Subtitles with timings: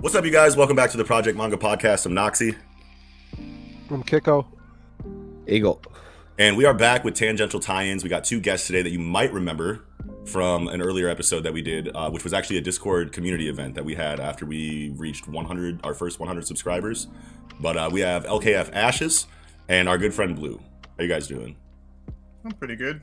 [0.00, 0.56] What's up, you guys?
[0.56, 2.06] Welcome back to the Project Manga Podcast.
[2.06, 2.56] I'm Noxy,
[3.90, 4.46] I'm Kiko.
[5.46, 5.82] Eagle.
[6.38, 8.02] and we are back with tangential tie-ins.
[8.02, 9.84] We got two guests today that you might remember
[10.28, 13.74] from an earlier episode that we did, uh, which was actually a Discord community event
[13.74, 17.08] that we had after we reached 100, our first 100 subscribers.
[17.60, 19.26] But uh, we have LKF Ashes
[19.68, 20.60] and our good friend Blue.
[20.96, 21.56] How you guys doing?
[22.44, 23.00] I'm pretty good.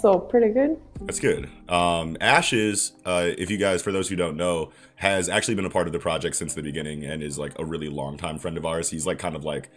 [0.00, 0.76] So pretty good.
[1.02, 1.48] That's good.
[1.68, 5.70] Um, Ashes, uh, if you guys, for those who don't know, has actually been a
[5.70, 8.56] part of the project since the beginning and is like a really long time friend
[8.56, 8.90] of ours.
[8.90, 9.70] He's like kind of like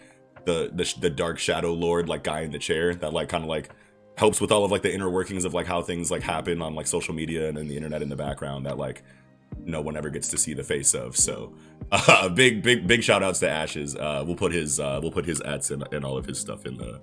[0.45, 3.50] the the, the dark shadow lord, like guy in the chair that like kind of
[3.50, 3.70] like
[4.18, 6.76] helps with all of like the inner workings of like how things like happen on
[6.76, 9.04] like social media and the internet in the background that like
[9.64, 11.16] no one ever gets to see the face of.
[11.16, 11.54] So,
[11.92, 13.96] uh, big big big shout outs to Ashes.
[13.96, 16.66] Uh, we'll put his uh, we'll put his ads and, and all of his stuff
[16.66, 17.00] in the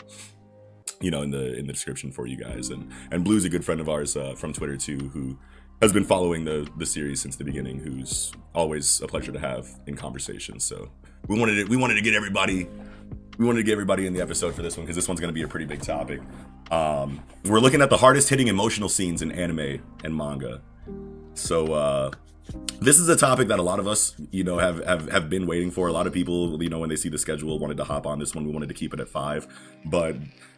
[1.01, 3.65] you know in the in the description for you guys and and blue's a good
[3.65, 5.37] friend of ours uh, from twitter too who
[5.83, 9.69] has been following the the series since the beginning who's always a pleasure to have
[9.87, 10.89] in conversations so
[11.27, 12.69] we wanted to we wanted to get everybody
[13.39, 15.29] we wanted to get everybody in the episode for this one because this one's going
[15.29, 16.21] to be a pretty big topic
[16.71, 20.61] um we're looking at the hardest hitting emotional scenes in anime and manga
[21.35, 22.11] so uh
[22.81, 25.47] this is a topic that a lot of us, you know, have, have have been
[25.47, 25.89] waiting for.
[25.89, 28.19] A lot of people, you know, when they see the schedule, wanted to hop on
[28.19, 28.45] this one.
[28.45, 29.47] We wanted to keep it at five,
[29.87, 30.15] but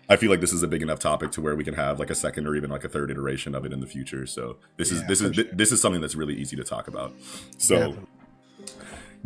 [0.09, 2.11] I feel like this is a big enough topic to where we can have like
[2.11, 4.27] a second or even like a third iteration of it in the future.
[4.27, 5.45] So this is this is sure.
[5.53, 7.13] this is something that's really easy to talk about.
[7.59, 7.95] So
[8.67, 8.67] Yeah.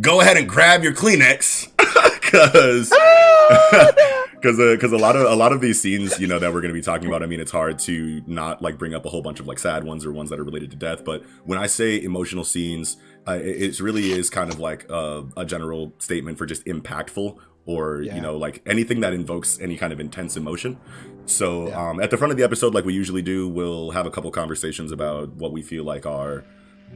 [0.02, 1.68] go ahead and grab your Kleenex
[2.30, 2.90] because
[4.32, 6.72] because because a lot of a lot of these scenes you know that we're going
[6.72, 9.22] to be talking about i mean it's hard to not like bring up a whole
[9.22, 11.66] bunch of like sad ones or ones that are related to death but when i
[11.66, 12.96] say emotional scenes
[13.28, 17.36] uh, it, it really is kind of like a, a general statement for just impactful
[17.66, 18.14] or Yeah.
[18.14, 20.78] you know like anything that invokes any kind of intense emotion
[21.26, 21.90] so Yeah.
[21.90, 24.30] um, at the front of the episode like we usually do we'll have a couple
[24.30, 26.44] conversations about what we feel like are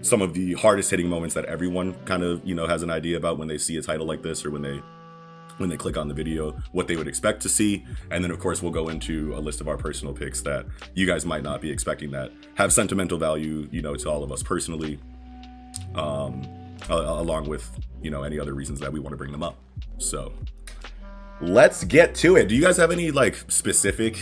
[0.01, 3.17] some of the hardest hitting moments that everyone kind of you know has an idea
[3.19, 4.81] about when they see a title like this or when they
[5.59, 7.85] when they click on the video what they would expect to see.
[8.11, 11.07] And then of course we'll go into a list of our personal picks that you
[11.07, 14.43] guys might not be expecting that have sentimental value you know to all of us
[14.43, 14.99] personally
[15.95, 16.43] um
[16.89, 17.71] along with
[18.03, 19.57] you know any other reasons that we want to bring them up.
[19.99, 20.33] So
[21.41, 22.49] let's get to it.
[22.49, 24.19] Do you guys have any like specific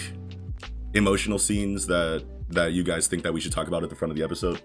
[0.94, 4.10] emotional scenes that that you guys think that we should talk about at the front
[4.10, 4.60] of the episode?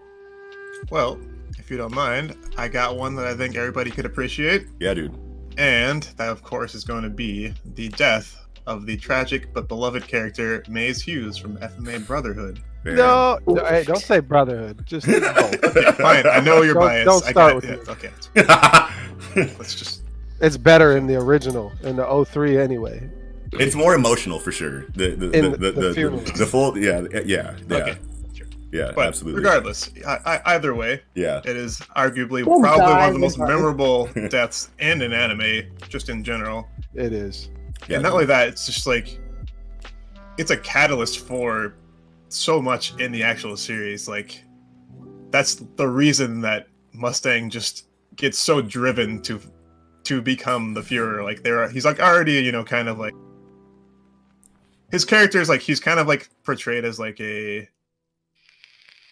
[0.91, 1.19] Well,
[1.57, 5.26] if you don't mind, I got one that I think everybody could appreciate, yeah dude
[5.57, 10.07] and that, of course, is going to be the death of the tragic but beloved
[10.07, 12.61] character Maes Hughes from FMA Brotherhood.
[12.85, 14.85] No, no, hey, don't say brotherhood.
[14.85, 15.07] Just.
[15.77, 16.25] Yeah, fine.
[16.25, 17.05] I know you're Don't- biased.
[17.05, 17.79] don't start got it.
[17.79, 17.87] with
[18.35, 18.41] Yeah,
[19.35, 19.45] okay.
[19.57, 20.01] Let's just.
[20.41, 23.09] it's better in the original in the 03 anyway.
[23.53, 24.85] It's more emotional for sure.
[24.95, 27.97] The the the, the- the, the the, the full yeah yeah yeah Okay.
[28.71, 33.07] Yeah But absolutely regardless, I, I, either way, yeah it is arguably Oh, probably one
[33.07, 36.67] of the most I'm memorable deaths in an anime, just in general.
[36.93, 37.49] It is.
[37.87, 39.19] yeah and not only that, it's just like
[40.37, 41.75] it's a catalyst for
[42.29, 44.07] so much in the actual series.
[44.07, 44.43] Like
[45.31, 49.39] that's the reason that Mustang just gets so driven to
[50.03, 51.23] to become the Fuhrer.
[51.23, 53.13] Like there, he's like already, you know, kind of like
[54.91, 57.67] his character is like he's kind of like portrayed as like a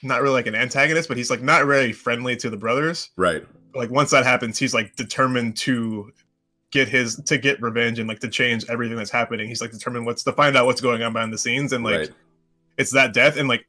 [0.04, 3.10] not really like an antagonist, but he's like not really friendly to the brothers.
[3.16, 3.46] Right.
[3.74, 6.12] Like once that happens he's like determined to
[6.72, 9.48] get his to get revenge and like to change everything that's happening.
[9.48, 11.98] He's like determined what's to find out what's going on behind the scenes and like
[11.98, 12.12] right.
[12.78, 13.66] it's that death and like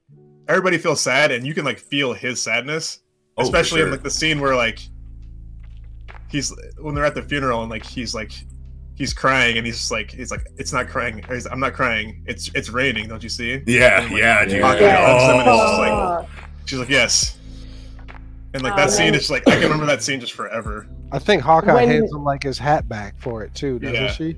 [0.48, 3.00] everybody feels sad and you can like feel his sadness
[3.38, 4.80] Oh, especially in like the scene where like
[6.28, 8.32] he's when they're at the funeral and like he's like
[8.96, 12.22] he's crying and he's just like he's like it's not crying he's, i'm not crying
[12.26, 14.74] it's it's raining don't you see yeah and, like, yeah dude Yeah.
[14.80, 15.42] Yeah.
[15.46, 16.26] Oh.
[16.26, 16.28] Oh.
[16.64, 17.38] she's like yes
[18.54, 19.14] and like Oh, that scene man.
[19.14, 22.24] is like i can remember that scene just forever I think Hawkeye When- hands him
[22.24, 24.10] like his hat back for it too, doesn't Yeah.
[24.10, 24.36] she?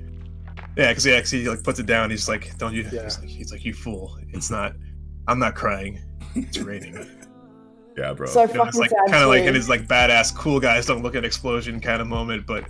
[0.77, 2.11] Yeah, because he actually like puts it down.
[2.11, 3.05] He's like, "Don't you?" Yeah.
[3.05, 4.19] He's like, "He's like, you fool!
[4.33, 4.73] It's not.
[5.27, 5.99] I'm not crying.
[6.35, 6.93] It's raining."
[7.97, 9.47] yeah bro So You know, it's like kind of like too.
[9.49, 12.45] in his like badass cool guys don't look at explosion kind of moment.
[12.45, 12.65] But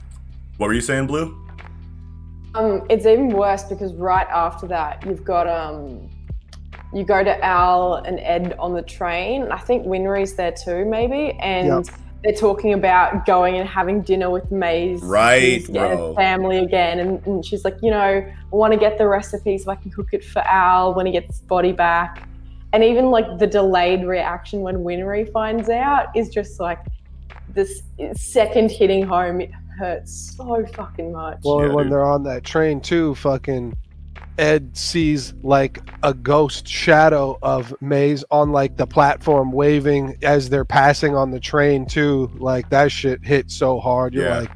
[0.56, 1.46] what were you saying blue
[2.56, 6.10] Um, it's even worse because right after that, you've got um,
[6.94, 9.52] you go to Al and Ed on the train.
[9.52, 11.90] I think Winry's there too, maybe, and
[12.24, 15.68] they're talking about going and having dinner with Maes, Right, his
[16.16, 19.72] family again, and, and she's like, you know, I want to get the recipe so
[19.72, 22.28] I can cook it for Al when he gets his body back.
[22.74, 26.80] and even like the delayed reaction when Winry finds out is just like
[27.54, 29.42] this second hitting home.
[29.42, 31.40] It hurts so fucking much.
[31.44, 31.94] Well, Yeah, when dude.
[31.94, 33.76] they're on that train too, fucking
[34.38, 40.66] Ed sees like a ghost shadow of Maes on like the platform waving as they're
[40.66, 42.30] passing on the train too.
[42.38, 44.14] Like that shit hit so hard.
[44.14, 44.40] You're Yeah.
[44.40, 44.52] like,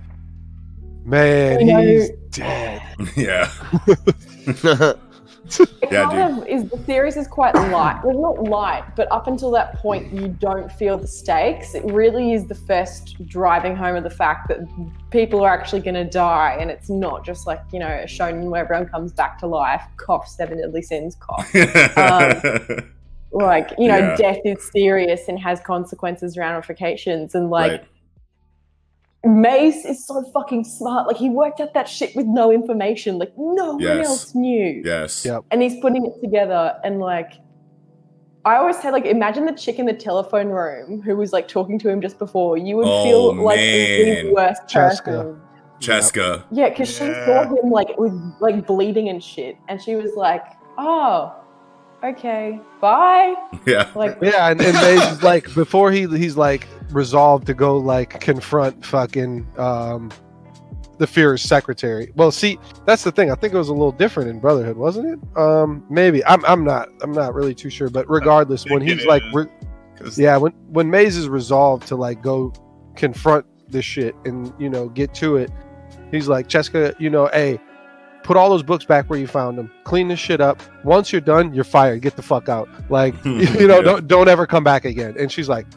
[1.06, 2.82] man, he's dead.
[3.18, 3.52] yeah.
[5.60, 8.00] It Yeah, kind of is the series is quite light.
[8.04, 11.76] Well, not light, but up until that point, you don't feel the stakes.
[11.76, 14.60] It really is the first driving home of the fact that
[15.12, 18.50] people are actually going to die, and it's not just like you know a shonen
[18.50, 19.84] where everyone comes back to life.
[19.98, 21.16] Cough, seven deadly sins.
[21.20, 21.54] Cough.
[21.98, 22.92] Um,
[23.32, 24.16] like you know, Yeah.
[24.16, 27.72] death is serious and has consequences, ramifications, and like.
[27.72, 27.86] right.
[29.26, 31.08] Maes is so fucking smart.
[31.08, 33.18] Like he worked out that shit with no information.
[33.18, 34.82] Like no one else knew.
[34.84, 35.24] Yes.
[35.26, 35.46] Yep.
[35.52, 37.34] And he's putting it together and like
[38.46, 41.80] I always say like imagine the chick in the telephone room who was like talking
[41.80, 42.58] to him just before.
[42.58, 44.26] You would Oh, feel like man.
[44.26, 45.04] the worst Sheska.
[45.06, 45.42] person.
[45.80, 46.44] Sheska.
[46.52, 47.26] Yeah, because she Yeah.
[47.26, 49.56] saw him like with like bleeding and shit.
[49.70, 50.44] And she was like,
[50.78, 51.34] Oh,
[52.04, 53.36] okay, bye.
[53.66, 53.90] Yeah.
[53.96, 58.20] Like Yeah, and, and Maes is like before he he's like resolved to go like
[58.20, 60.12] confront fucking um
[60.98, 62.12] the Fuhrer's secretary.
[62.16, 63.32] Well, see, that's the thing.
[63.32, 65.38] I think it was a little different in Brotherhood, wasn't it?
[65.38, 66.24] Um, maybe.
[66.26, 67.90] I'm I'm not I'm not really too sure.
[67.90, 69.50] But regardless, when he's like, re-
[70.16, 72.54] yeah, when when Maes is resolved to like go
[72.96, 75.52] confront this shit and you know get to it,
[76.12, 77.60] he's like, Sheska, you know, hey,
[78.24, 79.72] put all those books back where you found them.
[79.84, 80.62] Clean this shit up.
[80.84, 82.02] Once you're done, you're fired.
[82.02, 82.70] Get the fuck out.
[82.90, 83.82] Like, you know, Yeah.
[83.82, 85.16] don't don't ever come back again.
[85.20, 85.68] And she's like,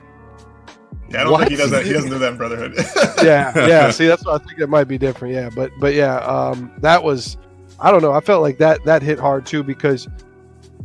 [1.10, 1.84] Yeah, I don't think he does that.
[1.84, 2.74] He doesn't do that in Brotherhood.
[3.22, 3.90] yeah, yeah.
[3.90, 5.34] See, that's what I think it might be different.
[5.34, 7.36] Yeah, but but yeah, um, that was,
[7.80, 8.12] I don't know.
[8.12, 10.08] I felt like that that hit hard too because.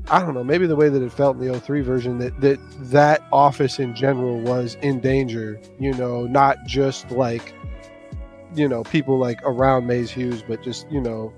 [0.10, 2.58] I don't know, maybe the way that it felt in the 03 version that, that
[2.90, 7.54] that office in general was in danger, you know, not just like
[8.56, 11.32] you know, people like around Maes Hughes, but just, you know,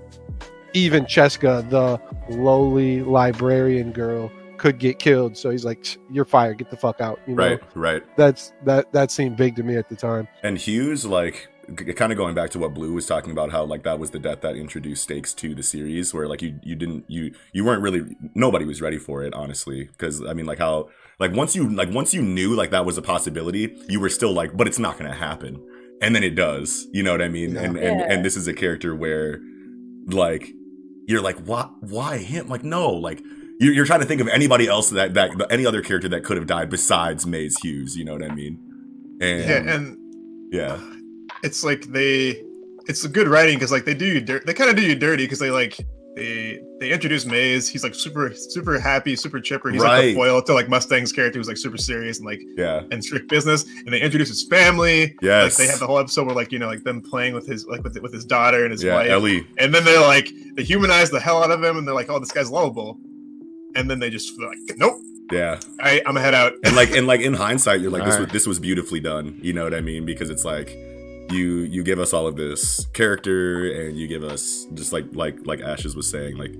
[0.74, 2.00] even Sheska, the
[2.36, 5.36] lowly librarian girl, could get killed.
[5.36, 7.18] So he's like, You're fired, get the fuck out.
[7.26, 7.42] You know?
[7.42, 7.60] Right.
[7.74, 8.16] Right.
[8.16, 10.28] That's that that seemed big to me at the time.
[10.42, 13.64] And Hughes, like, g- kind of going back to what Blue was talking about, how
[13.64, 16.76] like that was the death that introduced stakes to the series, where like you you
[16.76, 18.02] didn't you you weren't really
[18.34, 20.88] nobody was ready for it, honestly, because I mean like how
[21.18, 24.32] like once you like once you knew like that was a possibility, you were still
[24.32, 25.60] like, but it's not gonna happen,
[26.00, 27.54] and then it does, you know what I mean?
[27.54, 27.60] Yeah.
[27.62, 28.06] And and Yeah.
[28.12, 29.40] and this is a character where
[30.06, 30.48] like
[31.06, 32.48] you're like, why why him?
[32.48, 33.22] Like no, like.
[33.60, 36.36] You're, you're trying to think of anybody else that, that any other character that could
[36.36, 37.96] have died besides Maes Hughes.
[37.96, 38.58] You know what I mean?
[39.20, 40.80] And yeah, and yeah,
[41.44, 42.42] it's like they,
[42.88, 44.44] it's good writing because like they do you dirt.
[44.44, 47.68] They kind of do you dirty because they like they they introduce Maes.
[47.68, 49.70] He's like super super happy, super chipper.
[49.70, 50.06] He's like Right.
[50.06, 52.82] the foil to like Mustang's character who's like super serious and like yeah.
[52.90, 53.64] and strict business.
[53.84, 55.16] And they introduce his family.
[55.20, 55.58] Yes.
[55.58, 57.66] Like they have the whole episode where like you know like them playing with his
[57.66, 59.10] like with with his daughter and his yeah, wife.
[59.10, 59.46] Ellie.
[59.58, 62.18] And then they're like they humanize the hell out of him and they're like oh
[62.20, 62.98] this guy's lovable.
[63.74, 65.00] And then they just like nope.
[65.32, 65.58] Yeah.
[65.80, 66.52] I, I'm gonna head out.
[66.64, 69.38] And like and like in hindsight, you're like this was this was beautifully done.
[69.42, 70.04] You know what I mean?
[70.04, 70.76] Because it's like
[71.30, 75.36] you you give us all of this character and you give us just like like
[75.46, 76.52] like Ashes was saying, like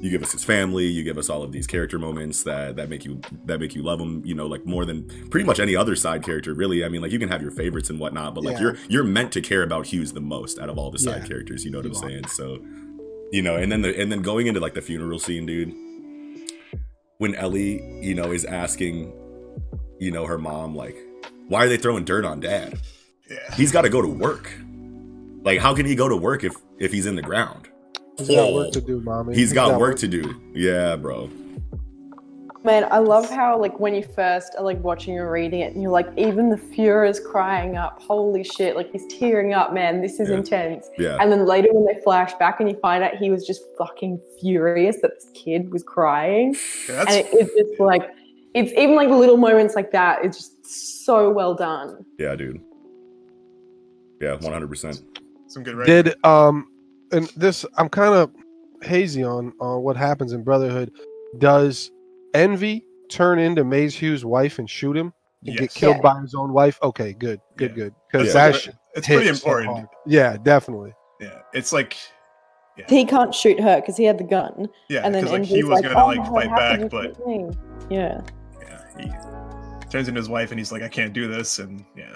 [0.00, 2.88] you give us his family, you give us all of these character moments that that
[2.88, 5.74] make you that make you love him, you know, like more than pretty much any
[5.74, 6.84] other side character, really.
[6.84, 8.60] I mean, like you can have your favorites and whatnot, but like Yeah.
[8.62, 11.28] you're you're meant to care about Hughes the most out of all the side Yeah.
[11.28, 12.08] characters, you know what You I'm are.
[12.08, 12.26] saying?
[12.28, 12.58] So
[13.32, 15.74] you know, and then the and then going into like the funeral scene, dude.
[17.18, 19.12] When Ellie, you know, is asking,
[19.98, 20.96] you know, her mom, like,
[21.48, 22.78] why are they throwing dirt on dad?
[23.30, 23.54] Yeah.
[23.54, 24.52] He's got to go to work.
[25.42, 27.68] Like, how can he go to work if if he's in the ground?
[28.18, 28.72] He's got work oh.
[28.72, 29.34] to do, mommy.
[29.34, 30.40] He's got work to do.
[30.54, 31.30] Yeah, bro.
[32.64, 35.80] Man, I love how like when you first are like watching or reading it, and
[35.80, 38.02] you're like, even the Fuhrer's crying up.
[38.02, 38.74] Holy shit!
[38.74, 40.02] Like he's tearing up, man.
[40.02, 40.36] This is Yeah.
[40.36, 40.88] intense.
[40.98, 41.18] Yeah.
[41.20, 44.20] And then later when they flash back and you find out he was just fucking
[44.40, 46.56] furious that this kid was crying,
[46.88, 48.10] Yeah, and that's it, it's just like,
[48.54, 50.24] it's even like little moments like that.
[50.24, 50.66] It's just
[51.06, 52.04] so well done.
[52.18, 52.60] Yeah, dude.
[54.20, 55.02] Yeah, 100%.
[55.46, 56.02] some good writing.
[56.04, 56.68] Did um,
[57.12, 58.30] and this I'm kind of
[58.82, 60.90] hazy on on what happens in Brotherhood.
[61.38, 61.90] Does
[62.34, 65.12] Envy turn into Maes Hughes' wife and shoot him
[65.46, 66.02] and get killed Yeah.
[66.02, 66.78] by his own wife?
[66.82, 67.76] Okay, good, good, Yeah.
[67.76, 67.94] good.
[68.10, 68.50] Because Yeah.
[68.50, 69.88] that It's pretty hits so important.
[70.06, 70.92] yeah, definitely.
[71.20, 71.96] yeah, it's like
[72.88, 75.54] He can't shoot her because he had the gun, yeah, and then because like Envy's
[75.56, 77.16] he was like, gonna "Oh, like how fight back, but
[77.90, 78.20] yeah.
[78.60, 78.80] yeah,
[79.82, 82.14] he turns into his wife and he's like, I can't do this, and yeah,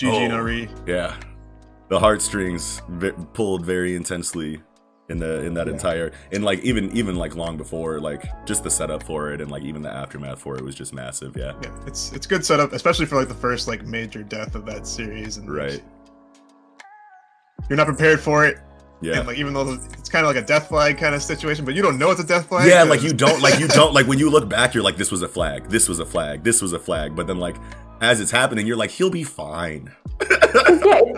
[0.00, 0.28] GG Oh.
[0.28, 0.68] no re.
[0.86, 1.14] Yeah.
[1.88, 4.60] The heartstrings v- pulled very intensely
[5.08, 5.72] in the in that Yeah.
[5.72, 9.50] entire and like even even like long before like just the setup for it and
[9.50, 11.36] like even the aftermath for it was just massive.
[11.36, 11.52] Yeah.
[11.62, 14.86] Yeah, it's it's good setup, especially for like the first like major death of that
[14.86, 15.36] series.
[15.36, 15.82] And like, Right.
[17.68, 18.58] you're not prepared for it,
[19.00, 19.18] Yeah.
[19.18, 21.74] and like even though it's kind of like a death flag kind of situation, but
[21.74, 22.68] you don't know it's a death flag.
[22.68, 25.10] yeah, like you don't like you don't like when you look back, you're like, this
[25.10, 27.14] was a flag, this was a flag, this was a flag.
[27.16, 27.56] But then like
[28.00, 29.92] as it's happening, you're like, he'll be fine.
[30.20, 30.36] yeah,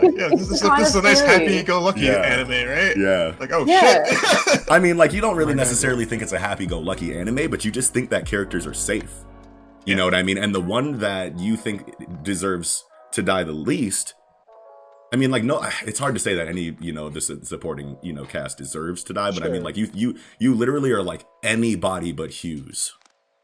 [0.02, 2.12] Yeah, this is, the this is a nice happy-go-lucky Yeah.
[2.22, 2.96] anime, right?
[2.96, 3.34] Yeah.
[3.38, 4.04] Like, oh Yeah.
[4.04, 4.60] shit.
[4.70, 7.92] I mean, like you don't really necessarily think it's a happy-go-lucky anime, but you just
[7.92, 9.12] think that characters are safe.
[9.84, 10.38] You know what I mean?
[10.38, 14.14] And the one that you think deserves to die the least.
[15.12, 18.12] I mean, like no, it's hard to say that any you know the supporting you
[18.12, 21.24] know cast deserves to die, but I mean, like you you you literally are like
[21.42, 22.92] anybody but Hughes.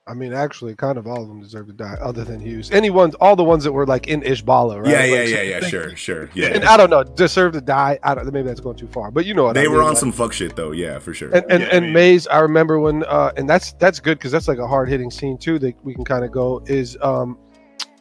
[0.09, 2.71] I mean, actually, kind of all of them deserve to die, other than Hughes.
[2.71, 4.91] Anyone, all the ones that were like in Ishbala, right?
[4.91, 5.61] Yeah, yeah, Like, yeah, so- yeah.
[5.69, 6.31] Sure, sure.
[6.35, 7.99] Yeah, And I don't know, deserve to die.
[8.03, 8.25] I don't.
[8.33, 9.99] Maybe that's going too far, but you know what I they were mean, on like-
[9.99, 10.73] some fuck shit though.
[10.73, 11.31] Yeah, for sure.
[11.35, 14.33] And and, Yeah, I mean- Maes, I remember when, uh, and that's that's good because
[14.33, 17.37] that's like a hard hitting scene too that we can kind of go is um,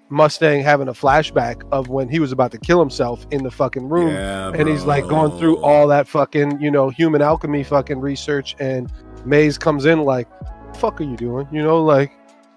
[0.09, 3.89] Mustang having a flashback of when he was about to kill himself in the fucking
[3.89, 7.99] room, yeah, and he's like going through all that fucking you know human alchemy fucking
[7.99, 8.89] research, and
[9.25, 10.29] Maes comes in like,
[10.77, 12.11] "Fuck are you doing?" You know, like,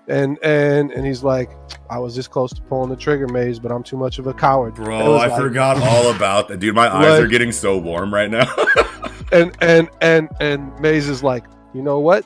[0.08, 1.50] and and and he's like,
[1.88, 4.34] "I was this close to pulling the trigger, Maes, but I'm too much of a
[4.34, 6.74] coward." Bro, I like- forgot all about that, dude.
[6.74, 8.52] My eyes Like- are getting so warm right now.
[9.32, 12.24] and and and and Maes is like, you know what?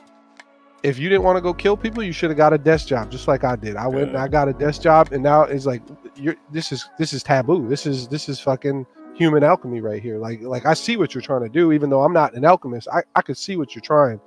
[0.82, 3.10] If you didn't want to go kill people, you should have got a desk job,
[3.10, 3.74] just like I did.
[3.76, 5.80] I went and I got a desk job, and now it's like,
[6.14, 7.66] you're this is this is taboo.
[7.68, 8.84] This is this is fucking
[9.14, 10.18] human alchemy right here.
[10.18, 12.88] Like like I see what you're trying to do, even though I'm not an alchemist.
[12.92, 14.20] I I could see what you're trying,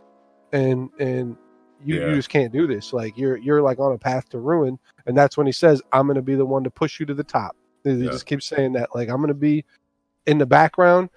[0.51, 1.37] and and
[1.85, 2.07] you, Yeah.
[2.09, 2.93] you just can't do this.
[2.93, 6.07] Like you're you're like on a path to ruin, and that's when he says, "I'm
[6.07, 8.11] gonna be the one to push you to the top." He Yeah.
[8.11, 9.63] just keeps saying that, like I'm gonna be
[10.25, 11.09] in the background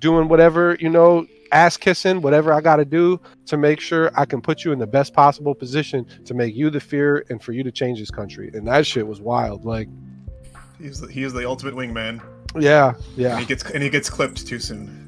[0.00, 4.24] doing whatever you know ass kissing whatever i got to do to make sure i
[4.24, 7.52] can put you in the best possible position to make you the Fuhrer and for
[7.52, 9.88] you to change this country and that shit was wild like
[10.80, 12.20] He's the, he's the ultimate wingman.
[12.58, 12.92] yeah yeah.
[12.94, 15.03] And yeah he gets and he gets clipped too soon.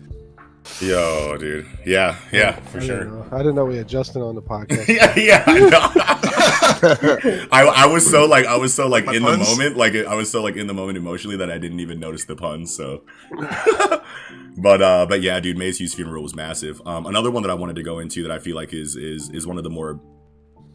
[0.80, 1.66] Yo, dude.
[1.86, 3.04] Yeah, yeah, for I sure.
[3.04, 3.26] know.
[3.32, 5.44] i didn't know we had justin on the podcast yeah, yeah.
[5.46, 7.46] I, know.
[7.52, 9.48] I I was so like I was so like My in puns?
[9.48, 11.98] the moment, like I was so like in the moment emotionally that I didn't even
[11.98, 12.74] notice the puns.
[12.74, 13.04] So,
[14.58, 16.82] but uh, but yeah, dude, Maes Hughes' funeral was massive.
[16.86, 19.30] Um, another one that I wanted to go into that I feel like is is
[19.30, 19.94] is one of the more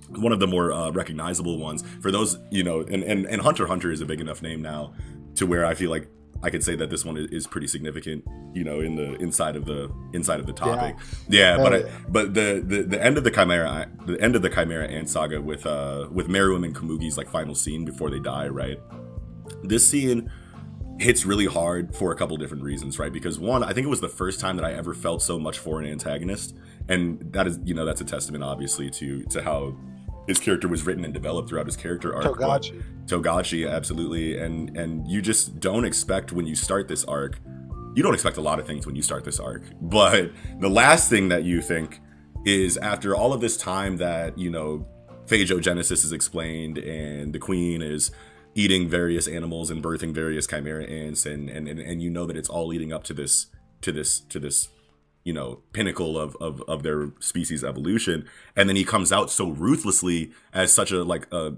[0.10, 3.68] one of the more uh, recognizable ones for those you know, and and and Hunter
[3.68, 4.94] Hunter is a big enough name now
[5.36, 6.08] to where I feel like
[6.44, 9.66] I could say that this one is, pretty significant, you know, in the inside of
[9.66, 10.96] the inside of the topic.
[11.28, 14.42] Yeah, but Hell I, but the, the the end of the Chimera, the end of
[14.42, 18.20] the Chimera Ant saga with uh with Meruem and Komugi's like final scene before they
[18.20, 18.80] die, right?
[19.64, 20.32] This scene
[21.00, 23.12] hits really hard for a couple different reasons, right?
[23.12, 25.58] Because one, I think it was the first time that I ever felt so much
[25.58, 26.56] for an antagonist,
[26.88, 29.78] and that is, you know, that's a testament, obviously, to to how
[30.28, 32.26] his character was written and developed throughout his character arc.
[32.26, 32.84] Togachi.
[33.06, 37.40] Togashi, absolutely, and and you just don't expect when you start this arc.
[37.96, 41.10] You don't expect a lot of things when you start this arc, but the last
[41.10, 42.00] thing that you think
[42.46, 44.88] is after all of this time that you know
[45.26, 48.12] phagogenesis is explained and the queen is
[48.56, 52.36] eating various animals and birthing various chimera ants and and and, and you know that
[52.36, 53.48] it's all leading up to this
[53.82, 54.70] to this to this
[55.24, 58.26] you know pinnacle of, of of their species evolution.
[58.56, 61.56] And then he comes out so ruthlessly as such a like a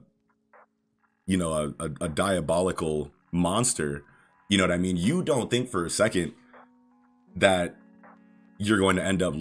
[1.25, 4.03] you know a, a, a diabolical monster.
[4.49, 4.97] You know what i mean?
[4.97, 6.33] You don't think for a second
[7.35, 7.75] that
[8.59, 9.33] you're going to end up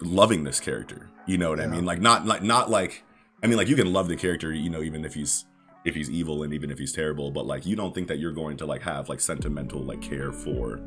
[0.00, 1.08] loving this character.
[1.26, 1.84] You know what i mean?
[1.84, 3.04] Like not like not like
[3.42, 5.46] i mean like you can love the character you know even if he's
[5.84, 8.32] if he's evil and even if he's terrible but like you don't think that you're
[8.32, 10.80] going to like have like sentimental like care for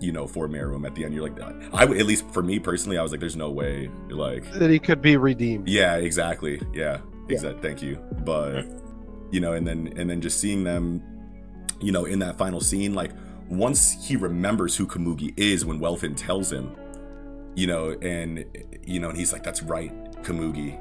[0.00, 1.38] you know for Meruem at the end you're like
[1.74, 4.70] i would at least for me personally i was like there's no way like that
[4.70, 6.60] he could be redeemed yeah, exactly.
[6.72, 7.62] Yeah, exactly.
[7.62, 7.96] Thank you.
[8.24, 8.64] But
[9.30, 11.02] you know, and then and then just seeing them,
[11.80, 13.12] you know, in that final scene, like
[13.48, 16.74] once he remembers who Komugi is when Welfin tells him,
[17.54, 18.44] you know, and
[18.84, 19.92] you know, and he's like, "That's right,
[20.22, 20.78] Komugi,"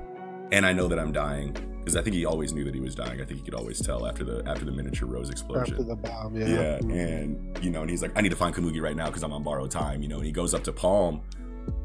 [0.52, 2.94] and I know that I'm dying because I think he always knew that he was
[2.96, 3.20] dying.
[3.22, 5.74] I think he could always tell after the after the miniature rose explosion.
[5.76, 6.92] after the bomb yeah, Yeah, Mhm.
[7.24, 9.34] and you know, and he's like, I need to find Komugi right now because I'm
[9.34, 10.18] on borrowed time, you know.
[10.18, 11.22] And he goes up to Palm,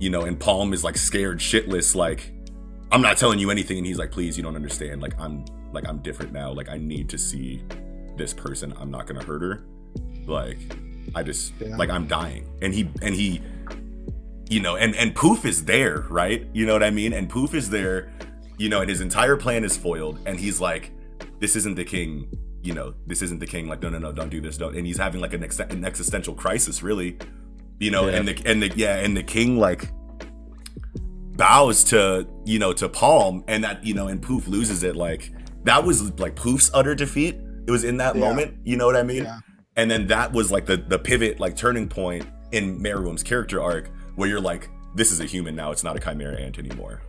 [0.00, 2.32] you know, and Palm is like scared shitless, like,
[2.92, 3.78] I'm not telling you anything.
[3.78, 5.00] And he's like, please, you don't understand.
[5.02, 6.52] Like, I'm like I'm different now.
[6.52, 7.62] Like, I need to see
[8.16, 8.72] this person.
[8.78, 9.64] I'm not gonna hurt her.
[10.26, 10.58] Like,
[11.14, 11.76] I just Yeah.
[11.76, 12.44] like I'm dying.
[12.62, 13.40] And he and he,
[14.48, 16.46] you know, and and Poof is there, right?
[16.52, 17.12] You know what I mean?
[17.12, 18.10] And Poof is there,
[18.58, 20.18] you know, and his entire plan is foiled.
[20.26, 20.92] And he's like,
[21.40, 22.28] this isn't the king
[22.62, 23.68] you know, this isn't the king.
[23.68, 24.56] Like, no, no, no, don't do this.
[24.56, 24.74] Don't.
[24.74, 27.18] And he's having like an, ex- an existential crisis, really.
[27.78, 28.16] You know, Yeah.
[28.16, 29.90] and the and the yeah, and the king like
[31.36, 34.96] bows to you know to Palm, and that you know, and Poof loses it.
[34.96, 35.30] Like
[35.64, 37.36] that was like Poof's utter defeat.
[37.66, 38.20] It was in that Yeah.
[38.22, 38.54] moment.
[38.64, 39.24] You know what I mean?
[39.24, 39.40] Yeah.
[39.76, 43.90] And then that was like the the pivot, like turning point in Meruem's character arc,
[44.14, 45.70] where you're like, this is a human now.
[45.70, 47.02] It's not a chimera ant anymore.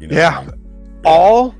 [0.00, 0.38] You know Yeah.
[0.40, 0.62] what I mean?
[1.04, 1.54] all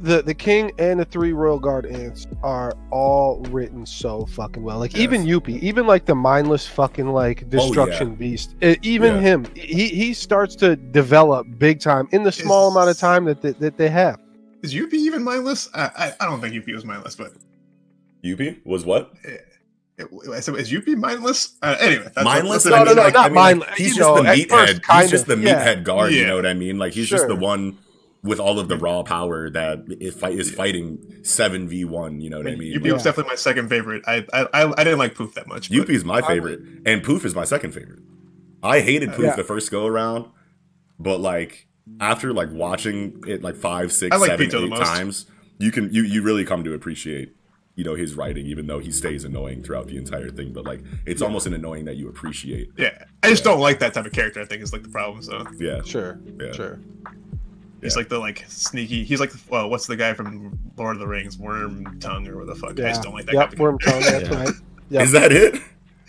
[0.00, 4.78] the the king and the three royal guard ants are all written so fucking well.
[4.78, 5.36] Like even Yes.
[5.40, 9.20] Youpi, even like the mindless fucking like destruction beast, uh, even Yeah.
[9.22, 13.24] him, he he starts to develop big time in the small Is- amount of time
[13.24, 14.20] that that, that they have.
[14.62, 15.68] Is Youpi even mindless?
[15.74, 17.32] I, I, I don't think Youpi was mindless, but
[18.24, 19.12] Yuppie was what?
[19.24, 19.47] it,
[20.32, 21.56] I said, is Youpi mindless?
[21.62, 22.64] Uh, anyway, that's mindless.
[22.64, 24.22] That's No, I no, mean, no, like, not I mean, like, mindless, he's just know,
[24.22, 24.84] the at meathead.
[24.84, 25.64] first, He's just the of, yeah.
[25.74, 26.12] meathead guard.
[26.12, 26.78] You know what I mean?
[26.78, 27.78] Like he's just the one
[28.22, 32.20] with all of the raw power that is, fight, is fighting seven v one.
[32.20, 32.72] You know what I mean?
[32.76, 34.02] Youpi Like, was definitely my second favorite.
[34.06, 35.70] I I, I, I didn't like Poof that much.
[35.70, 38.00] but- is my favorite, and Poof is my second favorite.
[38.62, 39.36] I hated Poof Yeah.
[39.36, 40.26] the first go around,
[40.98, 41.66] but like
[42.00, 45.26] after like watching it like five, six, like seven, Pitou eight times,
[45.58, 47.34] you can you you really come to appreciate
[47.78, 50.52] you know his writing, even though he stays annoying throughout the entire thing.
[50.52, 52.70] But like it's almost an annoying that you appreciate.
[52.76, 54.40] Yeah, I just don't like that type of character.
[54.40, 55.22] I think is like the problem.
[55.22, 56.50] So Yeah, Sure, Yeah.
[56.52, 56.80] sure.
[57.80, 57.98] he's Yeah.
[58.00, 59.04] like the like sneaky.
[59.04, 62.36] He's like well, uh, what's the guy from Lord of the Rings, Worm Tongue or
[62.38, 62.72] what the fuck?
[62.80, 63.34] I just don't like that.
[63.36, 64.00] Yep, worm tongue.
[64.02, 64.36] That's Yeah.
[64.44, 64.54] right.
[64.90, 65.02] Yep.
[65.04, 65.54] is that it?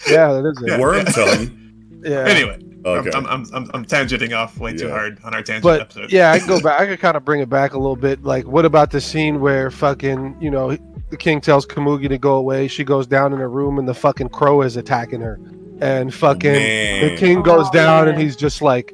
[0.09, 0.67] Yeah, that is it.
[0.69, 0.79] Yeah.
[0.79, 2.01] Worm tongue.
[2.03, 2.25] Yeah.
[2.25, 3.11] Anyway, Okay.
[3.13, 6.11] I'm, I'm, I'm, I'm tangenting off way too hard on our tangent But episode.
[6.13, 6.79] yeah, I can go back.
[6.79, 8.23] I could kind of bring it back a little bit.
[8.23, 10.77] Like, what about the scene where fucking, you know,
[11.09, 12.67] the king tells Komugi to go away.
[12.67, 15.39] She goes down in her room, and the fucking crow is attacking her.
[15.81, 18.93] And fucking the king goes down, and he's just like,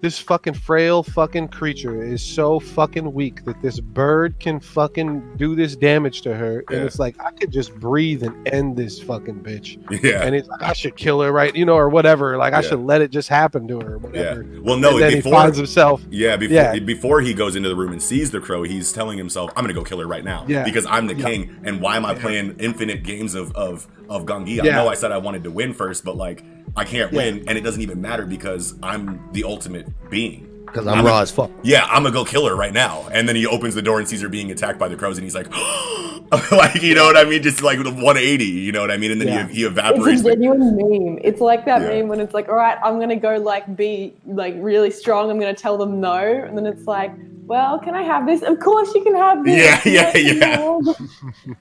[0.00, 5.54] this fucking frail fucking creature is so fucking weak that this bird can fucking do
[5.54, 6.64] this damage to her.
[6.68, 6.84] And Yeah.
[6.84, 9.76] it's like I could just breathe and end this fucking bitch.
[10.02, 10.22] Yeah.
[10.22, 11.54] And it's like, I should kill her, right?
[11.54, 12.38] You know, or whatever.
[12.38, 12.68] Like I Yeah.
[12.70, 14.34] should let it just happen to her, or Yeah.
[14.34, 14.46] whatever.
[14.62, 14.90] Well, no.
[14.94, 16.02] and then before he finds himself.
[16.10, 16.78] Yeah, before Yeah.
[16.78, 19.74] before he goes into the room and sees the crow, he's telling himself, "I'm gonna
[19.74, 20.64] go kill her right now Yeah.
[20.64, 21.26] because I'm the Yeah.
[21.26, 24.60] king, and why am I playing infinite games of of of Gungi?
[24.62, 26.42] I know I said I wanted to win first, but like
[26.76, 27.18] I can't Yeah.
[27.18, 30.46] win, and it doesn't even matter because I'm the ultimate being.
[30.66, 31.50] Because I'm, I'm raw a- as fuck.
[31.62, 34.08] Yeah, I'm gonna go kill her right now." And then he opens the door and
[34.08, 35.48] sees her being attacked by the crows, and he's like,
[36.52, 37.42] "Like you know what I mean?
[37.42, 39.46] Just like 180, you know what I mean?" And then Yeah.
[39.48, 40.20] he, he It's evaporates.
[40.20, 41.18] a the- genuine meme.
[41.24, 41.88] It's like that Yeah.
[42.00, 45.28] meme when it's like, all right, I'm gonna go like be like really strong.
[45.30, 47.10] I'm gonna tell them no, and then it's like,
[47.46, 48.42] well, can I have this?
[48.42, 49.84] Of course you can have this.
[49.84, 50.92] Yeah, yeah, yeah.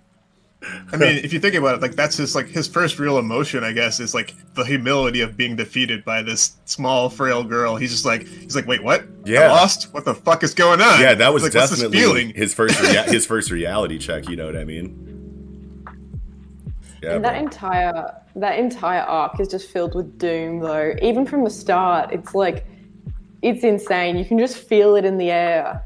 [0.61, 0.83] Lord.
[0.91, 3.63] I mean, if you think about it, like that's his like his first real emotion,
[3.63, 7.77] I guess, is like the humility of being defeated by this small, frail girl.
[7.77, 9.05] He's just like, he's like, wait, what?
[9.25, 9.43] Yeah.
[9.43, 9.93] I lost?
[9.93, 10.99] What the fuck is going on?
[10.99, 12.29] yeah, that was like, what's this definitely feeling.
[12.35, 14.27] his first rea- his first reality check.
[14.27, 15.05] You know what I mean?
[17.01, 17.41] Yeah, And that bro.
[17.43, 20.93] entire that entire arc is just filled with doom, though.
[21.01, 22.65] Even from the start, it's like
[23.41, 24.17] it's insane.
[24.17, 25.85] You can just feel it in the air.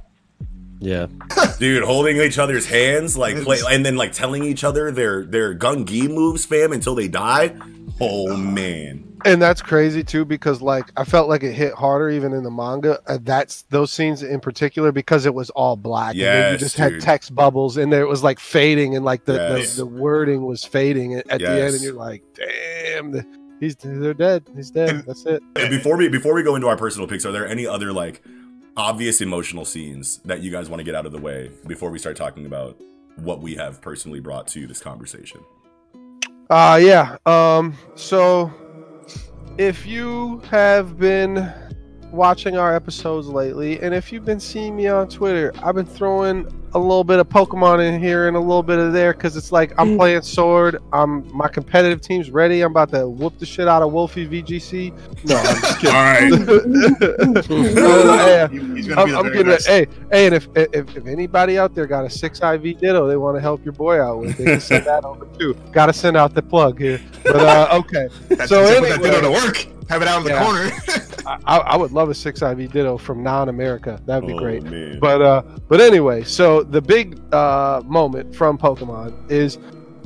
[0.83, 1.07] Yeah.
[1.59, 5.55] dude, holding each other's hands, like play, and then like telling each other their their
[5.55, 7.55] gungi moves, fam, until they die.
[8.01, 12.33] Oh man, and that's crazy too because like i felt like it hit harder even
[12.33, 16.17] in the manga uh, that's those scenes in particular because it was all black and
[16.17, 19.33] you Yes, just had text bubbles and there it was like fading and like the,
[19.35, 19.75] Yes.
[19.75, 23.23] the, the wording was fading at at the end and you're like damn the,
[23.59, 26.67] he's they're dead he's dead And- that's it And before we before we go into
[26.67, 28.23] our personal picks, are there any other like
[28.75, 31.99] obvious emotional scenes that you guys want to get out of the way before we
[31.99, 32.79] start talking about
[33.17, 35.41] what we have personally brought to this conversation?
[36.49, 37.17] Uh yeah.
[37.25, 38.51] Um so
[39.57, 41.51] if you have been
[42.11, 46.47] watching our episodes lately and if you've been seeing me on Twitter, I've been throwing
[46.75, 49.51] a little bit of Pokemon in here and a little bit of there cuz it's
[49.51, 50.77] like I'm playing Sword.
[50.91, 52.61] I'm my competitive team's ready.
[52.61, 54.91] I'm about to whoop the shit out of WolfeyVGC.
[55.25, 55.95] No, I'm just kidding.
[55.95, 57.33] right.
[58.23, 58.47] Yeah.
[58.47, 59.67] He's gonna I'm, be I'm very getting nice.
[59.67, 59.89] it.
[59.89, 63.17] Hey, hey, and if, if if anybody out there got a six IV Ditto they
[63.17, 65.55] want to help your boy out with, they can send that over too.
[65.71, 66.99] Got to send out the plug here.
[67.23, 69.67] But uh, okay, That's so so put that ditto to work.
[69.89, 70.71] Have it out in the corner.
[71.27, 73.99] I, I I would love a six IV Ditto from non-America.
[74.05, 74.63] That'd be Oh, great.
[74.63, 74.97] man.
[74.99, 79.57] But uh, but anyway, so the big uh moment from Pokemon is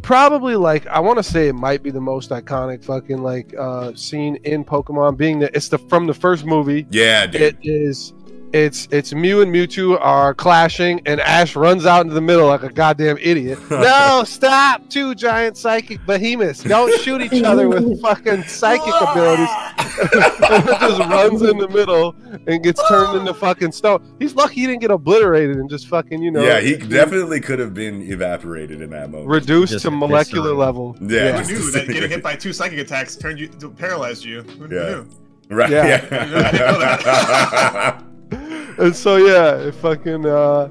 [0.02, 3.94] probably like I want to say it might be the most iconic fucking like uh
[3.96, 6.86] scene in Pokemon, being that it's the from the first movie.
[6.92, 7.42] yeah, dude.
[7.42, 8.14] It is
[8.54, 12.64] it's it's Mew and Mewtwo are clashing, and Ash runs out into the middle like
[12.64, 13.60] a goddamn idiot.
[13.72, 14.90] no, stop!
[14.90, 16.64] Two giant psychic behemoths.
[16.64, 19.50] Don't shoot each other with fucking psychic abilities.
[19.98, 22.16] just runs in the middle
[22.48, 24.16] and gets turned into fucking stone.
[24.20, 26.42] He's lucky he didn't get obliterated and just fucking you know.
[26.44, 29.30] yeah, he uh, definitely could have been evaporated in that moment.
[29.30, 30.58] reduced Just to molecular eviscerated.
[30.60, 30.96] level.
[31.02, 34.44] Yeah, Who knew that getting hit by two psychic attacks turned you paralyzed you?
[34.44, 34.90] Who Yeah.
[34.90, 35.08] knew?
[35.50, 35.70] right.
[35.70, 36.06] Yeah.
[36.12, 38.02] Yeah.
[38.78, 40.70] and so yeah, it fucking uh,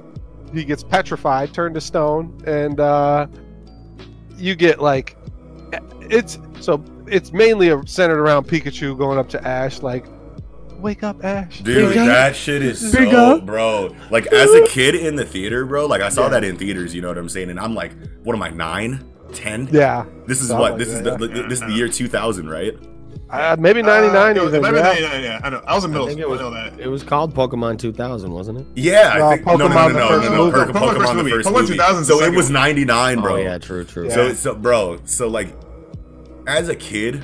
[0.53, 3.27] he gets petrified, turned to stone, and uh,
[4.37, 5.17] you get like
[6.03, 10.07] it's so it's mainly centered around Pikachu going up to Ash like,
[10.79, 13.47] "Wake up, Ash!" Dude, Wake up." that shit is Big so, up.
[13.47, 13.95] bro.
[14.11, 15.87] Like as a kid in the theater, bro.
[15.87, 16.29] Like I saw Yeah.
[16.31, 16.95] that in theaters.
[16.95, 17.51] You know what I'm saying?
[17.51, 17.93] And I'm like,
[18.23, 18.51] what am I?
[18.51, 19.69] Nine, ten?
[19.73, 20.71] Yeah, This is Something what?
[20.73, 22.75] like This is that, the, this is the year 2000, right?
[23.31, 24.63] Uh, maybe ninety nine Uh, it even.
[24.63, 24.83] might Yeah.
[24.83, 25.63] 99, yeah, I know.
[25.67, 26.31] I was in middle I school.
[26.31, 26.81] was- I know that.
[26.81, 28.67] It was called Pokemon 2000, wasn't it?
[28.75, 30.57] Yeah, No, I think no, no, no, Pokemon no, the no, first no, no, movie.
[30.59, 31.73] Pokemon, Pokemon Pokemon first the first Pokemon movie.
[31.75, 33.33] 2000 So it was 99, bro.
[33.35, 34.11] Oh yeah, true, true.
[34.11, 34.35] So, Yeah.
[34.35, 35.49] so, bro, so like,
[36.47, 37.23] as a kid,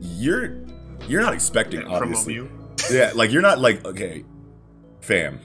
[0.00, 0.56] you're
[1.08, 2.34] you're not expecting From obviously.
[2.34, 2.50] you.
[2.90, 4.24] Yeah, like you're not like okay,
[5.00, 5.40] fam.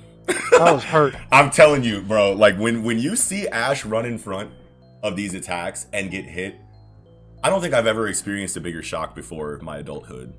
[0.59, 1.15] I was hurt.
[1.31, 2.33] I'm telling you, bro.
[2.33, 4.51] Like when when you see Ash run in front
[5.03, 6.55] of these attacks and get hit,
[7.45, 10.33] I don't think I've ever experienced a bigger shock before my adulthood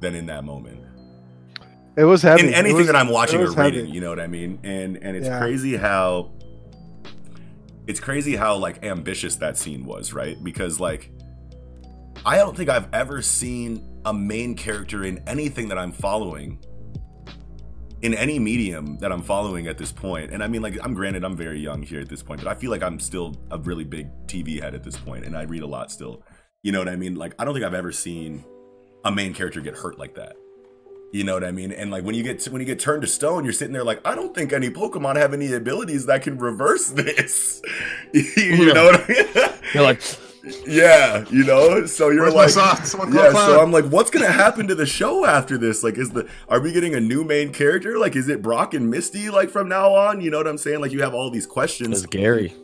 [0.00, 0.80] than in that moment.
[1.96, 2.48] It was heavy.
[2.48, 3.76] In anything was- that I'm watching or was heavy.
[3.76, 4.58] reading, you know what I mean?
[4.64, 5.38] And and it's Yeah.
[5.38, 6.32] crazy how
[7.86, 10.36] it's crazy how like ambitious that scene was, right?
[10.42, 11.12] Because like
[12.26, 16.58] I don't think I've ever seen a main character in anything that I'm following
[18.04, 19.94] in any medium that I'm following at this.
[20.02, 22.54] And I mean like I'm granted I'm very young here at this point, but I
[22.54, 25.62] feel like I'm still a really big TV head at this point and I read
[25.62, 26.22] a lot still.
[26.62, 27.14] You know what I mean?
[27.14, 28.44] Like I don't think I've ever seen
[29.06, 30.36] a main character get hurt like that.
[31.12, 31.72] You know what I mean?
[31.72, 33.84] And like when you get to, when you get turned to stone, you're sitting there
[33.84, 37.62] like, I don't think any Pokemon have any abilities that can reverse this.
[38.12, 39.54] you know what I mean?
[39.72, 40.02] You're like,
[40.66, 41.86] yeah, you know.
[41.86, 42.90] So you're Where's like, socks?
[42.90, 43.30] Someone call yeah.
[43.30, 43.46] Cloud.
[43.46, 45.82] So I'm like, what's gonna happen to the show after this?
[45.82, 47.98] Like, is the are we getting a new main character?
[47.98, 50.20] Like, is it Brock and Misty like from now on?
[50.20, 50.80] You know what I'm saying?
[50.80, 51.98] Like, you have all these questions.
[51.98, 52.54] it's Gary.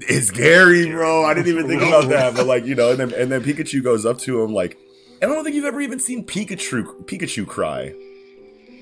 [0.00, 1.24] It's Gary, bro.
[1.24, 3.82] I didn't even think about that, but like you know, and then and then Pikachu
[3.82, 4.78] goes up to him like,
[5.22, 7.94] and I don't think you've ever even seen Pikachu Pikachu cry.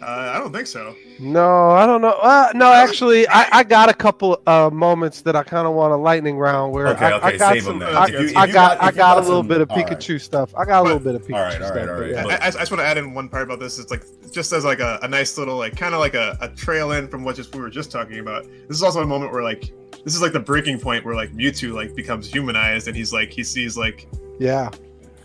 [0.03, 0.97] Uh, I don't think so.
[1.21, 2.11] No, I don't know.
[2.21, 5.93] Uh, no, actually, I, I got a couple uh, moments that I kind of want
[5.93, 7.79] a lightning round where Okay, I, okay, I got save 'em some.
[7.79, 7.97] then.
[7.97, 9.71] I, If you- if I got, got- I got, got a little some- bit of
[9.71, 9.87] all right.
[9.87, 10.53] Pikachu stuff.
[10.57, 11.89] I got a little bit of Pikachu All right, all right, stuff.
[11.91, 12.23] all but yeah.
[12.25, 13.79] But- I, I just want to add in one part about this.
[13.79, 16.49] It's like just as like a, a nice little like kind of like a, a
[16.49, 18.43] trail in from what just we were just talking about.
[18.67, 19.73] This is also a moment where like
[20.05, 23.31] this is like the breaking point where like Mewtwo like becomes humanized and he's like
[23.33, 24.09] he sees like
[24.41, 24.69] yeah,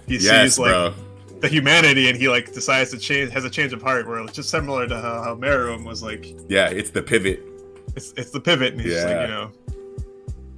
[0.07, 0.93] he Yes, sees like bro.
[1.41, 4.33] The humanity and he like decides to change has a change of heart where it's
[4.33, 7.43] just similar to how, how Meruem was like Yeah, it's the pivot.
[7.95, 9.13] it's it's the pivot and he's just Yeah.
[9.19, 9.51] like you know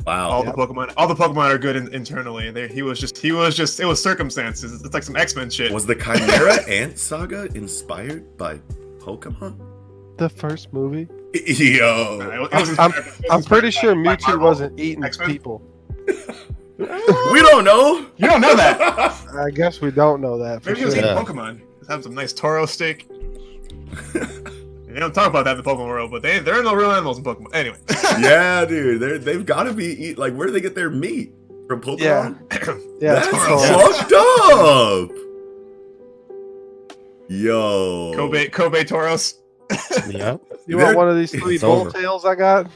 [0.07, 0.29] Wow.
[0.29, 0.55] all Yep.
[0.55, 2.49] the Pokemon all the Pokemon are good in, internally.
[2.51, 4.81] There he was just he was just it was circumstances.
[4.81, 5.71] It's like some X Men shit.
[5.71, 8.59] Was the Chimera Ant Saga inspired by
[8.99, 9.59] Pokemon?
[10.17, 11.07] the first movie.
[11.33, 12.19] Yo.
[12.21, 15.03] it was- it was I'm- inspired- it was I'm pretty sure by Mewtwo wasn't eating
[15.03, 15.29] X-Men?
[15.29, 15.61] people.
[17.33, 18.05] We don't know.
[18.17, 18.81] You don't know that.
[19.37, 21.03] I guess we don't know that for Maybe he was sure.
[21.03, 21.21] eating Yeah.
[21.23, 21.61] Pokemon.
[21.79, 23.07] Just have some nice Toro steak.
[24.13, 26.91] they don't talk about that in the Pokemon world, but they there are no real
[26.91, 27.53] animals in Pokemon.
[27.53, 27.77] Anyway.
[28.19, 29.01] yeah, dude.
[29.01, 30.17] They're, they've got to be eat.
[30.17, 31.33] Like, where do they get their meat
[31.67, 31.99] from Pokemon?
[31.99, 32.75] Yeah.
[33.01, 33.57] Yeah, That's it's Toro.
[33.67, 33.93] Toro.
[33.93, 34.13] fucked
[35.11, 35.17] up.
[37.29, 38.11] Yo.
[38.15, 39.35] Kobe Kobe Tauros.
[40.09, 40.37] Yeah.
[40.67, 42.69] You want one of these three bull tails I got?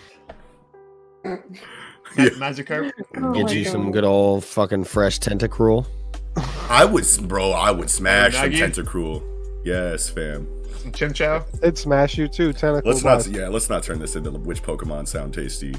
[2.17, 2.29] Yeah.
[2.29, 2.91] Magikarp.
[3.17, 5.87] Oh Get my you some good old fucking fresh tentacruel.
[6.69, 7.51] I would, bro.
[7.51, 9.23] I would smash some Tentacruel.
[9.63, 10.47] Yes, fam.
[10.77, 11.45] Some Chinchou.
[11.61, 12.53] It'd smash you too.
[12.53, 12.91] Tentacle.
[12.91, 13.27] Let's not.
[13.27, 15.75] Yeah, let's not turn this into which Pokemon sound tasty.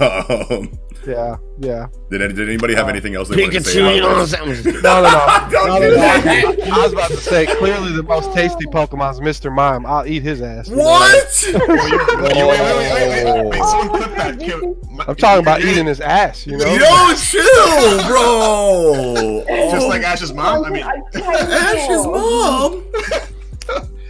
[0.00, 1.88] Um, Yeah, yeah.
[2.10, 3.80] did, did anybody have Uh, anything else they wanted to say?
[3.80, 4.74] Pikachu, you know what I'm saying?
[4.82, 5.48] No, no, no.
[5.50, 6.58] Don't no, do no, that.
[6.58, 6.64] no.
[6.76, 9.52] I was about to say clearly the most tasty Pokemon's Mr.
[9.52, 9.84] Mime.
[9.84, 10.68] I'll eat his ass.
[10.68, 10.84] you know?
[10.84, 11.44] What?
[11.52, 13.64] Wait, wait, wait, wait, wait, wait.
[13.64, 14.38] Someone clip that.
[14.38, 14.76] Kill-
[15.08, 16.46] I'm talking about eating his ass.
[16.46, 16.66] You know.
[16.66, 19.44] Yo, chill, bro.
[19.72, 20.64] Just Oh, like Ash's mom.
[20.64, 22.84] I mean, Ash's mom.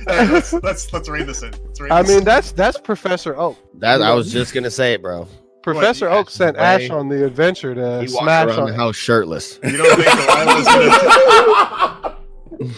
[0.08, 1.52] hey, let's, let's let's read this in.
[1.80, 2.10] Read I this.
[2.16, 3.56] mean, that's that's Professor Oak.
[3.78, 5.26] That I was just gonna say it, bro.
[5.62, 6.62] Professor What, Oak sent way?
[6.62, 9.58] Ash on the adventure to He smash around the house shirtless.
[9.64, 12.16] you don't think Delilah's gonna?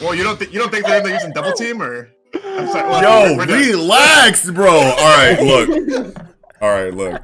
[0.03, 2.11] well, you don't think you don't think they're they're using double team or?
[2.35, 2.88] I'm sorry.
[2.88, 3.61] well, Yo, we're- we're done.
[3.61, 4.70] relax, bro.
[4.70, 5.68] All right, look.
[6.61, 7.23] All right, look.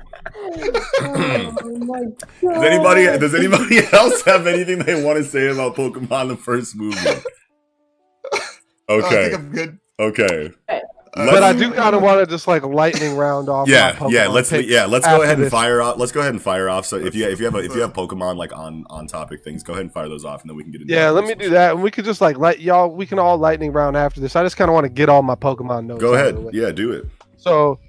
[1.02, 2.14] oh my God.
[2.42, 6.76] Does anybody does anybody else have anything they want to say about Pokemon the first
[6.76, 6.96] movie?
[8.88, 9.28] Oh, I Okay.
[9.30, 9.78] think I'm good.
[9.98, 10.52] Okay.
[11.14, 13.68] Uh, but I do kind of want to just like lightning round off.
[13.68, 14.28] Yeah, yeah.
[14.28, 14.86] Let's yeah.
[14.86, 15.50] Let's go ahead and this.
[15.50, 15.98] fire off.
[15.98, 16.86] Let's go ahead and fire off.
[16.86, 19.42] So if you if you have a, if you have Pokemon like on on topic
[19.42, 20.94] things, go ahead and fire those off, and then we can get into.
[20.94, 22.88] Yeah, let me personal do that, and we could just like let y'all.
[22.88, 24.36] We can all lightning round after this.
[24.36, 26.00] I just kind of want to get all my Pokemon notes.
[26.00, 26.38] Go ahead.
[26.52, 27.06] Yeah, do it.
[27.38, 27.80] So,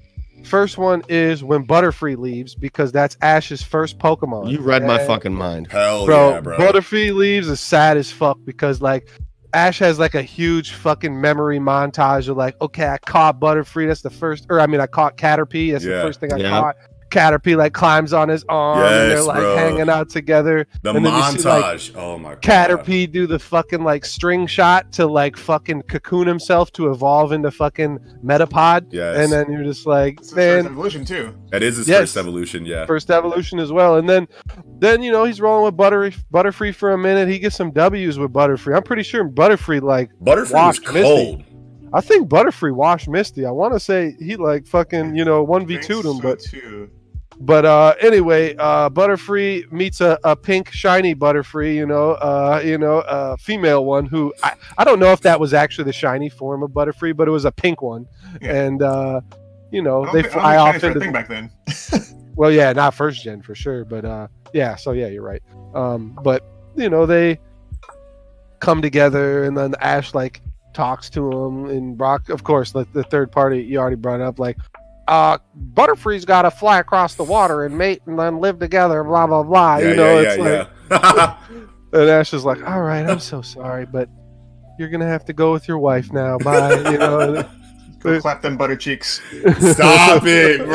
[0.43, 4.49] first one is when Butterfree leaves because that's Ash's first Pokemon.
[4.49, 5.71] You read my fucking mind.
[5.71, 6.57] Hell bro, yeah, bro.
[6.57, 9.07] Butterfree leaves is sad as fuck because like
[9.53, 13.87] Ash has like a huge fucking memory montage of like, okay, I caught Butterfree.
[13.87, 15.71] That's the first, or I mean, I caught Caterpie.
[15.73, 15.97] That's Yeah.
[15.97, 16.49] the first thing I Yeah.
[16.49, 16.75] caught.
[17.09, 19.57] Caterpie like climbs on his arm and they're like bro.
[19.57, 20.65] hanging out together.
[20.81, 21.91] the and then you see, like, montage.
[21.97, 22.41] oh my god.
[22.41, 27.51] Caterpie do the fucking like string shot to like fucking cocoon himself to evolve into
[27.51, 28.85] fucking Metapod.
[28.91, 29.17] Yes.
[29.17, 31.35] And then you're just like, It's his first man, evolution too.
[31.49, 31.99] that is his Yes.
[31.99, 32.65] first evolution.
[32.65, 32.85] Yeah.
[32.85, 33.97] first evolution as well.
[33.97, 34.29] And then,
[34.81, 37.29] then you know he's rolling with Butter Butterfree for a minute.
[37.29, 38.75] He gets some W's with Butterfree.
[38.75, 41.01] I'm pretty sure Butterfree like Butterfree was Washed Misty.
[41.01, 41.43] cold.
[41.93, 43.45] I think Butterfree washed Misty.
[43.45, 46.21] I want to say he like fucking you know one v Thanks, two them, so
[46.21, 46.89] but too.
[47.39, 51.75] but uh anyway, uh Butterfree meets a, a pink shiny Butterfree.
[51.75, 55.39] You know, uh you know a female one who I I don't know if that
[55.39, 58.07] was actually the shiny form of Butterfree, but it was a pink one,
[58.41, 58.55] Yeah.
[58.55, 59.21] and uh
[59.71, 61.51] you know they I fly off think into were a thing back then.
[62.33, 64.75] Well, yeah, not first gen for sure, but uh, yeah.
[64.75, 65.41] So yeah, you're right.
[65.73, 66.43] Um, but
[66.75, 67.39] you know they
[68.59, 70.41] come together, and then Ash like
[70.73, 74.39] talks to him, and Brock, of course, like the third party you already brought up,
[74.39, 74.57] like,
[75.07, 79.27] uh, Butterfree's got to fly across the water and mate, and then live together, blah
[79.27, 79.77] blah blah.
[79.77, 81.37] yeah, you know, yeah, it's yeah, like,
[81.93, 84.09] and Ash is like, all right, I'm so sorry, but
[84.79, 86.37] you're gonna have to go with your wife now.
[86.37, 86.75] Bye.
[86.91, 87.49] You know.
[88.01, 89.21] Go clap them butter cheeks.
[89.59, 90.65] Stop it,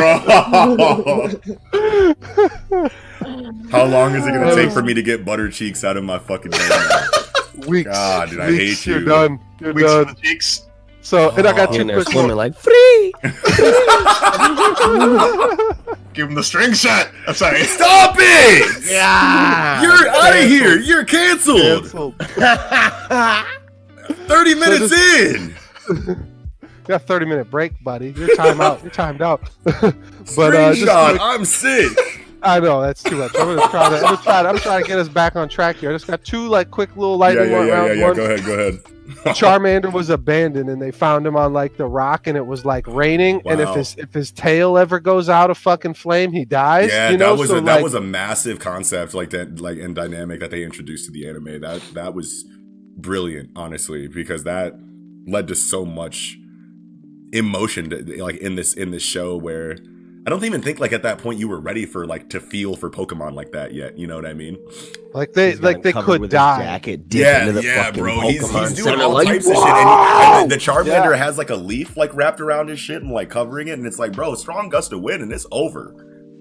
[2.71, 3.01] bro.
[3.71, 6.19] How long is it gonna take for me to get butter cheeks out of my
[6.19, 7.07] fucking head?
[7.67, 7.89] Weeks.
[7.91, 8.93] God, dude, I weeks, hate you.
[8.99, 9.41] You're done.
[9.61, 10.07] You're Weeks done.
[10.09, 10.63] the cheeks.
[11.01, 11.73] So, and I got Oh.
[11.73, 12.37] two In there quick swimming more.
[12.37, 13.13] like free.
[16.15, 17.11] Give him the string shot.
[17.29, 17.63] I'm sorry.
[17.65, 18.85] Stop it!
[18.91, 19.83] Yeah.
[19.83, 20.79] You're out of here.
[20.79, 21.91] You're canceled.
[21.91, 22.15] Canceled.
[24.29, 25.55] 30 minutes in.
[25.89, 26.17] You
[26.87, 28.13] got a 30 minute break, buddy.
[28.17, 28.83] You're time out.
[28.83, 29.51] You're timed out.
[29.65, 31.11] but uh, just Screenshot.
[31.11, 32.26] quick- I'm sick.
[32.47, 33.33] I know that's too much.
[33.37, 33.97] I'm gonna try to.
[33.97, 34.49] I'm gonna try to.
[34.49, 35.91] I'm trying to get us back on track here.
[35.91, 37.99] I just got two like quick little Yeah, lightning yeah, yeah, yeah, round.
[37.99, 38.07] yeah.
[38.07, 38.83] One, Go ahead, go ahead.
[39.37, 42.87] Charmander was abandoned, and they found him on like the rock, and it was like
[42.89, 43.41] raining.
[43.47, 46.91] And if his if his tail ever goes out of fucking flame, he dies.
[46.91, 47.35] Yeah, you know?
[47.35, 50.41] that was so a, that like, was a massive concept like that, like and dynamic
[50.41, 51.61] that they introduced to the anime.
[51.61, 52.45] That that was
[52.97, 54.75] brilliant, honestly, because that
[55.27, 56.37] led to so much
[57.33, 59.77] emotion, to, like in this in this show where.
[60.27, 62.75] I don't even think like at that point you were ready for like to feel
[62.75, 63.97] for Pokemon like that yet.
[63.97, 64.59] You know what I mean?
[65.15, 66.63] like they He's like they could with his die.
[66.65, 68.21] Jacket, yeah, into the yeah, fucking bro.
[68.23, 69.63] He's, Pokemon he's doing all like, types of shit.
[69.65, 70.33] wow!
[70.35, 71.17] And, and the Charmander Yeah.
[71.17, 73.99] has like a leaf like wrapped around his shit and like covering it, and it's
[74.01, 75.95] like, bro, strong gust of wind, and it's over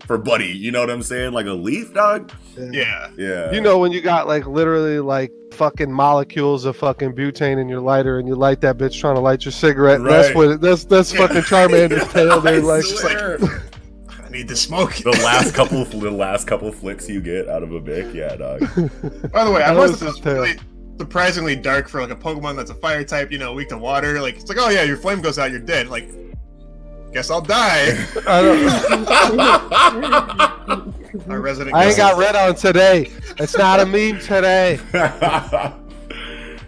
[0.07, 0.47] for Buddy.
[0.47, 1.33] You know what I'm saying?
[1.33, 2.31] Like a leaf, dog.
[2.57, 3.09] Yeah.
[3.17, 3.51] Yeah.
[3.51, 7.79] You know when you got like literally like fucking molecules of fucking butane in your
[7.81, 10.01] lighter and you light that bitch trying to light your cigarette.
[10.01, 10.35] and That's Right.
[10.35, 11.19] what that's that's Yeah.
[11.27, 12.41] fucking Charmander's tail.
[12.41, 13.37] They're like, swear.
[13.41, 13.61] I
[14.35, 14.93] need the smoke.
[14.95, 18.59] the last couple, the last couple flicks you get out of a Bic, yeah, dog.
[19.31, 20.33] By the way, I was this was his tail.
[20.41, 20.57] really
[20.97, 24.21] surprisingly dark for like a Pokemon that's a fire type, you know, weak to water.
[24.21, 25.87] Like it's like, oh yeah, your flame goes out, you're dead.
[25.87, 26.09] Like,
[27.13, 28.05] guess I'll die.
[28.27, 28.41] I,
[30.67, 31.75] don't, Our resident.
[31.75, 33.09] I ain't got red on today.
[33.37, 34.79] It's not a meme today.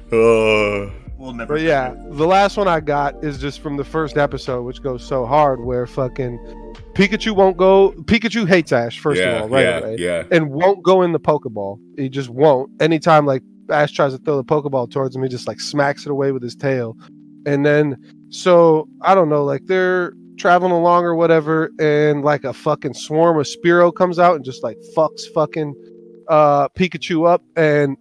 [0.10, 1.56] Uh, We'll never.
[1.56, 5.04] But yeah, the last one I got is just from the first episode, which goes
[5.04, 6.67] so hard, where fucking
[6.98, 7.92] Pikachu won't go.
[7.92, 10.24] Pikachu hates Ash first yeah, of all, right yeah, away, yeah.
[10.32, 11.80] and won't go in the Pokeball.
[11.96, 12.72] He just won't.
[12.82, 16.12] Anytime like Ash tries to throw the Pokeball towards him, he just like smacks it
[16.12, 16.98] away with his tail.
[17.46, 17.98] And then
[18.30, 23.38] so I don't know, like they're traveling along or whatever, and like a fucking swarm
[23.40, 25.76] of Spearow comes out and just like fucks fucking
[26.30, 27.96] uh Pikachu up and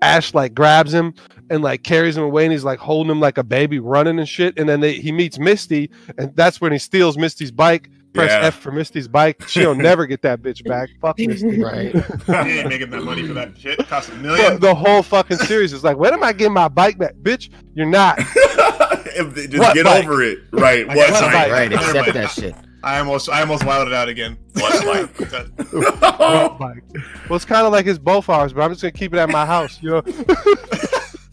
[0.00, 1.12] Ash like grabs him
[1.50, 4.28] and like carries him away and he's like holding him like a baby running and
[4.28, 8.30] shit and then they, he meets Misty and that's when he steals Misty's bike press
[8.30, 8.46] Yeah.
[8.48, 11.92] F for Misty's bike she'll never get that bitch back fuck Misty Right.
[12.46, 13.78] He ain't making that money for that shit.
[13.78, 14.60] It costs a the, million.
[14.60, 17.86] the whole fucking series is like when am I getting my bike back bitch you're
[17.86, 20.04] not Just What get bike?
[20.04, 20.38] over it.
[20.52, 20.88] Right.
[20.88, 21.32] I What got bike?
[21.32, 21.50] bike?
[21.52, 22.12] Right, accept mind.
[22.14, 22.54] that shit.
[22.84, 24.38] I almost, I almost wilded out again.
[24.52, 25.32] What bike?
[25.72, 26.84] What bike?
[27.28, 29.28] well it's kind of like his both ours but I'm just gonna keep it at
[29.28, 30.02] my house you know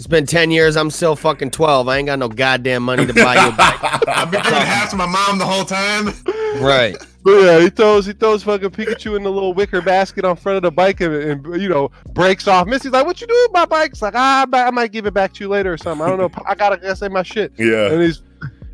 [0.06, 0.78] It's been 10 years.
[0.78, 1.88] I'm still fucking 12.
[1.88, 4.08] I ain't got no goddamn money to buy you a bike.
[4.08, 6.10] I've been giving half to my mom the whole time.
[6.64, 6.96] right.
[7.24, 10.58] But yeah, he throws he throws fucking Pikachu in the little wicker basket on front
[10.58, 11.12] of the bike and,
[11.48, 12.68] and you know breaks off.
[12.68, 15.16] Missy's like, "What you doing with my bike?" It's like, "Ah, I might- give it
[15.16, 16.06] back to you later or something.
[16.06, 16.30] I don't know.
[16.48, 17.92] I gotta gotta say my shit." Yeah.
[17.92, 18.22] And he's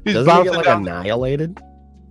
[0.03, 0.85] he's Doesn't he get like down.
[0.85, 1.57] annihilated?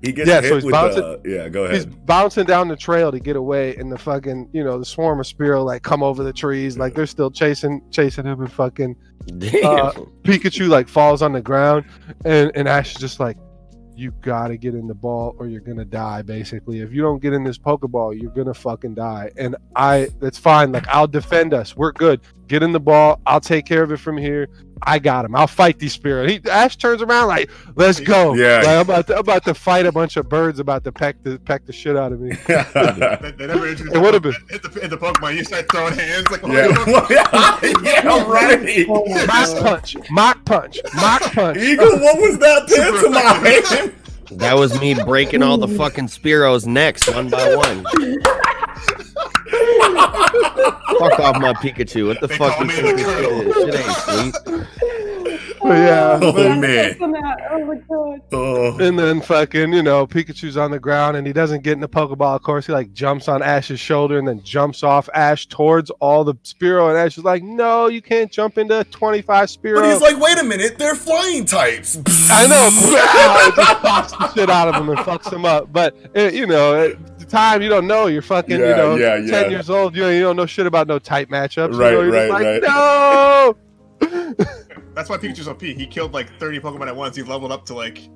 [0.02, 1.74] He gets Yeah, hit so he's with bouncing- the, yeah, go ahead.
[1.76, 5.20] He's bouncing down the trail to get away, and the fucking you know the swarm
[5.20, 8.96] of Spearow like come over the trees, like they're still chasing chasing him, and fucking
[9.38, 9.64] Damn.
[9.64, 11.84] Uh, Pikachu like falls on the ground,
[12.24, 13.36] and and Ash is just like,
[13.94, 17.34] "You gotta get in the ball, or you're gonna die." Basically, if you don't get
[17.34, 19.30] in this Pokeball, you're gonna fucking die.
[19.36, 20.72] And I, that's fine.
[20.72, 21.76] Like I'll defend us.
[21.76, 22.22] We're good.
[22.48, 23.20] Get in the ball.
[23.26, 24.48] I'll take care of it from here.
[24.82, 25.34] I got him.
[25.36, 26.32] I'll fight these spirits.
[26.32, 28.58] He Ash turns around like, "Let's go." Yeah.
[28.58, 31.16] Like, I'm about to, I'm about to fight a bunch of birds about to peck
[31.22, 32.36] the peck the shit out of me.
[32.50, 34.34] They, they It would've been.
[34.48, 37.58] Hit the, hit the Pokemon, you start throwing hands like, oh, yeah.
[37.82, 38.86] yeah, right.
[38.88, 41.58] Oh Mock punch, mock punch, mock punch.
[41.58, 44.38] Eagle, what was that pantomime?
[44.38, 47.84] That was me breaking all the fucking Spearows necks one by one.
[51.00, 52.06] Fuck off my Pikachu.
[52.08, 53.74] What the They fuck call you me the this shit?
[53.74, 54.66] Shit ain't sweet.
[55.62, 56.96] But yeah, Oh, but- man.
[57.00, 58.20] Oh my god.
[58.32, 58.78] Oh.
[58.78, 61.88] And then fucking, you know, Pikachu's on the ground and he doesn't get in the
[61.88, 62.34] Pokeball.
[62.36, 66.24] Of course, he like jumps on Ash's shoulder and then jumps off Ash towards all
[66.24, 66.88] the Spearow.
[66.88, 69.74] And Ash is like, no, you can't jump into 25 Spearow.
[69.82, 71.98] But he's like, wait a minute, they're flying types.
[72.30, 72.68] I know.
[73.48, 75.70] it just pops the shit out of him and fucks him up.
[75.72, 78.06] But, it, you know, at the time, you don't know.
[78.06, 79.48] You're fucking, you know, yeah, 10 yeah.
[79.48, 79.96] years old.
[79.96, 81.78] You, you don't know shit about no type matchups.
[81.78, 82.62] Right, you know, you're right, like, right.
[82.62, 83.56] No.
[84.94, 85.62] That's why Pikachu's OP.
[85.62, 87.16] He killed like 30 Pokemon at once.
[87.16, 88.08] He leveled up to like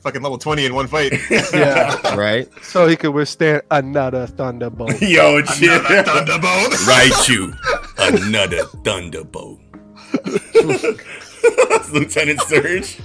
[0.00, 1.12] fucking level 20 in one fight.
[1.52, 2.14] Yeah.
[2.14, 2.48] Right?
[2.62, 5.00] So he could withstand another Thunderbolt.
[5.00, 5.70] Yo, shit.
[5.90, 6.72] Another Thunderbolt.
[6.86, 7.56] Raichu,
[7.98, 9.60] another thunderbolt.
[11.92, 12.98] Lieutenant Surge,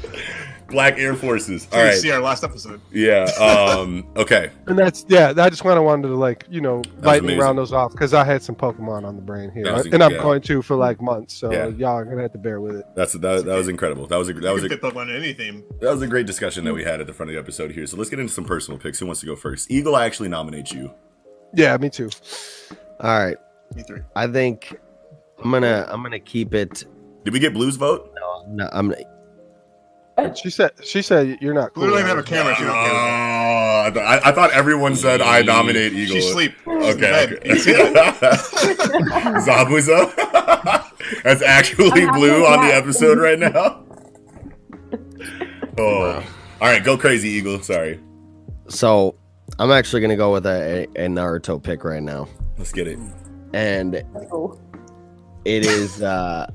[0.71, 1.67] Black Air Forces.
[1.71, 2.81] All Did you right, see our last episode?
[2.91, 3.25] yeah.
[3.39, 4.07] Um.
[4.15, 4.51] Okay.
[4.67, 5.33] And that's yeah.
[5.37, 8.13] I just kind of wanted to like you know bite me round those off because
[8.13, 10.21] I had some Pokemon on the brain here, was- and I'm yeah.
[10.21, 11.33] going to for like months.
[11.35, 11.67] So Yeah.
[11.67, 12.85] y'all are gonna have to bear with it.
[12.95, 13.45] That's that.
[13.45, 14.07] That was incredible.
[14.07, 15.63] That was a that was a fit Pokemon in any theme.
[15.81, 17.85] that was a great discussion that we had at the front of the episode here.
[17.85, 18.99] So let's get into some personal picks.
[18.99, 19.69] Who wants to go first?
[19.69, 20.93] Eagle, I actually nominate you.
[21.53, 22.09] Yeah, me too.
[23.01, 23.37] All right.
[23.75, 24.01] Me three.
[24.15, 24.73] I think
[25.43, 26.85] I'm gonna I'm gonna keep it.
[27.25, 28.13] Did we get Blue's vote?
[28.15, 28.93] No, no I'm
[30.35, 31.83] She said she said you're not cool.
[31.83, 32.55] Blue don't even have a camera.
[32.55, 32.91] She don't care.
[32.93, 36.15] Oh, I, I, I thought everyone said I nominate Eagle.
[36.15, 36.53] She sleep.
[36.67, 37.23] Okay.
[37.33, 37.49] Okay.
[37.49, 38.17] You see that?
[39.45, 40.13] Zabuza.
[41.23, 43.83] That's actually Blue on the episode right now.
[45.77, 46.23] Oh.
[46.59, 47.61] All right, go crazy, Eagle.
[47.63, 47.99] Sorry.
[48.67, 49.15] so
[49.57, 52.99] I'm actually gonna go with a, a, a Naruto pick right now, Let's get it.
[53.53, 54.59] and Cool.
[55.45, 56.49] it is uh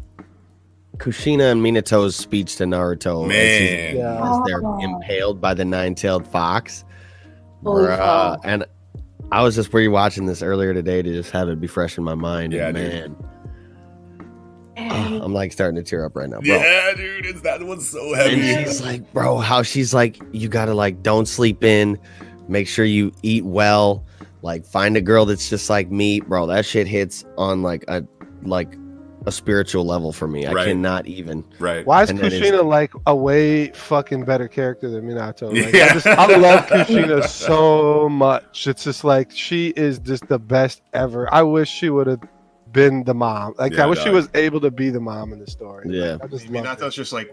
[0.98, 3.94] Kushina and Minato's speech to Naruto as.
[3.94, 4.30] Yeah.
[4.32, 4.78] as they're Oh.
[4.82, 6.84] impaled by the nine-tailed fox.
[7.64, 8.38] Holy Bruh.
[8.44, 8.64] and
[9.32, 12.14] I was just rewatching this earlier today to just have it be fresh in my
[12.14, 12.52] mind.
[12.52, 13.16] Yeah, and man,
[14.76, 16.56] And I'm like starting to tear up right now, bro.
[16.56, 18.34] Yeah, dude, it's that one's so heavy.
[18.34, 18.64] And heavy.
[18.64, 21.98] she's like, bro, how she's like, you gotta like, don't sleep in,
[22.48, 24.04] make sure you eat well,
[24.42, 26.46] like, find a girl that's just like me, bro.
[26.46, 28.04] That shit hits on like a
[28.42, 28.76] like
[29.26, 30.46] a spiritual level for me.
[30.46, 31.44] I cannot even.
[31.58, 31.84] Right.
[31.84, 35.52] Why is And that is- Kushina like a way fucking better character than Minato?
[35.52, 35.86] Like, Yeah.
[35.90, 38.66] I, just, I love Kushina so much.
[38.66, 41.32] It's just like she is just the best ever.
[41.34, 42.20] I wish she would have
[42.72, 43.54] been the mom.
[43.58, 45.86] Like Yeah, I wish she was able to be the mom in the story.
[45.90, 46.18] Yeah.
[46.22, 47.30] I just I mean, just like.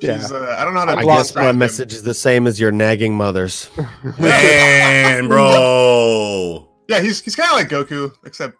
[0.00, 0.26] Yeah.
[0.30, 1.58] Uh, I don't know how to I guess my him.
[1.58, 3.70] message is the same as your nagging mothers.
[4.18, 6.68] Man, bro.
[6.88, 8.56] Yeah, he's he's kind of like Goku, except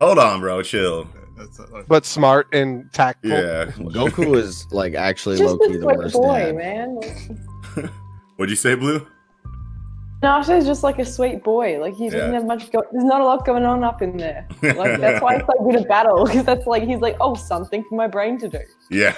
[0.00, 0.62] Hold on, bro.
[0.62, 1.08] Chill.
[1.36, 3.30] that's but smart and tactful.
[3.30, 3.66] Yeah.
[3.76, 6.56] Goku is like actually just low key the sweet worst boy, dad.
[6.56, 7.90] man.
[8.36, 9.06] What'd you say, Blue?
[10.22, 11.78] Nato's just like a sweet boy.
[11.80, 12.34] Like he doesn't Yeah.
[12.34, 12.70] have much.
[12.72, 14.46] Go- There's not a lot going on up in there.
[14.62, 17.82] Like that's why it's like good at battle because that's like he's like oh something
[17.88, 18.60] for my brain to do.
[18.90, 19.14] Yeah.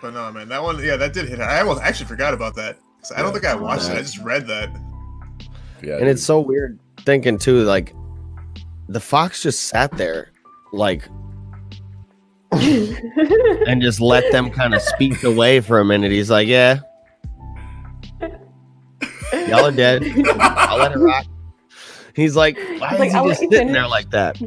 [0.00, 1.40] But no, man, that one, yeah, that did hit.
[1.40, 2.78] I almost actually forgot about that.
[3.16, 3.32] I don't Yeah.
[3.32, 3.96] think I watched it.
[3.96, 4.70] I just read that.
[5.82, 5.96] yeah.
[5.96, 7.94] And it's so weird thinking too, like
[8.88, 10.32] the fox just sat there,
[10.72, 11.06] like,
[12.52, 16.10] and just let them kind of speak away for a minute.
[16.10, 16.80] He's like, "Yeah,
[19.48, 20.02] y'all are dead.
[20.40, 21.26] I'll let it rock."
[22.14, 24.40] He's like, "Why Like, is he I'll just sitting there like that?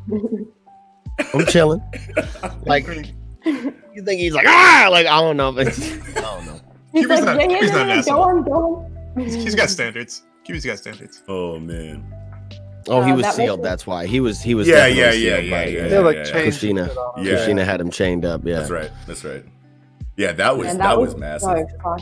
[1.33, 1.81] I'm chilling.
[2.65, 2.87] Like,
[3.45, 6.59] you think he's like, "Ah!" Like, I don't know, but I don't know.
[6.91, 8.21] He's Kyuubi's like not- yeah yeah Kyuubi's not yeah an go asshole.
[8.23, 8.51] on go
[9.15, 9.23] on.
[9.23, 10.23] He's- he's got standards.
[10.45, 11.21] Kyuubi's got standards.
[11.27, 12.03] oh man.
[12.87, 13.63] Oh, he Uh, was that sealed.
[13.63, 14.41] That's why he was.
[14.41, 14.67] He was.
[14.67, 16.23] Yeah, definitely yeah, sealed yeah, by, yeah, uh, yeah, They're like yeah.
[16.23, 16.87] changed Kushina.
[16.87, 17.25] shit on him.
[17.25, 17.33] Yeah.
[17.33, 18.41] Kushina had him chained up.
[18.45, 18.55] Yeah.
[18.59, 18.91] That's right.
[19.07, 19.45] That's right.
[20.17, 21.67] Yeah, that was Man, that, was, so massive.
[21.81, 21.99] fun.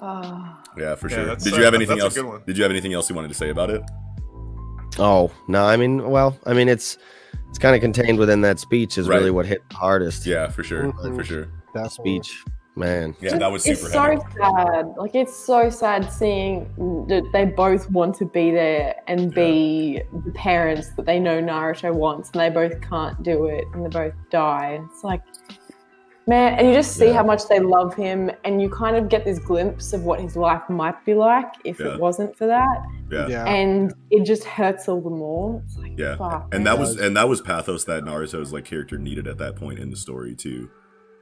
[0.00, 1.24] Oh, Yeah, for sure.
[1.26, 2.14] that's, Did you have anything else?
[2.14, 3.82] Did you have anything else you wanted to say about it?
[4.98, 6.98] Oh no, I mean, well, I mean, it's
[7.50, 8.98] it's kind of contained within that speech.
[8.98, 9.18] Is Right.
[9.18, 10.26] really what hit the hardest.
[10.26, 11.48] Yeah, for sure, for sure.
[11.74, 12.42] That speech,
[12.78, 13.14] man.
[13.20, 14.86] Yeah, that was it's super so sad.
[14.96, 16.64] Like it's so sad seeing
[17.08, 21.92] that they both want to be there and be the parents that they know Naruto
[21.94, 24.80] wants, and they both can't do it, and they both die.
[24.90, 25.22] It's like,
[26.26, 27.14] man, and you just see Yeah.
[27.14, 30.36] how much they love him, and you kind of get this glimpse of what his
[30.36, 31.94] life might be like if Yeah.
[31.94, 33.26] it wasn't for that, Yeah.
[33.28, 33.44] Yeah.
[33.46, 35.62] and it just hurts all the more.
[35.64, 36.16] It's like, Yeah.
[36.16, 36.64] fuck, and man.
[36.64, 39.90] that was and that was pathos that Naruto's like character needed at that point in
[39.90, 40.68] the story too.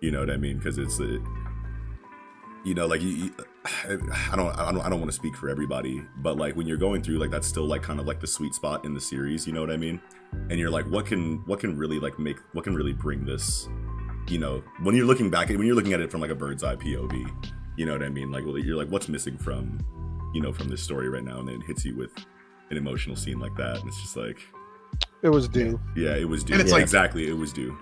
[0.01, 0.59] You know what I mean?
[0.59, 1.19] Because it's uh,
[2.65, 3.35] you know like you, you-
[3.65, 6.77] I don't I don't I don't want to speak for everybody, but like when you're
[6.77, 9.47] going through like that's still like kind of like the sweet spot in the series.
[9.47, 10.01] You know what I mean?
[10.51, 13.69] And you're like, what can what can really like make what can really bring this?
[14.29, 16.35] You know, when you're looking back at when you're looking at it from like a
[16.35, 17.53] bird's eye POV.
[17.77, 18.31] You know what I mean?
[18.33, 19.79] Like well, you're like, what's missing from
[20.35, 22.11] you know from this story right now, and then it hits you with
[22.71, 24.39] an emotional scene like that, and it's just like.
[25.23, 25.81] It was due.
[25.97, 26.55] Yeah, it was due.
[26.55, 27.77] And it's Yeah, like- exactly, it was due.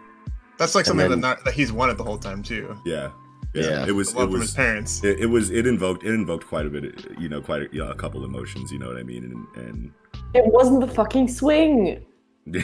[0.59, 2.77] That's like something then- that, not, that he's wanted the whole time too.
[2.85, 3.11] Yeah,
[3.55, 3.63] yeah.
[3.63, 3.87] Yeah.
[3.87, 4.13] It was.
[4.13, 4.55] The love It from his was.
[4.55, 5.05] parents.
[5.05, 5.51] It, it was.
[5.51, 6.05] It invoked.
[6.05, 7.07] It invoked quite a bit.
[7.19, 8.73] You know, quite a, yeah, a couple emotions.
[8.73, 9.25] You know what I mean?
[9.25, 9.93] And, and
[10.35, 12.05] it wasn't the fucking swing.
[12.47, 12.61] yeah.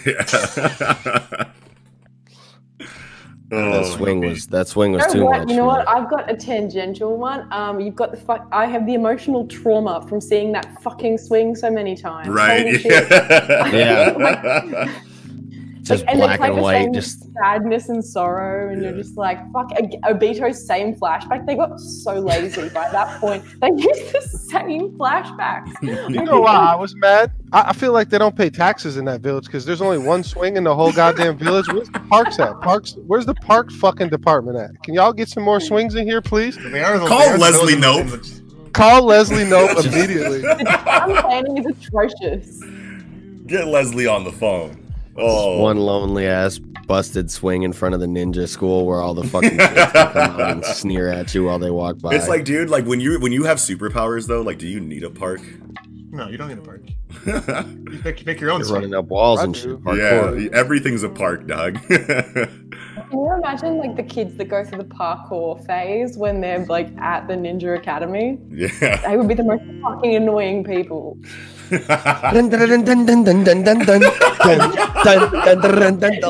[3.51, 5.38] That oh, swing was that swing was You know too what?
[5.41, 5.51] much.
[5.51, 5.88] You know what?
[5.88, 7.53] I've got a tangential one.
[7.53, 8.47] Um, you've got the fuck.
[8.53, 12.28] I have the emotional trauma from seeing that fucking swing so many times.
[12.28, 12.80] Holy right.
[12.80, 13.11] shit.
[13.74, 15.01] Yeah.
[15.91, 16.82] Just and they black play and the white.
[16.84, 18.88] same Just sadness and sorrow, and Yeah.
[18.91, 19.70] you're just like, fuck.
[19.78, 21.47] O- Obito's same flashback.
[21.47, 23.45] They got so lazy by that point.
[23.61, 24.20] They used the
[24.51, 25.72] same flashbacks.
[26.11, 27.32] You know why I was mad?
[27.53, 30.22] I, I feel like they don't pay taxes in that village because there's only one
[30.24, 31.66] swing in the whole goddamn village.
[31.72, 32.61] Where's the parks at?
[32.61, 32.97] Parks.
[33.07, 34.82] Where's the park fucking department at?
[34.82, 36.57] Can y'all get some more swings in here, please?
[36.57, 38.14] They are the, Call they are the Leslie villains Knope.
[38.14, 40.38] in the- Call Leslie Knope immediately.
[40.43, 42.62] The town planning is atrocious.
[43.47, 44.80] Get Leslie on the phone.
[45.17, 49.23] Oh, one lonely ass busted swing in front of the ninja school where all the
[49.27, 52.15] fucking kids come out and sneer at you while they walk by.
[52.15, 55.05] It's like, dude, like when you when you have superpowers though, like, do you need
[55.05, 55.41] a park?
[56.13, 56.83] No, you don't need a park.
[57.91, 58.81] You pick, you pick your own You're swing.
[58.83, 59.83] running up walls and do.
[59.85, 59.97] shit.
[59.99, 61.75] yeah, everything's a park, dog.
[61.89, 62.49] Can
[63.13, 67.27] you imagine like the kids that go through the parkour phase when they're like at
[67.27, 68.39] the Ninja Academy?
[68.51, 68.97] yeah.
[69.07, 71.19] They would be the most fucking annoying people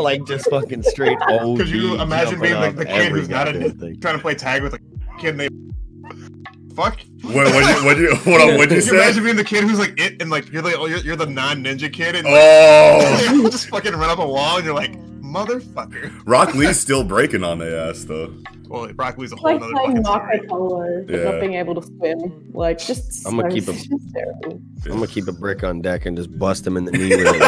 [0.02, 1.58] like just fucking straight old.
[1.58, 4.74] Could you imagine being like the kid who's not a, trying to play tag with
[4.74, 4.78] a
[5.18, 5.74] kid named
[6.08, 7.00] they fuck?
[7.22, 8.56] What what you what you hold on?
[8.58, 8.96] What you say?
[8.96, 11.64] Imagine being the kid who's like it and like you're the you're, you're the non
[11.64, 14.94] ninja kid and oh, just fucking run up a wall and you're like
[15.30, 16.10] motherfucker.
[16.26, 18.34] Rock Lee's still breaking on their ass though.
[18.68, 20.46] Well, Rock Lee's a whole like nother playing fucking story.
[20.48, 21.24] Polo but Yeah.
[21.24, 22.50] not being able to swim.
[22.52, 24.60] Like just I'm gonna keep a- it's just terrible.
[24.86, 27.26] I'm gonna keep a brick on deck and just bust him in the knee with
[27.26, 27.40] it.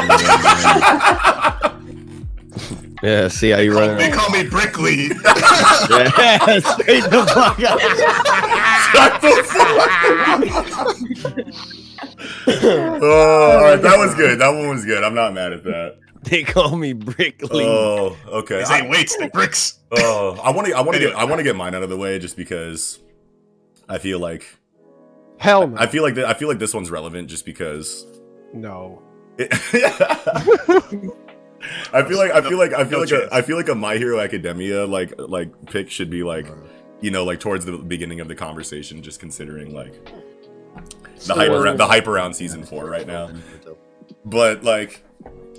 [3.03, 5.11] yeah, see how you run They call me Brickley.
[5.91, 7.81] Yeah, straight the fuck up.
[12.47, 14.39] Oh, all right, that was good.
[14.41, 15.03] That one was good.
[15.05, 15.97] I'm not mad at that.
[16.31, 17.65] They call me Brickley.
[17.65, 18.59] Oh, okay.
[18.59, 19.81] These I, ain't weights, they bricks.
[19.91, 20.73] oh, I want to.
[20.75, 21.15] I want to get.
[21.17, 23.01] I want to get mine out of the way just because
[23.89, 24.47] I feel like
[25.39, 25.77] Hell no.
[25.77, 28.07] I feel like th- I feel like this one's relevant just because.
[28.53, 29.03] no.
[29.39, 29.49] It,
[31.93, 33.25] I feel like I feel like I feel No like chance.
[33.31, 36.47] a, I feel like a My Hero Academia like like pick should be like
[37.01, 39.95] you know like towards the beginning of the conversation, just considering like
[41.27, 43.31] the hype around the hype around season four right now.
[44.25, 45.03] But like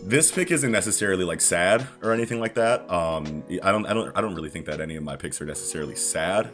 [0.06, 2.90] this pick isn't necessarily like sad or anything like that.
[2.92, 5.46] Um, I don't I don't I don't really think that any of my picks are
[5.46, 6.54] necessarily sad.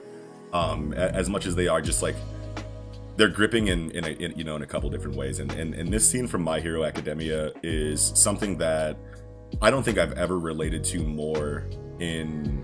[0.53, 2.15] Um, as much as they are just like
[3.19, 5.75] they're gripping in, in, a, in you know in a couple different ways and, and
[5.75, 8.97] and this scene from my hero academia is something that
[9.61, 11.65] i don't think i've ever related to more
[11.99, 12.63] in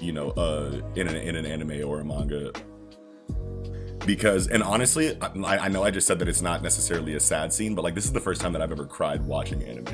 [0.00, 2.50] you know uh in an, in an anime or a manga
[4.06, 7.52] because and honestly I, I know i just said that it's not necessarily a sad
[7.52, 9.88] scene but like this is the first time that i've ever cried watching anime.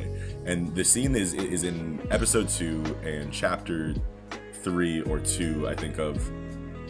[0.44, 3.94] And the scene is is in episode two and chapter
[4.62, 6.30] three or two i think of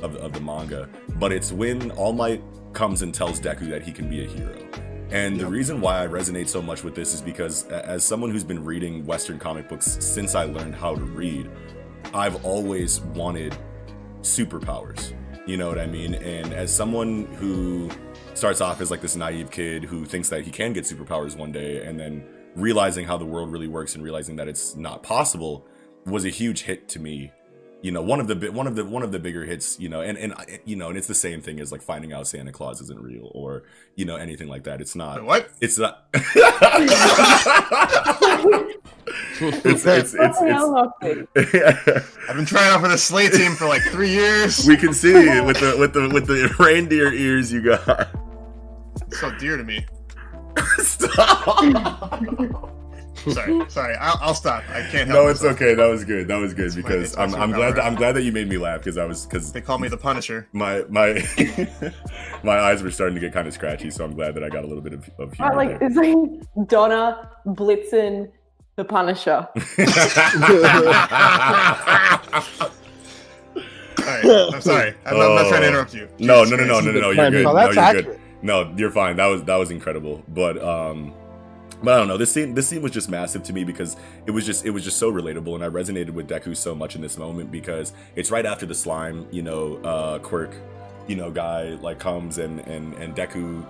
[0.03, 0.89] of, of the manga.
[1.14, 2.43] But it's when all might
[2.73, 4.55] comes and tells deku that he can be a hero.
[5.11, 8.45] And the reason why i resonate so much with this is because as someone who's
[8.45, 11.49] been reading western comic books since i learned how to read
[12.12, 13.57] i've always wanted
[14.21, 15.16] superpowers
[15.47, 16.14] you know what i mean?
[16.14, 17.90] And as someone who
[18.34, 21.53] starts off as like this naive kid who thinks that he can get superpowers one
[21.53, 22.24] day and then
[22.55, 25.66] realizing how the world really works and realizing that it's not possible
[26.05, 27.32] was a huge hit to me.
[27.82, 30.01] You know one of the one of the one of the bigger hits you know
[30.01, 32.51] and and uh, you know and it's the same thing as like finding out santa
[32.51, 33.62] claus isn't real or
[33.94, 34.80] you know anything like that.
[34.80, 35.51] It's not what?
[35.61, 36.09] it's not
[39.40, 43.82] it's it's it's, Fucking it's, I've been trying out for the sleigh team for like
[43.82, 44.66] three years.
[44.66, 48.09] we can see it with the with the with the reindeer ears you got
[49.07, 49.86] It's so dear to me.
[50.78, 52.22] stop
[53.28, 53.96] Sorry, sorry.
[53.96, 54.62] I'll, I'll stop.
[54.70, 55.24] I can't help.
[55.24, 55.57] no it's myself.
[55.61, 57.96] okay that was good that was good It's because my i'm i'm glad that i'm
[57.96, 60.46] glad that you made me laugh because i was because They call me the Punisher.
[60.52, 61.24] my my
[62.44, 64.62] my eyes were starting to get kind of scratchy so i'm glad that i got
[64.64, 65.88] a little bit of, of humor Right, like there.
[65.88, 68.30] it's like Donner Blitzen,
[68.77, 69.49] the Punisher.
[73.99, 74.95] All right, I'm sorry.
[75.05, 76.09] I'm, not- I'm not trying to interrupt you.
[76.18, 77.11] no, no, no, no, no, no, no.
[77.11, 77.45] You're good.
[77.45, 78.07] No, No, you're accurate.
[78.07, 78.20] good.
[78.43, 79.16] No, you're fine.
[79.16, 80.22] That was that was incredible.
[80.29, 81.12] But um,
[81.83, 82.16] but I don't know.
[82.18, 83.97] This scene this scene was just massive to me because
[84.27, 86.95] it was just it was just so relatable, and I resonated with Deku so much
[86.95, 90.55] in this moment because it's right after the slime, you know, uh, quirk,
[91.09, 93.64] you know, guy like comes and and and Deku.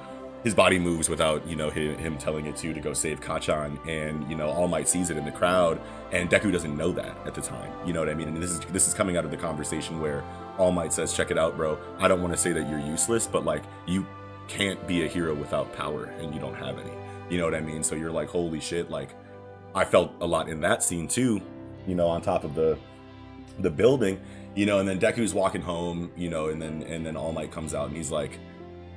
[0.45, 3.85] His body moves without, you know, him, him telling it to to go save Kacchan,
[3.89, 5.81] and you know, All Might sees it in the crowd,
[6.13, 7.73] and Deku doesn't know that at the time.
[7.85, 8.29] You know what I mean?
[8.29, 10.23] And this is this is coming out of the conversation where
[10.59, 11.79] All Might says, "Check it out, bro.
[11.99, 14.07] I don't want to say that you're useless, but like you
[14.47, 16.93] can't be a hero without power, and you don't have any.
[17.29, 17.83] You know what I mean?
[17.83, 18.91] So you're like, holy shit!
[18.91, 19.15] Like,
[19.75, 21.41] I felt a lot in that scene too.
[21.89, 22.79] You know, on top of the
[23.59, 24.21] the building,
[24.55, 27.51] you know, and then Deku's walking home, you know, and then and then All Might
[27.51, 28.39] comes out and he's like,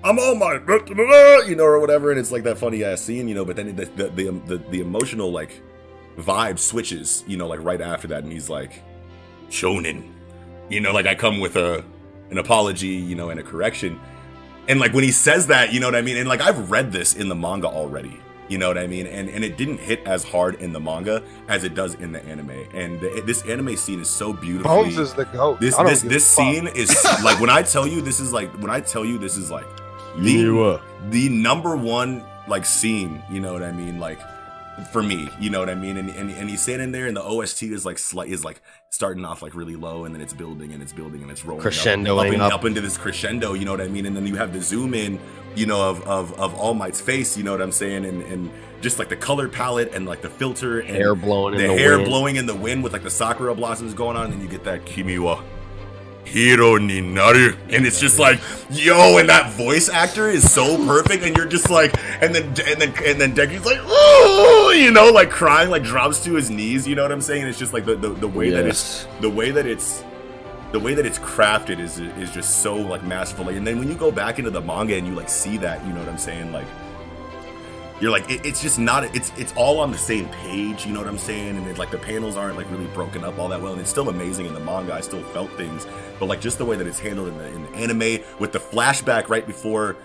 [0.03, 2.83] "I'm All Might," blah, blah, blah, you know, or whatever, and it's like that funny
[2.83, 3.45] ass scene, you know.
[3.45, 5.61] But then the the the, um, the, the emotional like
[6.17, 8.83] vibe switches, you know, like right after that, and he's like,
[9.49, 10.11] "Shonen,"
[10.69, 11.83] you know, like I come with a
[12.31, 13.99] an apology, you know, and a correction.
[14.67, 16.17] And like when he says that, you know what I mean?
[16.17, 18.19] And like I've read this in the manga already.
[18.49, 19.05] You know what I mean?
[19.05, 22.23] And and it didn't hit as hard in the manga as it does in the
[22.25, 22.65] anime.
[22.73, 24.71] And the, this anime scene is so beautiful.
[24.71, 25.59] Bones is the goat.
[25.59, 28.79] this this this scene is like when I tell you this is like when I
[28.79, 29.67] tell you this is like
[30.17, 30.79] the
[31.09, 33.99] the number one like scene, you know what I mean?
[33.99, 34.19] Like
[34.91, 35.97] for me, you know what I mean?
[35.97, 39.25] And and, and he's standing there and the OST is like slight is like starting
[39.25, 41.61] off like really low and then it's building and it's building and it's rolling
[42.07, 42.53] up, up, and- up.
[42.53, 44.05] up into this crescendo, you know what I mean?
[44.05, 45.19] And then you have the zoom in,
[45.55, 48.05] you know, of of, of All Might's face, you know what I'm saying?
[48.05, 48.49] And and
[48.81, 51.77] just like the color palette and like the filter and Hair blowing in the, the
[51.77, 52.09] hair wind.
[52.09, 54.63] blowing in the wind with like the sakura blossoms going on, and then you get
[54.63, 55.43] that Kimiwa
[56.29, 61.23] hero ni naru, and it's just like yo, and that voice actor is so perfect,
[61.23, 65.09] and you're just like, and then and then and then Deku's like, oh, you know,
[65.09, 67.41] like crying, like drops to his knees, you know what I'm saying?
[67.41, 70.03] And it's just like the the, the way that it's the way that it's
[70.71, 73.49] the way that it's crafted is is just so like masterful.
[73.49, 75.93] And then when you go back into the manga and you like see that, you
[75.93, 76.51] know what I'm saying?
[76.51, 76.67] Like
[78.01, 80.99] you're like it, it's just not it's it's all on the same page you know
[80.99, 81.57] what i'm saying?
[81.57, 83.89] And it's like the panels aren't like really broken up all that well and it's
[83.89, 85.85] still amazing in the manga i still felt things.
[86.19, 88.59] But like just the way that it's handled in the, in the anime with the
[88.59, 89.97] flashback right before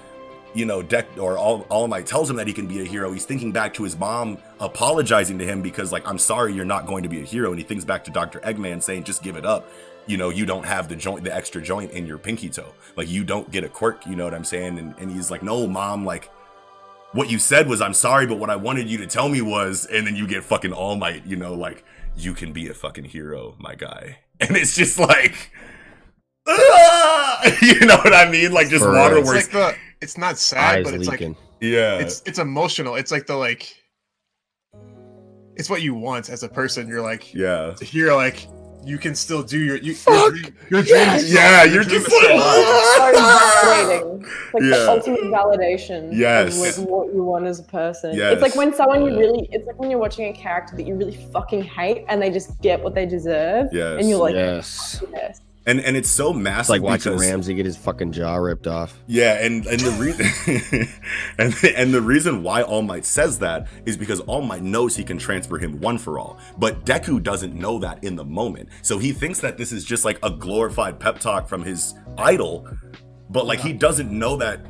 [0.54, 3.12] you know deck or all all might tells him that he can be a hero
[3.12, 6.86] he's thinking back to his mom apologizing to him because like i'm sorry you're not
[6.86, 9.36] going to be a hero and he thinks back to dr eggman saying just give
[9.36, 9.68] it up.
[10.06, 12.74] You know you don't have the joint the extra joint in your pinky toe.
[12.94, 14.78] Like you don't get a quirk you know what i'm saying?
[14.78, 16.30] And, and he's like no mom like
[17.14, 19.86] what you said was I'm sorry, but what I wanted you to tell me was,
[19.86, 21.84] and then you get fucking All Might, you know, like
[22.16, 25.52] you can be a fucking hero, my guy, and it's just like,
[26.46, 27.42] ah!
[27.62, 28.52] you know what I mean?
[28.52, 29.80] Like just For waterworks, It's like the.
[30.00, 31.30] It's not sad, Eyes but it's leaking.
[31.30, 32.96] like yeah, it's it's emotional.
[32.96, 33.74] It's like the like.
[35.56, 36.88] It's what you want as a person.
[36.88, 38.48] You're like yeah, to hear like
[38.86, 40.32] you can still do your you, your Fuck!
[40.32, 40.54] dream.
[40.70, 41.64] Your dream is so- yeah.
[41.64, 43.16] your You're dream just is so like, large.
[43.16, 44.22] so validating.
[44.54, 44.68] Like Yeah.
[44.70, 46.78] the ultimate validation Yes.
[46.78, 48.14] of what you want as a person.
[48.16, 48.32] Yes.
[48.34, 50.94] It's like when someone you really it's like when you're watching a character that you
[50.94, 53.68] really fucking hate and they just get what they deserve.
[53.72, 53.98] Yes.
[54.00, 55.02] And you're like, yes.
[55.12, 55.40] yes.
[55.66, 56.60] And and it's so massive.
[56.60, 58.98] It's like watching because- Ramsay get his fucking jaw ripped off.
[59.06, 60.88] Yeah, and and the reason
[61.38, 65.04] and and the reason why All Might says that is because All Might knows he
[65.04, 68.68] can transfer him one for all, but Deku doesn't know that in the moment.
[68.82, 72.68] So he thinks that this is just like a glorified pep talk from his idol,
[73.30, 74.66] but like he doesn't know that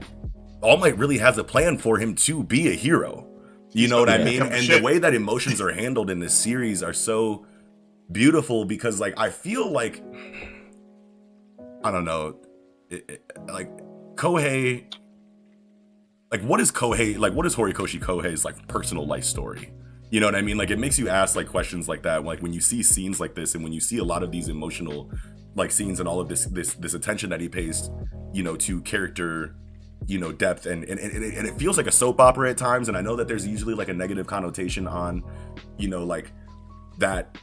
[0.61, 3.27] All Might really has a plan for him to be a hero.
[3.73, 4.43] You know what I mean?
[4.43, 4.79] And shit.
[4.79, 7.45] the way that emotions are handled in this series are so
[8.13, 10.01] beautiful because like I feel like
[11.85, 12.39] I don't know,
[12.91, 13.71] it, it- like
[14.17, 14.85] Kohei
[16.33, 19.73] like what is Kohei like what is Horikoshi Kohei's like personal life story?
[20.11, 20.57] You know what I mean?
[20.57, 22.25] Like it makes you ask like questions like that.
[22.25, 24.49] Like when you see scenes like this and when you see a lot of these
[24.49, 25.11] emotional
[25.57, 27.91] like scenes and all of this this this attention that he pays,
[28.33, 29.55] you know, to character,
[30.07, 32.89] you know, depth and and, and, and it feels like a soap opera at times.
[32.89, 35.23] And I know that there's usually like a negative connotation on,
[35.79, 36.33] you know, like
[36.99, 37.37] that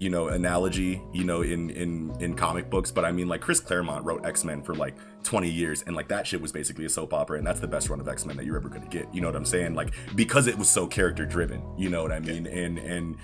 [0.00, 3.60] you know analogy you know in in in comic books but i mean like chris
[3.60, 7.12] claremont wrote x-men for like 20 years and like that shit was basically a soap
[7.12, 9.28] opera and that's the best run of x-men that you're ever gonna get you know
[9.28, 9.74] what i'm saying?
[9.74, 12.46] Like because it was so character driven you know what i mean?
[12.46, 13.16] And and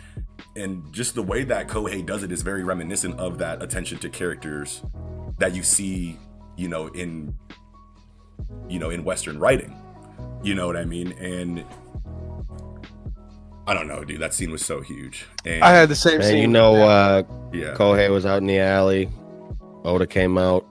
[0.55, 4.11] and just the way that kohei does it is very reminiscent of that attention to
[4.11, 4.83] characters
[5.39, 6.19] that you see
[6.59, 7.35] you know in
[8.69, 9.75] you know in western writing
[10.43, 11.13] you know what i mean?
[11.13, 11.65] And
[13.67, 14.21] I don't know, dude.
[14.21, 15.27] That scene was so huge.
[15.45, 16.39] And I had the same And scene.
[16.43, 17.75] you know, uh, yeah.
[17.75, 19.11] Kohei was out in the alley.
[19.85, 20.65] Oda came out.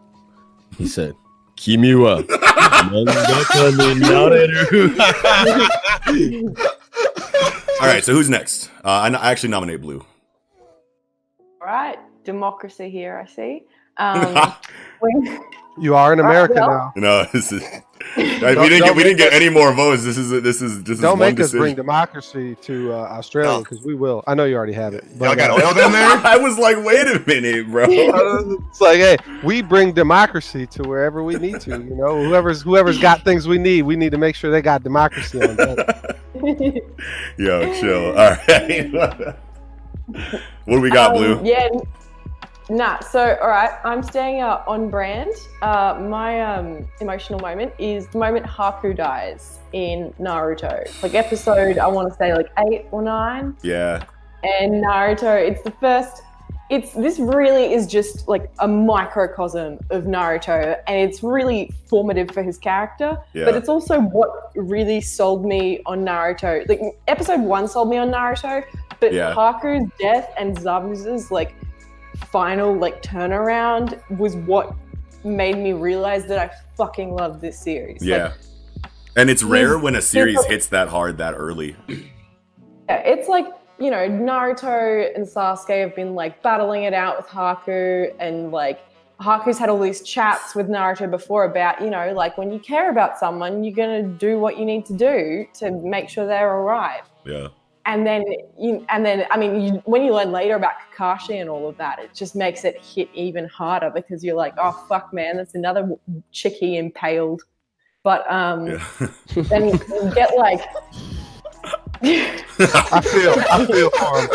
[0.77, 1.13] He said,
[1.57, 2.25] Kimiwa.
[7.81, 8.69] All right, so who's next?
[8.83, 10.03] Uh, I, I actually nominate Blue.
[11.61, 13.17] All right, democracy here.
[13.17, 13.63] I see.
[13.97, 14.51] Um,
[14.99, 15.39] when,
[15.79, 17.23] you are in America well- now.
[17.23, 17.63] No, this is.
[18.17, 20.03] we didn't get we didn't get any more votes.
[20.03, 21.59] This is this is this Don't one make us decision.
[21.59, 23.59] bring democracy to uh, Australia No.
[23.59, 24.23] because we will.
[24.27, 25.03] I know you already have it.
[25.19, 26.05] Y'all got uh, oil down there?
[26.25, 27.85] I was like, wait a minute, bro.
[27.89, 31.71] it's like, hey, we bring democracy to wherever we need to.
[31.71, 34.83] You know, whoever's whoever's got things we need, we need to make sure they got
[34.83, 36.17] democracy on deck.
[37.37, 38.07] Yo, chill.
[38.17, 39.35] All right.
[40.07, 41.41] what do we got, um, Blue?
[41.49, 41.69] Yeah.
[42.69, 45.31] Nah, so all right, I'm staying uh, on brand.
[45.61, 50.83] Uh, my um, emotional moment is the moment Haku dies in Naruto.
[51.03, 53.55] Like episode, I want to say like eight or nine.
[53.61, 54.03] Yeah.
[54.43, 55.39] and Naruto.
[55.47, 56.23] It's the first.
[56.71, 62.41] It's this really is just like a microcosm of Naruto, and it's really formative for
[62.41, 63.15] his character.
[63.33, 63.45] Yeah.
[63.45, 66.67] But it's also what really sold me on Naruto.
[66.67, 68.63] Like episode one sold me on Naruto,
[68.99, 69.35] but Yeah.
[69.35, 71.53] Haku's death and Zabuza's like
[72.15, 74.75] final like turnaround was what
[75.23, 78.01] made me realize that I fucking love this series.
[78.01, 78.33] Like, Yeah.
[79.17, 81.75] And it's rare when a series hits that hard that early.
[82.87, 83.47] Yeah, it's like,
[83.79, 88.79] you know, Naruto and Sasuke have been like battling it out with Haku and like
[89.19, 92.91] Haku's had all these chats with Naruto before about, you know, like when you care
[92.91, 96.55] about someone, you're going to do what you need to do to make sure they're
[96.55, 97.01] all right.
[97.25, 97.47] Yeah.
[97.87, 98.23] And then,
[98.59, 101.77] you, and then, I mean, you, when you learn later about Kakashi and all of
[101.77, 105.53] that, it just makes it hit even harder because you're like, oh fuck, man, that's
[105.53, 105.91] another
[106.31, 107.43] chickie impaled.
[108.01, 108.87] But um, Yeah.
[109.35, 109.77] then you
[110.15, 110.61] get like,
[112.03, 114.29] I feel, I feel for him.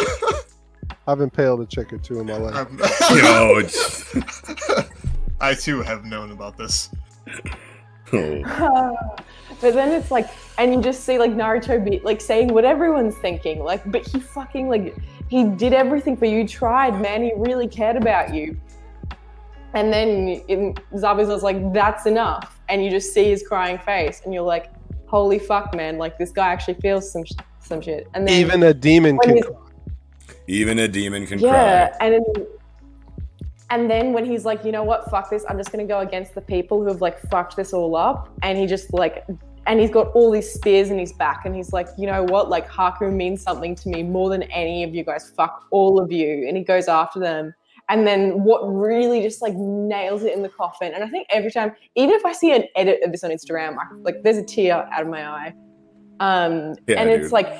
[1.08, 2.68] I've impaled a chick or two in my life.
[3.10, 3.62] Yo,
[5.40, 6.90] I too have known about this.
[8.12, 9.16] oh.
[9.60, 13.16] but then it's like, and you just see like Naruto be like saying what everyone's
[13.16, 14.96] thinking, like, but he fucking like
[15.28, 18.60] he did everything for you, tried, man, he really cared about you.
[19.74, 24.34] And then in Zabuza's like, that's enough, and you just see his crying face, and
[24.34, 24.72] you're like,
[25.06, 28.08] holy fuck, man, like this guy actually feels some sh- some shit.
[28.14, 29.56] And then Even a demon can cry.
[30.48, 32.06] Even a demon can yeah, cry.
[32.06, 32.46] and then,
[33.70, 36.34] and then when he's like, you know what, fuck this, I'm just gonna go against
[36.34, 39.24] the people who have like fucked this all up, and he just like,
[39.66, 42.48] and he's got all these spears in his back, and he's like, you know what,
[42.48, 45.30] like Haku means something to me more than any of you guys.
[45.36, 47.54] Fuck all of you, and he goes after them.
[47.88, 51.50] And then what really just like nails it in the coffin, and I think every
[51.50, 54.44] time, even if I see an edit of this on Instagram, I, like there's a
[54.44, 55.54] tear out of my eye.
[56.20, 57.32] Um, Yeah, and it's dude.
[57.32, 57.52] like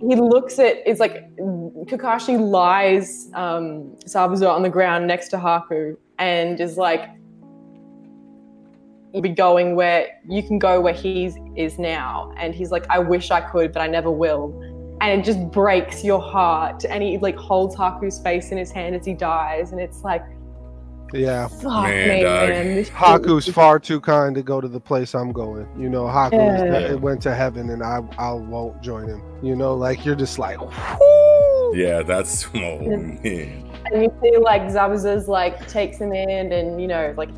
[0.00, 6.60] he looks at it's like Kakashi lies um, on the ground next to Haku and
[6.60, 7.08] is like,
[9.12, 12.98] "You'll be going where you can go where he is now." And he's like, "I
[12.98, 14.58] wish I could, but I never will."
[15.00, 16.84] And it just breaks your heart.
[16.84, 20.24] And he like holds Haku's face in his hand as he dies, and it's like,
[21.14, 21.48] Yeah.
[21.48, 25.66] "Fuck Man, me, man." Haku's far too kind to go to the place I'm going.
[25.78, 26.92] You know, Haku Yeah.
[26.92, 29.22] it went to heaven and I I won't join him.
[29.42, 31.76] You know, like you're just like whoo.
[31.76, 33.18] Yeah, that's oh man.
[33.22, 37.30] and you see like Zabuza's like takes him in and you know like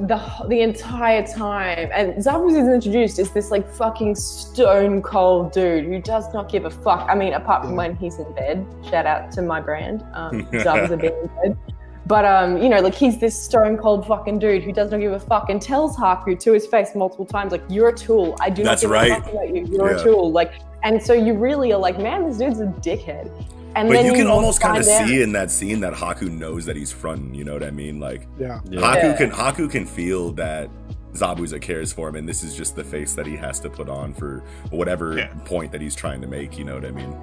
[0.00, 5.86] the the entire time and Zabuza is introduced as this like fucking stone cold dude
[5.86, 7.08] who does not give a fuck.
[7.10, 8.64] I mean, apart from when he's in bed.
[8.88, 11.58] Shout out to my brand, um, Zabuza being in bed.
[12.06, 15.12] But um, you know, like he's this stone cold fucking dude who does not give
[15.12, 18.36] a fuck and tells Haku to his face multiple times, like, "You're a tool.
[18.40, 19.10] I do That's not give right.
[19.10, 19.66] a fuck about you.
[19.66, 20.00] You're Yeah.
[20.00, 20.52] a tool." Like,
[20.84, 23.30] and so you really are like, "Man, this dude's a dickhead."
[23.76, 26.64] And But then you can almost kind of see in that scene that Haku knows
[26.66, 27.34] that he's fronting.
[27.34, 28.00] You know what I mean?
[28.00, 28.60] Like Yeah.
[28.68, 28.80] Yeah.
[28.80, 30.68] Haku can Haku can feel that
[31.14, 33.88] Zabuza cares for him, and this is just the face that he has to put
[33.88, 35.28] on for whatever Yeah.
[35.44, 36.58] point that he's trying to make.
[36.58, 37.14] You know what I mean?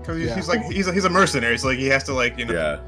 [0.00, 0.34] Because he's, Yeah.
[0.36, 2.54] he's like he's a, he's a mercenary, so like he has to like you know
[2.54, 2.80] Yeah,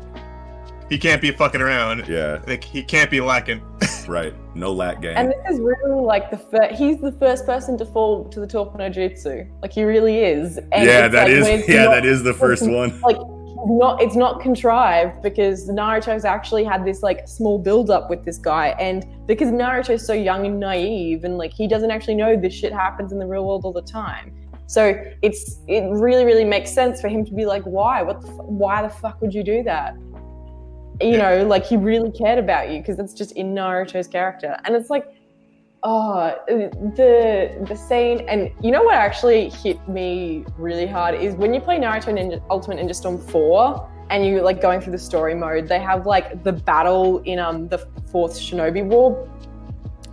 [0.91, 2.07] he can't be fucking around.
[2.09, 3.62] yeah, Like he can't be lacking.
[4.09, 4.34] right.
[4.55, 5.16] No lack game.
[5.16, 8.47] And this is really like the first, he's the first person to fall to the
[8.47, 9.49] Toku no Jutsu.
[9.62, 10.59] Like he really is.
[10.59, 11.68] And yeah, it's that like is.
[11.68, 13.01] Yeah, not- that is the first one.
[13.01, 13.16] Like
[13.66, 18.38] not it's not contrived because Naruto's actually had this like small build up with this
[18.38, 22.55] guy and because Naruto's so young and naive and like he doesn't actually know this
[22.55, 24.34] shit happens in the real world all the time.
[24.66, 28.28] So it's it really really makes sense for him to be like why what the
[28.28, 29.95] f- why the fuck would you do that?
[31.01, 34.59] You know, like he really cared about you because that's just in Naruto's character.
[34.64, 35.07] And it's like
[35.82, 41.55] oh the the scene and you know what actually hit me really hard is when
[41.55, 45.34] you play Naruto Ninja Ultimate Ninja Storm 4 and you like going through the story
[45.34, 47.78] mode they have like the battle in um the
[48.11, 49.26] fourth Shinobi War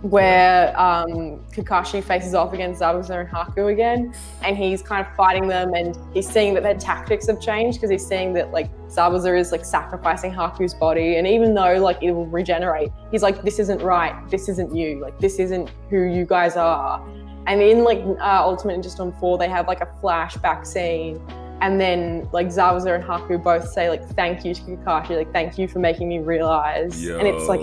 [0.02, 5.48] where um, Kakashi faces off against Zabuza and Haku again, and he's kind of fighting
[5.48, 9.38] them, and he's seeing that their tactics have changed because he's seeing that like Zabuza
[9.38, 13.58] is like sacrificing Haku's body, and even though like it will regenerate, he's like, this
[13.58, 17.04] isn't right, this isn't you, like this isn't who you guys are.
[17.46, 21.20] And in like uh, Ultimate Ninja Storm 4, they have like a flashback scene
[21.60, 25.58] and then like Zabuza and Haku both say like thank you to Kakashi, like thank
[25.58, 27.02] you for making me realize.
[27.02, 27.18] Yo.
[27.18, 27.60] And it's like,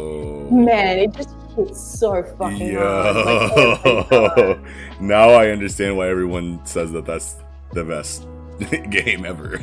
[0.52, 3.16] man, it just hits so fucking hard.
[3.16, 4.38] Like, oh my God.
[4.38, 4.66] Yo.
[5.00, 7.38] now I understand why everyone says that that's
[7.74, 8.28] the best
[8.90, 9.60] game ever.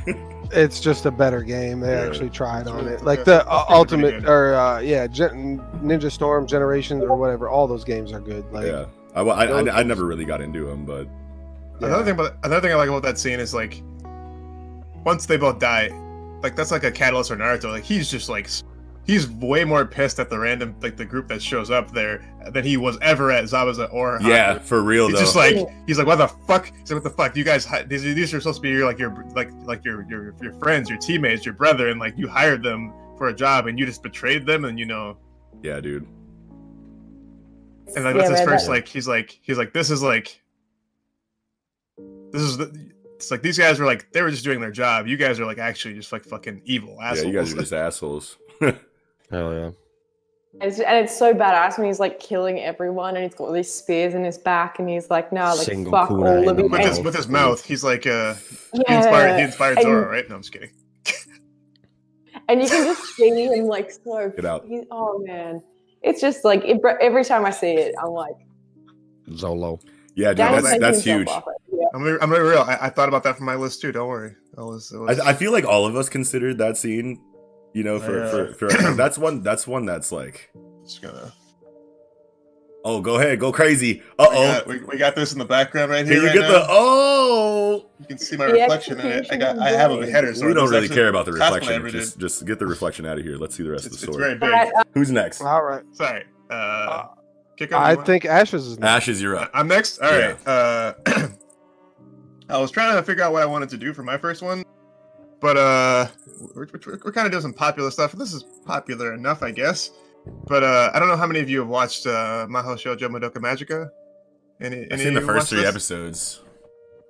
[0.55, 1.81] It's just a better game.
[1.81, 2.07] They Yeah.
[2.07, 3.03] actually tried on it.
[3.05, 7.49] Like the uh, ultimate or uh, yeah, Gen- Ninja Storm Generations or whatever.
[7.49, 8.45] All those games are good.
[8.53, 8.85] Like yeah,
[9.15, 11.07] I, I, I, I never really got into them, but
[11.81, 11.87] yeah.
[11.89, 13.83] Another thing about another thing I like about that scene is like
[15.05, 15.89] once they both die,
[16.43, 17.71] like that's like a catalyst for Naruto.
[17.71, 18.63] Like he's just like s-
[19.07, 22.65] he's way more pissed at the random like the group that shows up there than
[22.65, 24.29] he was ever at Zabuza or Haku.
[24.29, 25.21] yeah, for real He's though.
[25.23, 26.67] just like he's like, what the fuck?
[26.67, 27.37] He's like, what the fuck?
[27.37, 30.35] You guys, these these are supposed to be your like your like like your your
[30.41, 33.79] your friends, your teammates, your brother, and like you hired them for a job, and
[33.79, 35.17] you just betrayed them, and you know,
[35.63, 36.07] yeah, dude.
[37.95, 40.03] and like Yeah, that's his man, first that- like he's like he's like this is
[40.03, 40.41] like
[42.33, 42.93] this is the.
[43.17, 45.07] It's like these guys were like they were just doing their job.
[45.07, 47.23] You guys are like actually just like fucking evil assholes.
[47.27, 48.37] Yeah, you guys are just assholes.
[49.33, 49.71] Hell yeah.
[50.61, 53.53] And it's, and it's so badass when he's like killing everyone and he's got all
[53.53, 56.69] these spears in his back and he's like, no, like Single fuck all of you.
[56.69, 57.65] with his with his mouth.
[57.65, 58.35] He's like uh
[58.75, 60.29] he inspired he inspired And- Zoro, right?
[60.29, 60.71] No, I'm just kidding.
[62.49, 64.31] and you can just see him like so.
[64.37, 64.67] Get out.
[64.67, 65.63] He's, oh man,
[66.03, 68.37] it's just like it, every time I see it, I'm like,
[69.31, 69.81] Zolo.
[70.15, 71.29] Yeah, dude, Danny's that's that's huge.
[71.29, 71.57] laugh right.
[71.95, 72.61] I'm gonna, I'm gonna be real.
[72.61, 73.93] I, I thought about that for my list too.
[73.93, 74.35] Don't worry.
[74.59, 77.23] I was, I was I, I feel like all of us considered that scene.
[77.75, 78.31] You know, for, Yeah.
[78.55, 80.51] for, for that's one that's one that's like,
[80.85, 81.33] just gonna.
[82.85, 83.95] oh, go ahead, go crazy.
[83.95, 84.53] We Uh oh.
[84.53, 86.21] got, we, we got this in the background right Can here.
[86.23, 86.53] you right get now.
[86.53, 87.87] the oh?
[88.01, 89.27] You can see my The reflection in it.
[89.31, 89.59] I got.
[89.59, 90.35] I have a execution header.
[90.35, 91.89] So we don't really care about the reflection.
[91.91, 93.37] Just just get the reflection out of here.
[93.37, 94.35] Let's see the rest It's, of the it's story.
[94.39, 94.75] very big.
[94.77, 95.41] Uh, Who's next?
[95.41, 95.83] All right.
[95.93, 96.25] Sorry.
[96.51, 97.07] Uh,
[97.57, 98.07] kick off, I you want?
[98.07, 98.91] think Ashes is next.
[98.91, 99.51] Ashes, you're Uh, up.
[99.55, 99.99] I'm next.
[100.01, 100.47] All right.
[100.47, 100.93] Uh,
[102.51, 104.63] I was trying to figure out what I wanted to do for my first one,
[105.43, 106.07] but uh,
[106.55, 108.13] we're, we're, we're kind of doing some popular stuff.
[108.13, 109.91] This is popular enough, I guess.
[110.47, 113.39] But uh, I don't know how many of you have watched uh, Mahou Shoujo Madoka
[113.39, 113.91] Magica.
[114.61, 115.69] Any, I've any seen the first three this?
[115.69, 116.41] episodes.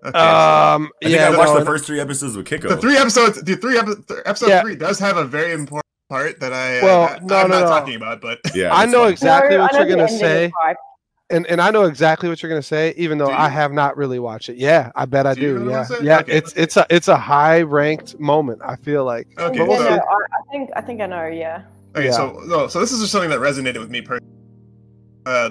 [0.04, 2.70] Okay, so- Um, I think yeah, I watched no, the first three episodes with Kiko.
[2.70, 4.62] the three episodes, the three epi- th- episode Yeah.
[4.62, 7.60] three does have a very important part that I, Well, I, no, I'm no, not
[7.64, 7.66] no.
[7.68, 9.12] talking about, but yeah, I know fine.
[9.12, 10.74] exactly no, what I you're gonna say, is fine.
[11.30, 14.18] And and I know exactly what you're gonna say, even though I have not really
[14.18, 14.56] watched it.
[14.56, 15.64] Yeah, I bet I Do you do.
[15.64, 16.18] know Yeah, yeah.
[16.20, 16.32] Okay.
[16.32, 18.60] It's it's a it's a high ranked moment.
[18.64, 19.28] I feel like.
[19.38, 19.60] okay.
[19.60, 21.26] We'll Yeah, so- no, I, I think I think I know.
[21.26, 21.62] Yeah.
[21.96, 22.12] Okay, Yeah.
[22.12, 24.32] so no, so this is just something that resonated with me personally.
[25.26, 25.50] Uh,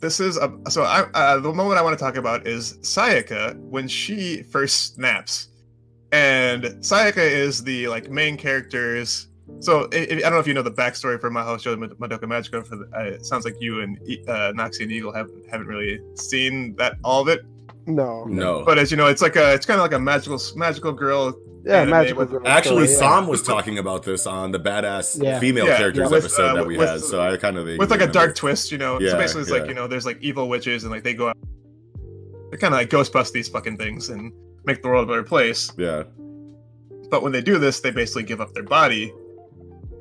[0.00, 3.56] this is a so I uh, the moment I want to talk about is Sayaka
[3.60, 5.48] when she first snaps,
[6.12, 9.27] and Sayaka is the like main character's.
[9.60, 11.90] So i i I don't know if you know the backstory for Mahou Shoujo Mad-
[11.98, 12.66] Madoka Magica.
[12.66, 15.66] For the, uh, it sounds like you and E- uh, Noxie and Eagle haven't haven't
[15.66, 17.40] really seen that all of it.
[17.86, 18.24] No.
[18.24, 18.64] No.
[18.64, 21.34] But as you know, it's like a it's kind of like a magical magical girl
[21.64, 22.18] Yeah, magical.
[22.20, 23.16] with- girl Actually, story, yeah.
[23.20, 25.40] Sam was talking about this on the badass Yeah.
[25.40, 27.00] female Yeah, characters yeah, with, episode uh, that we with- had.
[27.00, 29.00] So I kind of with like a dark twist, you know.
[29.00, 29.58] Yeah, so basically, it's yeah.
[29.58, 31.36] like you know, there's like evil witches, and like they go out,
[32.52, 34.32] they kind of like ghostbust these fucking things and
[34.64, 35.72] make the world a better place.
[35.78, 36.04] Yeah,
[37.10, 39.12] But when they do this, they basically give up their body,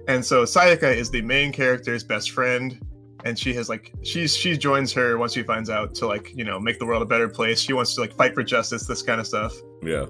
[0.07, 2.79] and so Sayaka is the main character's best friend,
[3.25, 6.43] and she has like she's she joins her once she finds out to like you
[6.43, 7.59] know make the world a better place.
[7.59, 9.53] She wants to like fight for justice, this kind of stuff,
[9.83, 10.05] yeah,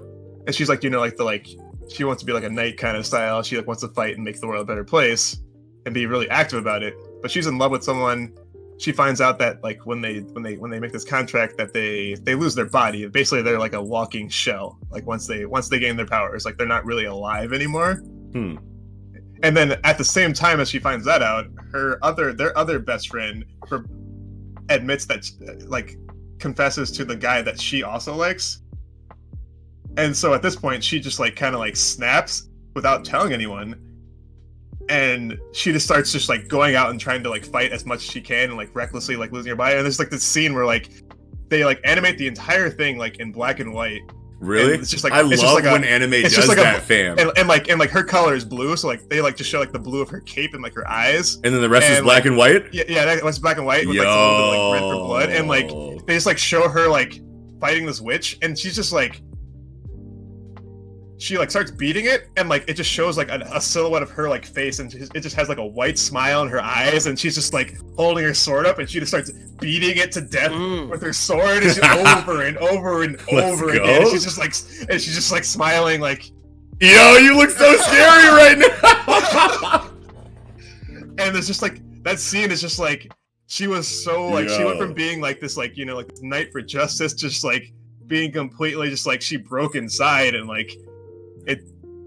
[0.46, 1.48] and she's like you know like the like
[1.90, 3.42] she wants to be like a knight kind of style.
[3.42, 5.40] She like wants to fight and make the world a better place
[5.84, 6.94] and be really active about it.
[7.22, 8.34] But she's in love with someone.
[8.78, 11.72] She finds out that like when they when they when they make this contract that
[11.72, 13.08] they they lose their body.
[13.08, 14.78] Basically, they're like a walking shell.
[14.90, 17.94] Like once they once they gain their powers, like they're not really alive anymore.
[18.32, 18.56] Hmm.
[19.42, 22.78] And then at the same time as she finds that out, her other their other
[22.78, 23.44] best friend
[24.68, 25.30] admits that
[25.68, 25.96] like
[26.38, 28.62] confesses to the guy that she also likes.
[29.96, 33.84] And so at this point, she just like kind of like snaps without telling anyone.
[34.88, 37.98] And she just starts just like going out and trying to like fight as much
[37.98, 39.76] as she can and like recklessly like losing her body.
[39.76, 40.90] And there's like this scene where like
[41.48, 44.02] they like animate the entire thing like in black and white.
[44.40, 44.74] Really?
[44.74, 46.62] And it's just like- I love like a- when anime it's does just like a-
[46.62, 47.18] that, fam.
[47.18, 49.58] And, and like and like her color is blue, so like they like just show
[49.58, 51.36] like the blue of her cape and like her eyes.
[51.42, 52.72] And then the rest is black like, and white.
[52.72, 54.02] Yeah, yeah, that was black and white with Yo.
[54.04, 55.30] like a little bit like red for blood.
[55.30, 57.20] And like they just like show her like
[57.60, 59.20] fighting this witch and she's just like
[61.20, 64.10] she like starts beating it and like it just shows like a, a silhouette of
[64.10, 67.18] her like face and it just has like a white smile in her eyes and
[67.18, 70.52] she's just like holding her sword up and she just starts beating it to death
[70.52, 70.88] Mm.
[70.88, 74.54] with her sword and over and over and Let's over again and she's just like
[74.90, 76.30] and she's just like smiling like
[76.80, 79.90] Yo, you look so scary right now.
[81.18, 83.10] and it's just like that scene is just like
[83.46, 86.22] she was so like she went from being like this like you know like this
[86.22, 87.72] knight for justice just like
[88.06, 90.70] being completely just like she broke inside and like
[91.48, 91.62] it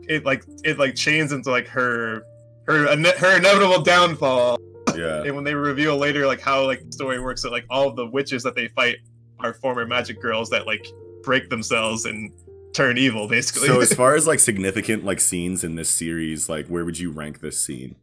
[0.07, 2.23] it like it like chains into like her
[2.67, 2.85] her
[3.17, 4.57] her inevitable downfall
[4.95, 5.23] yeah.
[5.23, 7.95] and when they reveal later like how like the story works that like all of
[7.95, 8.97] the witches that they fight
[9.39, 10.87] are former magic girls that like
[11.23, 12.31] break themselves and
[12.73, 16.67] turn evil basically So as far as like significant like scenes in this series, like
[16.67, 17.95] where would you rank this scene?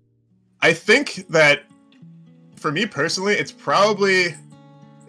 [0.60, 1.62] I think that
[2.56, 4.34] for me personally, it's probably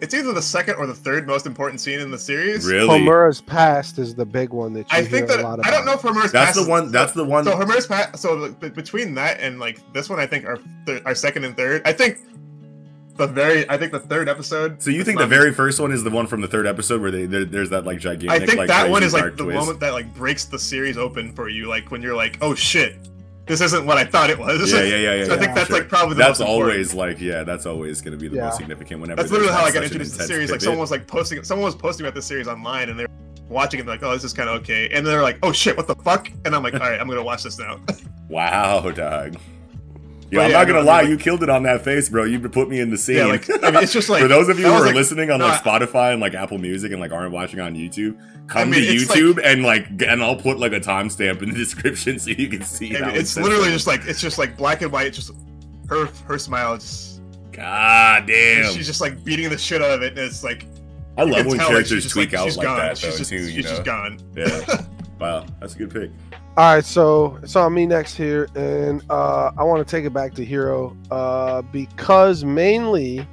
[0.00, 2.66] it's either the second or the third most important scene in the series.
[2.66, 2.88] Really?
[2.88, 5.70] Homura's past is the big one that you I hear think that a lot I
[5.70, 5.86] don't about.
[5.86, 6.90] know if Homura's That's past the one.
[6.90, 7.44] That's the one.
[7.44, 8.18] So Homura's past.
[8.18, 10.58] So like, between that and like this one, I think our
[11.04, 11.82] our second and third.
[11.84, 12.18] I think
[13.16, 13.68] the very.
[13.68, 14.82] I think the third episode.
[14.82, 17.10] So you think the very first one is the one from the third episode where
[17.10, 18.42] they there, there's that like gigantic?
[18.42, 19.58] I think like, that one is like dark the twist?
[19.58, 21.68] moment that like breaks the series open for you.
[21.68, 22.96] Like when you're like, oh shit,
[23.50, 24.72] this isn't what I thought it was.
[24.72, 25.24] Yeah, yeah, yeah, yeah.
[25.26, 25.78] So I think yeah, that's sure.
[25.80, 26.70] like probably the that's important.
[26.72, 28.44] always like yeah, that's always going to be the Yeah.
[28.46, 29.00] most significant.
[29.00, 30.50] Whenever That's literally how I got introduced to the series.
[30.50, 33.08] Like someone was like posting, someone was posting about the series online, and they're
[33.48, 33.86] watching it.
[33.86, 34.88] Like, oh, this is kind of okay.
[34.92, 36.30] And they're like, oh shit, what the fuck?
[36.44, 37.80] And I'm like, all right, I'm gonna watch this now.
[38.30, 39.34] Wow, dog.
[40.30, 42.08] Yo, But I'm yeah, not gonna no, lie, mean, you killed it on that face,
[42.08, 42.22] bro.
[42.22, 43.16] You put me in the scene.
[43.16, 45.32] yeah, like I mean, it's just like For those of you who are like- listening
[45.32, 48.16] on like Spotify and like Apple Music and like aren't watching on YouTube,
[48.50, 51.54] come mean, to it's YouTube and like and I'll put like a timestamp in the
[51.64, 52.96] description so you can see.
[52.96, 55.12] I mean, it's literally just like it's just like black and white.
[55.12, 55.32] Just
[55.88, 56.74] her her smile.
[56.74, 57.20] Just is.
[57.52, 58.72] God damn.
[58.72, 60.10] she's just like beating the shit out of it.
[60.10, 60.66] And it's like
[61.16, 62.78] I love when tell, like, characters she's tweak like, out like gone.
[62.78, 63.36] that she's though just, too.
[63.36, 63.70] You she's know.
[63.70, 64.18] just gone.
[64.36, 64.82] Yeah.
[65.18, 66.10] wow, that's a good pick.
[66.56, 70.12] All right, so it's on me next here, and uh, I want to take it
[70.12, 73.26] back to Hero uh, because mainly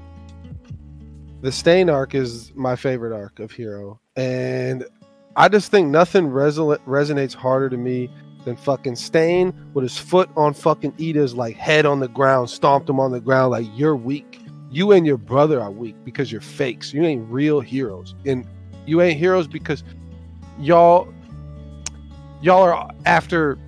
[1.41, 4.85] the Stain arc is my favorite arc of Hero, and
[5.37, 8.09] I just think nothing reson- resonates harder to me
[8.43, 12.89] than fucking Stain with his foot on fucking Iida's like head on the ground, stomped
[12.89, 14.41] him on the ground like you're weak.
[14.71, 16.91] You and your brother are weak because you're fakes.
[16.91, 18.45] You ain't real heroes, and
[18.85, 19.83] you ain't heroes because
[20.59, 21.13] y'all
[22.41, 23.59] y'all are after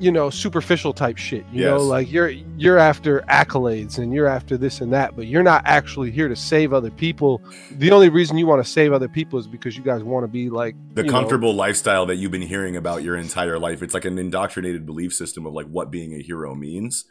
[0.00, 4.56] you know superficial type shit you know like you're you're after accolades and you're after
[4.56, 7.42] this and that but you're not actually here to save other people
[7.72, 10.28] the only reason you want to save other people is because you guys want to
[10.28, 13.82] be like The you know, comfortable lifestyle that you've been hearing about your entire life.
[13.82, 17.04] It's like an indoctrinated belief system of like what being a hero means.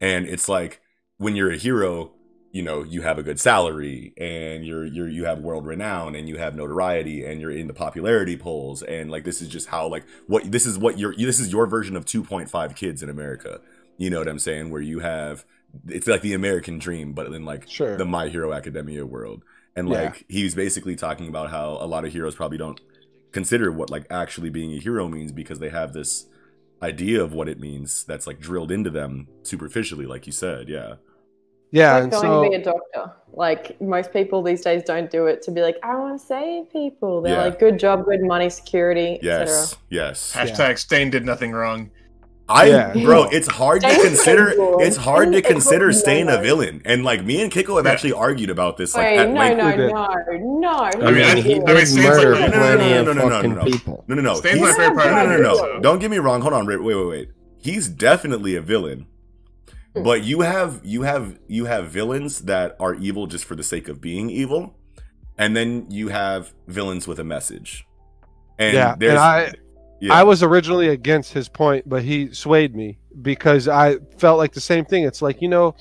[0.00, 0.80] And it's like
[1.18, 2.12] when you're a hero,
[2.52, 6.28] you know, you have a good salary and you're you're you have world renown and
[6.28, 9.88] you have notoriety and you're in the popularity polls and like this is just how
[9.88, 13.60] like what this is what your this is your version of 2.5 kids in America.
[13.96, 14.70] You know what I'm saying?
[14.70, 15.44] Where you have
[15.88, 17.96] it's like the American dream, but in like Sure.
[17.96, 19.42] the My Hero Academia world.
[19.74, 20.02] And Yeah.
[20.02, 22.80] like he's basically talking about how a lot of heroes probably don't
[23.32, 26.26] consider what like actually being a hero means because they have this
[26.82, 30.68] idea of what it means that's like drilled into them superficially, like you said.
[30.68, 30.96] Yeah.
[31.72, 33.12] Yeah It's and like so going to be a doctor.
[33.34, 36.70] Like most people these days don't do it to be like, I want to save
[36.70, 37.22] people.
[37.22, 37.44] They're Yeah.
[37.44, 39.48] like, good job, good money, security, Yes.
[39.72, 39.78] etc.
[39.88, 40.32] Yes.
[40.36, 41.90] Hashtag Stain did nothing wrong.
[42.48, 42.92] I Yeah.
[42.92, 44.80] bro, it's hard to consider you.
[44.80, 46.82] it's hard to consider hard to Stain a villain.
[46.84, 47.92] And like me and Kiko have Yeah.
[47.92, 49.58] actually argued about this like Wait, at no, length.
[49.58, 49.90] no, we did.
[49.92, 50.68] no, no.
[50.72, 53.00] I I mean, mean, he I mean, Stain's murder like- no, no, no, plenty no,
[53.00, 53.64] of no, no, no, fucking no.
[53.64, 54.04] people.
[54.08, 54.34] No, no, no.
[54.34, 55.10] Stain's my favorite part.
[55.28, 55.80] no, no, no, no.
[55.80, 56.42] Don't get me wrong.
[56.42, 56.66] Hold on.
[56.66, 57.28] Wait, wait, wait, wait.
[57.56, 59.06] He's definitely a villain.
[59.94, 60.02] Hmm.
[60.02, 63.88] But you have you have you have villains that are evil just for the sake
[63.88, 64.76] of being evil,
[65.38, 67.86] and then you have villains with a message.
[68.58, 69.52] And yeah there's and i
[70.00, 70.12] yeah.
[70.12, 74.60] i was originally against his point but he swayed me because i felt like the
[74.60, 75.74] same thing it's like you know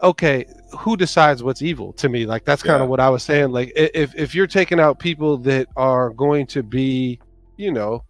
[0.00, 0.46] okay
[0.78, 2.84] who decides what's evil to me like that's kind Yeah.
[2.84, 6.46] of what i was saying like if if you're taking out people that are going
[6.46, 7.20] to be
[7.56, 8.04] you know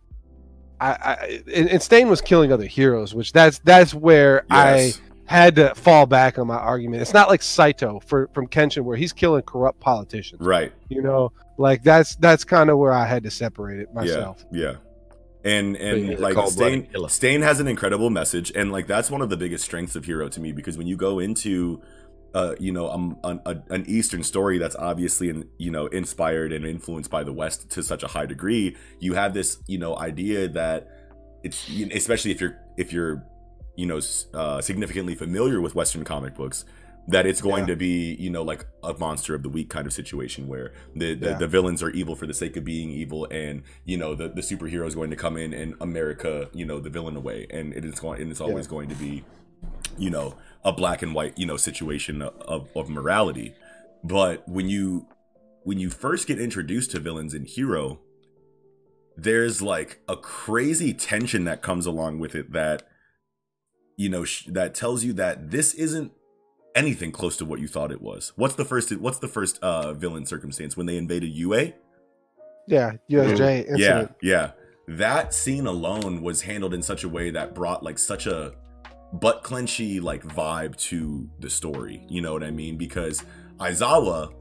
[0.80, 4.98] i i and, and stain was killing other heroes which that's that's where Yes.
[4.98, 5.02] i
[5.34, 8.96] had to fall back on my argument it's not like saito for from kenshin where
[8.96, 10.72] he's killing corrupt politicians right.
[10.88, 14.72] you know like that's that's kind of where i had to separate it myself Yeah.
[14.72, 14.74] yeah.
[15.44, 17.08] and and He's like cold-blooded Stain.
[17.08, 20.28] Stain has an incredible message, and like that's one of the biggest strengths of Hero
[20.28, 21.80] to me because when you go into,
[22.34, 26.52] uh, you know, um, an, a, an Eastern story that's obviously, in, you know, inspired
[26.52, 29.96] and influenced by the West to such a high degree, you have this, you know,
[29.98, 30.88] idea that
[31.42, 33.24] it's especially if you're if you're,
[33.76, 34.00] you know,
[34.34, 36.64] uh, significantly familiar with Western comic books.
[37.08, 37.74] That it's going Yeah.
[37.74, 41.14] to be, you know, like a monster of the week kind of situation where the,
[41.14, 41.38] the, Yeah.
[41.38, 44.42] the villains are evil for the sake of being evil, and you know the, the
[44.42, 47.84] superhero is going to come in and America, you know, the villain away, and it
[47.84, 49.24] is going and it's always going to be,
[49.98, 53.54] you know, a black and white, you know, situation of, of morality.
[54.02, 55.06] But when you
[55.62, 58.00] when you first get introduced to villains in Hero,
[59.16, 62.82] there's like a crazy tension that comes along with it that
[63.96, 66.12] you know sh- that tells you that this isn't
[66.74, 68.32] anything close to what you thought it was.
[68.36, 71.72] What's the first what's the first uh villain circumstance when they invaded UA?
[72.66, 74.50] Yeah, USJ Yeah, yeah.
[74.88, 78.54] That scene alone was handled in such a way that brought like such a
[79.12, 82.04] butt clenchy like vibe to the story.
[82.08, 82.76] You know what I mean?
[82.76, 83.22] Because
[83.58, 84.32] Aizawa,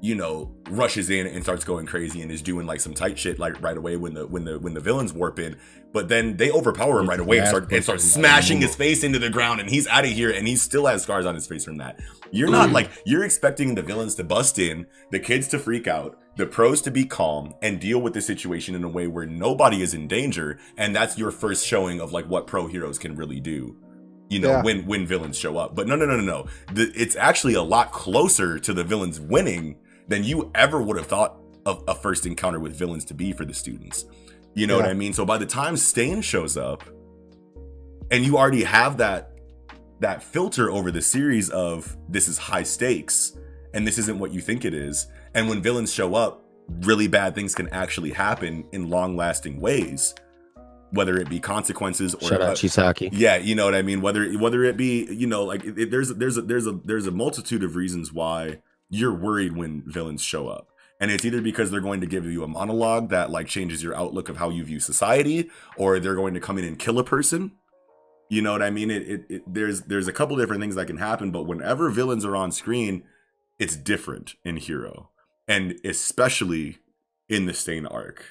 [0.00, 3.38] you know, rushes in and starts going crazy and is doing like some tight shit
[3.38, 5.56] like right away when the when the when the villains warp in.
[5.92, 8.08] But then they overpower him Gets right away and start and start in by the
[8.08, 11.02] smashing his face into the ground and he's out of here and he still has
[11.02, 11.98] scars on his face from that.
[12.30, 16.18] You're not like you're expecting the villains to bust in, the kids to freak out,
[16.36, 19.82] the pros to be calm and deal with the situation in a way where nobody
[19.82, 23.40] is in danger, and that's your first showing of like what pro heroes can really
[23.40, 23.76] do.
[24.28, 24.62] You know, Yeah.
[24.62, 25.74] when when villains show up.
[25.74, 26.46] But no, no, no, no, no.
[26.74, 29.78] The, it's actually a lot closer to the villains winning
[30.08, 31.36] than you ever would have thought
[31.66, 34.06] of a first encounter with villains to be for the students.
[34.54, 35.12] You know what I mean?
[35.12, 36.82] So by the time Stain shows up,
[38.10, 39.32] and you already have that
[40.00, 43.36] that filter over the series of this is high stakes
[43.74, 45.06] and this isn't what you think it is.
[45.34, 46.42] And when villains show up,
[46.82, 50.14] really bad things can actually happen in long lasting ways,
[50.92, 53.10] whether it be consequences or Shout out Chisaki.
[53.12, 54.00] yeah, you know what I mean.
[54.00, 57.06] Whether whether it be you know like it, it- there's there's a, there's a there's
[57.06, 60.68] a multitude of reasons why you're worried when villains show up,
[61.00, 63.94] and it's either because they're going to give you a monologue that like changes your
[63.94, 67.04] outlook of how you view society, or they're going to come in and kill a
[67.04, 67.52] person.
[68.30, 68.90] You know what I mean?
[68.90, 72.24] It, it, it there's there's a couple different things that can happen, but whenever villains
[72.24, 73.04] are on screen,
[73.58, 75.10] it's different in Hero,
[75.46, 76.78] and especially
[77.28, 78.24] in the Stain arc.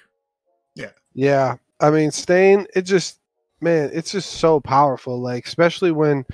[0.76, 1.56] Yeah, yeah.
[1.80, 2.68] I mean, Stain.
[2.76, 3.20] It just,
[3.62, 5.20] man, it's just so powerful.
[5.20, 6.26] Like, especially when,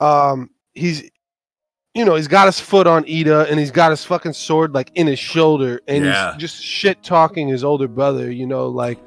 [0.00, 1.10] um, he's,
[1.94, 4.90] you know, he's got his foot on Iida and he's got his fucking sword like
[4.94, 6.32] in his shoulder, and Yeah.
[6.32, 8.30] he's just shit talking his older brother.
[8.30, 8.98] You know, like,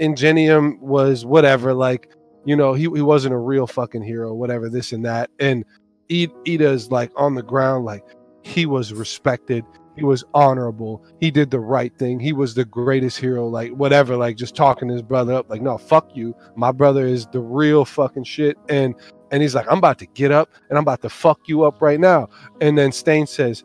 [0.00, 1.72] Ingenium was whatever.
[1.72, 2.10] Like,
[2.44, 5.64] you know, he he wasn't a real fucking hero, whatever this and that, and
[6.10, 8.04] I- Iida's like on the ground, like
[8.42, 9.64] he was respected
[9.96, 14.14] he was honorable he did the right thing he was the greatest hero like whatever
[14.14, 17.82] like just talking his brother up like no fuck you my brother is the real
[17.84, 18.94] fucking shit and
[19.30, 21.80] and he's like i'm about to get up and i'm about to fuck you up
[21.80, 22.28] right now.
[22.60, 23.64] And then stain says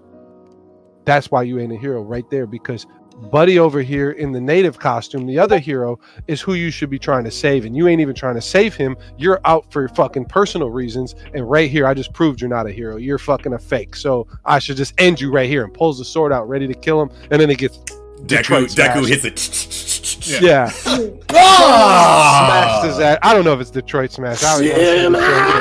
[1.06, 2.86] that's why you ain't a hero right there because
[3.32, 6.98] buddy over here in the native costume the other hero is who you should be
[6.98, 7.66] trying to save.
[7.66, 8.96] And you ain't even trying to save him.
[9.18, 11.16] You're out for fucking personal reasons.
[11.34, 12.98] And right here i just proved you're not a hero.
[12.98, 13.96] You're fucking a fake.
[13.96, 15.64] So i should just end you right here.
[15.64, 17.12] And pulls the sword out ready to kill him.
[17.30, 17.80] And then it gets
[18.24, 19.22] Deku Detroit Deku smash.
[19.24, 20.42] hits it.
[20.42, 20.72] yeah,
[21.32, 22.82] ah!
[22.82, 25.56] smashed his ass i don't know if it's detroit smash I don't even know if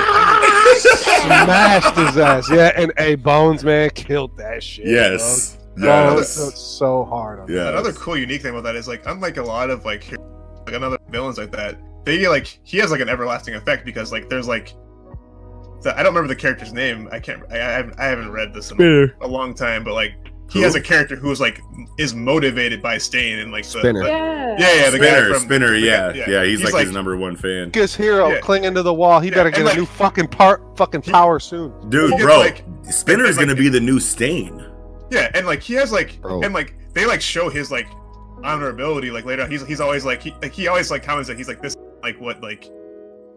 [0.84, 5.56] it's Detroit, but smashed his ass yeah and a bones man killed that shit Yes.
[5.76, 5.86] bro.
[5.86, 6.10] Yeah.
[6.14, 7.52] Bones went so hard on that.
[7.54, 7.68] Yeah.
[7.70, 10.74] Another cool, unique thing about that is like, unlike a lot of like, hero- like
[10.74, 14.48] another villains like that, they like he has like an everlasting effect because like there's
[14.48, 14.74] like,
[15.82, 17.08] the, I don't remember the character's name.
[17.12, 17.42] I can't.
[17.50, 17.98] I, I haven't.
[18.00, 20.12] I haven't read this in a long time, but like
[20.50, 20.64] he Who?
[20.64, 21.62] has a character who's like
[21.96, 24.00] is motivated by Stain and like the, Spinner.
[24.02, 24.56] the- Yeah.
[24.58, 27.16] yeah, yeah, the guy Spinner, from- Spinner, the yeah, yeah, He's, He's like, his number
[27.16, 27.70] one fan.
[27.70, 28.40] biggest hero Yeah.
[28.40, 29.20] clinging to the wall.
[29.20, 31.72] He Yeah, better and get like- a new fucking part, fucking power soon.
[31.88, 34.64] Dude, It's bro, like- Spinner is gonna be the new Stain.
[35.10, 36.42] Yeah, and like he has like Bro.
[36.42, 37.86] and like they like show his like
[38.42, 39.42] honorability like later.
[39.42, 39.50] on.
[39.50, 42.20] He's he's always like he like he always like comments that he's like this like
[42.20, 42.68] what like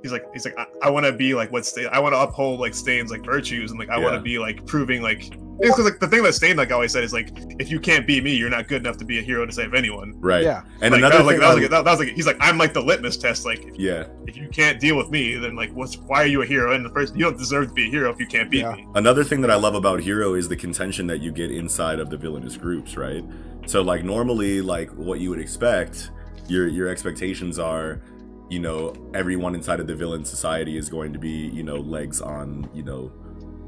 [0.03, 2.19] he's like he's like I, I want to be like what Stain I want to
[2.19, 5.85] uphold like Stain's like virtues and like I want to be like proving like because
[5.85, 7.29] like the thing that Stain like always said is like
[7.59, 9.73] if you can't be me you're not good enough to be a hero to save
[9.73, 10.19] anyone.
[10.19, 10.43] Right.
[10.43, 10.63] Yeah.
[10.81, 12.27] And like, another that, was, thing, like, that, was like, that, that was like he's
[12.27, 14.05] like I'm like the litmus test like if, yeah.
[14.27, 16.83] if you can't deal with me then like what's why are you a hero in
[16.83, 18.75] the first you don't deserve to be a hero if you can't beat Yeah.
[18.75, 18.85] me.
[18.95, 22.09] Another thing that I love about Hero is the contention that you get inside of
[22.09, 23.23] the villainous groups, right?
[23.67, 26.11] So like normally like what you would expect,
[26.47, 28.01] your your expectations are,
[28.49, 32.21] you know, everyone inside of the villain society is going to be, you know, legs
[32.21, 33.11] on, you know,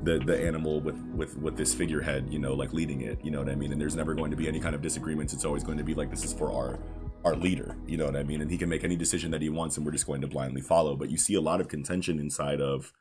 [0.03, 3.39] the the animal with with with this figurehead, you know, like leading it, you know
[3.39, 3.71] what I mean?
[3.71, 5.33] And there's never going to be any kind of disagreements.
[5.33, 6.79] It's always going to be like this is for our
[7.23, 7.75] our leader.
[7.87, 8.41] You know what I mean?
[8.41, 10.61] And he can make any decision that he wants, and we're just going to blindly
[10.61, 10.95] follow.
[10.95, 12.93] But you see a lot of contention inside of,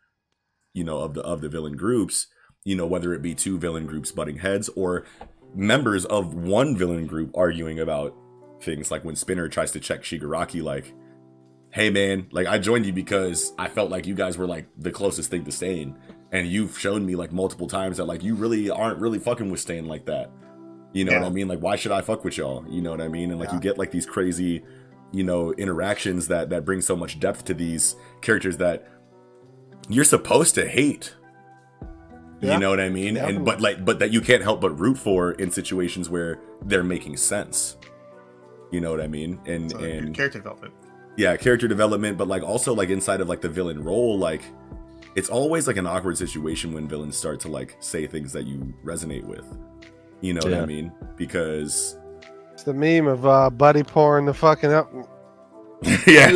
[0.72, 2.26] you know, of the of the villain groups.
[2.64, 5.04] You know, whether it be two villain groups butting heads or
[5.54, 8.16] members of one villain group arguing about
[8.62, 10.94] things like when Spinner tries to check Shigaraki, like,
[11.74, 14.92] hey man, like I joined you because I felt like you guys were like the
[14.92, 15.96] closest thing to Stain.
[16.30, 19.58] And you've shown me like multiple times that like you really aren't really fucking with
[19.58, 20.30] Stain like that.
[20.92, 21.20] You know Yeah.
[21.22, 21.48] what I mean?
[21.48, 22.64] Like why should I fuck with y'all?
[22.68, 23.32] You know what I mean?
[23.32, 24.62] And like you get like these crazy,
[25.10, 28.86] you know, interactions that that bring so much depth to these characters that
[29.88, 31.12] you're supposed to hate.
[32.40, 32.54] Yeah.
[32.54, 33.16] You know what I mean?
[33.16, 33.26] Yeah.
[33.28, 36.84] And but like but that you can't help but root for in situations where they're
[36.84, 37.76] making sense.
[38.70, 39.40] You know what I mean?
[39.44, 40.74] And So, and character development.
[41.16, 44.42] Yeah, character development, but like also like inside of like the villain role, like
[45.14, 48.74] it's always like an awkward situation when villains start to like say things that you
[48.84, 49.44] resonate with.
[50.20, 50.90] You know what I mean?
[51.16, 51.96] Because
[52.52, 54.90] It's the meme of uh, Buddy pouring the fucking up.
[56.06, 56.30] yeah,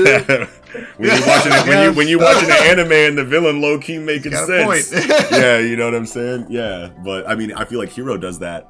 [0.98, 3.78] when you watching it, when you when you watching an anime and the villain low
[3.78, 4.90] key making sense.
[4.90, 5.06] point.
[5.32, 6.46] yeah, you know what I'm saying?
[6.50, 8.68] Yeah, but I mean, I feel like Hero does that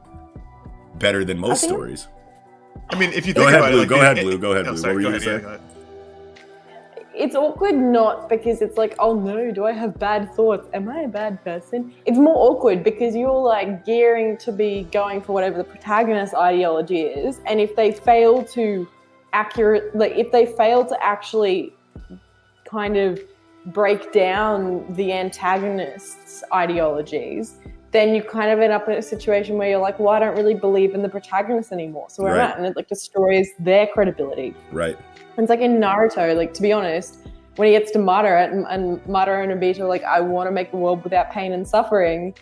[1.01, 2.07] better than most think- stories.
[2.91, 3.79] I mean, if you Go think ahead, about Blue.
[3.79, 4.39] it, like, Go it- ahead, it- Blue.
[4.39, 4.83] Go ahead, Blue.
[4.83, 5.61] what were you gonna yeah, say?
[7.19, 10.69] It's awkward not because it's like, oh no, do I have bad thoughts?
[10.73, 11.93] Am I a bad person?
[12.07, 17.01] It's more awkward because you're like gearing to be going for whatever the protagonist ideology
[17.01, 18.87] is, and if they fail to
[19.33, 21.75] accurate, like if they fail to actually
[22.65, 23.21] kind of
[23.67, 27.57] break down the antagonist's ideologies,
[27.91, 30.37] then you kind of end up in a situation where you're like, well, I don't
[30.37, 32.07] really believe in the protagonist anymore.
[32.11, 32.51] So where Right.
[32.51, 32.57] am I?
[32.59, 34.55] And it like destroys their credibility.
[34.73, 34.97] Right.
[35.37, 37.27] And It's like in Naruto, like to be honest,
[37.57, 40.53] when he gets to Madara and, and Madara and Obito are like, I want to
[40.53, 42.35] make the world without pain and suffering.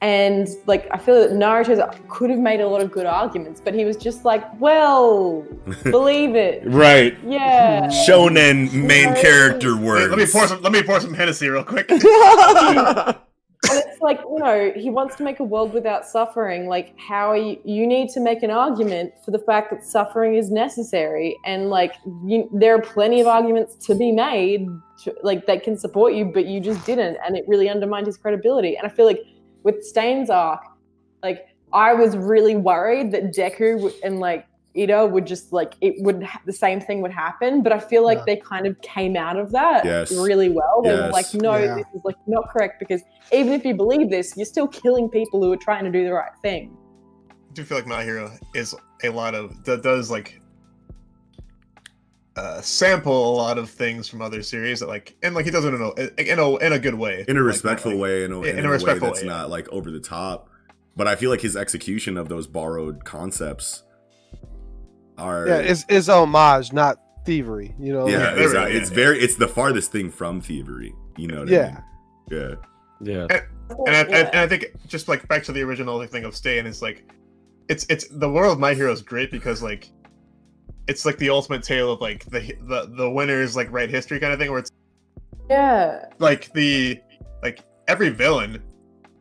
[0.00, 3.74] And like I feel that Naruto could have made a lot of good arguments, but
[3.74, 5.42] he was just like, Well,
[5.84, 6.62] believe it.
[6.66, 7.16] Right.
[7.26, 7.88] Yeah.
[7.88, 9.18] Shonen main Right.
[9.18, 10.08] character Wait, words.
[10.10, 10.62] let me pour some.
[10.62, 11.88] Let me pour some Hennessy real quick.
[13.70, 16.68] And it's like, you know, he wants to make a world without suffering.
[16.68, 17.58] Like, how are you?
[17.64, 21.36] You need to make an argument for the fact that suffering is necessary.
[21.44, 21.94] And, like,
[22.24, 24.68] you, there are plenty of arguments to be made,
[25.04, 27.18] to, like, that can support you, but you just didn't.
[27.24, 28.76] And it really undermined his credibility.
[28.76, 29.20] And I feel like
[29.62, 30.60] with Stain's arc,
[31.22, 34.46] like, I was really worried that Deku and, like,
[34.76, 37.62] Iida would just, like, it would, ha- the same thing would happen.
[37.62, 38.24] But I feel like Yeah.
[38.26, 40.10] they kind of came out of that Yes.
[40.12, 40.82] really well.
[40.82, 41.76] They were like, no, Yeah.
[41.76, 43.00] this is, like, not correct because
[43.32, 46.12] even if you believe this, you're still killing people who are trying to do the
[46.12, 46.76] right thing.
[47.30, 50.40] I do feel like My Hero is a lot of that does like
[52.36, 55.64] uh, sample a lot of things from other series that like and like he does
[55.64, 58.24] it in a in a in a good way, in a Like, respectful like- way,
[58.24, 59.26] in a, in in a, a way that's way, yeah.
[59.28, 60.48] not like over the top.
[60.96, 63.84] But I feel like his execution of those borrowed concepts
[65.18, 67.74] are Yeah, it's, it's homage, not thievery.
[67.78, 68.06] You know.
[68.08, 68.94] yeah, Yeah, it's, there we go, yeah, it's yeah.
[68.96, 70.94] very it's the farthest thing from thievery.
[71.16, 71.80] You know what Yeah.
[72.30, 72.40] I mean?
[72.40, 72.54] Yeah.
[73.00, 73.26] Yeah.
[73.86, 74.16] and I, Yeah.
[74.32, 77.04] and I think just like back to the original thing of Stain is like
[77.68, 79.90] it's it's the world of my hero is great because like
[80.86, 84.32] it's like the ultimate tale of like the the the winners like write history kind
[84.32, 84.70] of thing where it's
[85.50, 86.98] yeah, like the
[87.42, 88.62] like every villain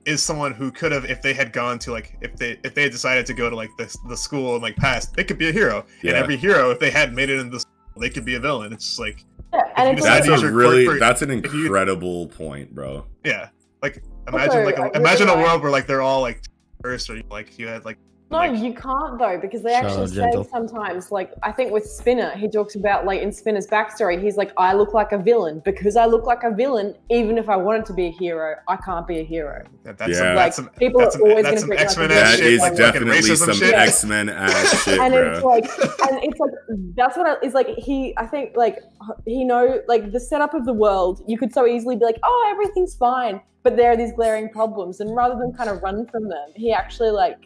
[0.05, 2.83] is someone who could have if they had gone to like if they if they
[2.83, 5.49] had decided to go to like the, the school and like passed they could be
[5.49, 6.11] a hero Yeah.
[6.11, 8.39] and every hero if they hadn't made it in the school they could be a
[8.39, 9.23] villain it's just like
[9.53, 9.61] yeah.
[9.77, 11.63] and you it's decide That's to like, use a really for- that's an if you-
[11.65, 13.05] incredible point, bro.
[13.23, 13.49] yeah
[13.81, 16.41] like imagine Also, like I a, really imagine a world where like they're all like
[16.81, 17.97] first or like you had like
[18.33, 20.43] no, like- you can't though because they actually say Gentle.
[20.43, 24.51] sometimes, like I think with Spinner, he talks about like in Spinner's backstory, he's like,
[24.57, 26.95] I look like a villain because I look like a villain.
[27.09, 29.63] Even if I wanted to be a hero, I can't be a hero.
[29.83, 30.17] that, that's Yeah.
[30.17, 31.89] some, Like that's some people that's are some, always gonna some treat you like a
[31.89, 33.73] X-Men That shit, is like definitely racism some shit.
[33.73, 35.63] X Men ass shit, and it's like
[36.09, 36.51] and it's like
[36.95, 38.79] that's what I, it's like he i think like
[39.25, 42.49] he know like the setup of the world you could so easily be like oh
[42.51, 46.27] everything's fine but there are these glaring problems and rather than kind of run from
[46.29, 47.37] them he actually like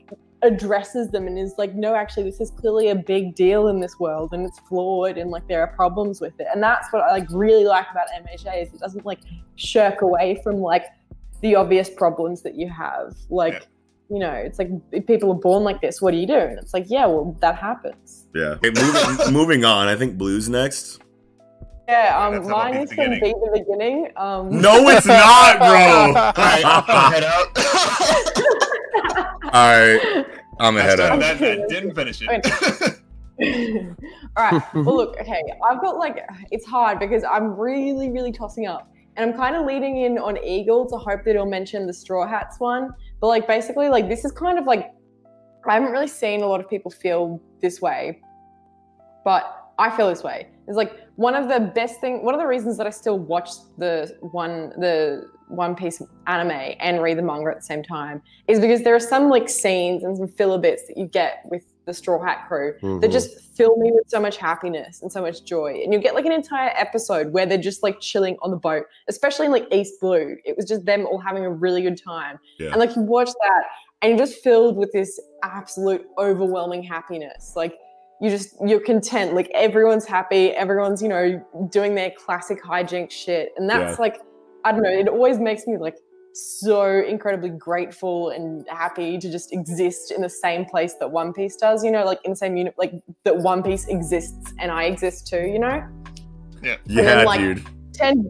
[0.44, 4.00] addresses them and is like no actually this is clearly a big deal in this
[4.00, 7.10] world and it's flawed and like there are problems with it and that's what i
[7.12, 9.20] like really like about mha is it doesn't like
[9.56, 10.86] shirk away from like
[11.42, 13.60] the obvious problems that you have like Yeah.
[14.16, 16.02] you know, it's like if people are born like this.
[16.02, 16.38] What do you do?
[16.50, 18.28] And it's like, yeah, well, that happens.
[18.34, 18.56] yeah.
[18.64, 19.88] Okay, moving, moving on.
[19.90, 21.02] I think Blue's next.
[21.90, 23.20] Yeah, um, That's about mine is from beginning.
[23.22, 24.08] Beat the Beginning.
[24.16, 25.68] Um, No, it's not, bro.
[25.68, 27.48] All right, I'll head out.
[29.54, 30.26] All right,
[30.60, 31.12] I'm That's ahead done.
[31.14, 31.20] out.
[31.20, 33.02] That, that didn't finish it.
[34.38, 34.64] All right.
[34.74, 35.44] Well, look, okay.
[35.70, 38.92] I've got like, it's hard because I'm really, really tossing up.
[39.16, 42.28] And I'm kind of leading in on Eagle to hope that he'll mention the Straw
[42.28, 42.92] Hats one.
[43.20, 44.92] But like, basically, like, this is kind of like,
[45.68, 48.22] I haven't really seen a lot of people feel this way.
[49.28, 50.48] but I feel this way.
[50.68, 53.50] It's like one of the best thing, one of the reasons that I still watch
[53.78, 58.60] the one the One Piece anime and read the manga at the same time is
[58.60, 61.94] because there are some like scenes and some filler bits that you get with the
[61.94, 63.00] Straw Hat crew Mhm.
[63.00, 65.82] that just fill me with so much happiness and so much joy.
[65.84, 68.84] And you get like an entire episode where they're just like chilling on the boat,
[69.08, 70.36] especially in like East Blue.
[70.44, 72.40] It was just them all having a really good time.
[72.60, 72.72] Yeah.
[72.72, 73.64] And like you watch that
[74.02, 77.54] and you're just filled with this absolute overwhelming happiness.
[77.56, 77.78] Like
[78.20, 79.34] you just you're content.
[79.34, 81.42] Like everyone's happy, everyone's, you know,
[81.72, 83.54] doing their classic hijinks shit.
[83.58, 84.02] And that's Yeah.
[84.02, 84.20] like,
[84.68, 85.96] I don't know, it always makes me like
[86.34, 91.56] so incredibly grateful and happy to just exist in the same place that One Piece
[91.56, 92.92] does, you know, like in the same unit, like
[93.24, 95.88] that One Piece exists and I exist too, you know?
[96.62, 97.66] Yeah, then, like, dude.
[97.94, 98.30] Ten,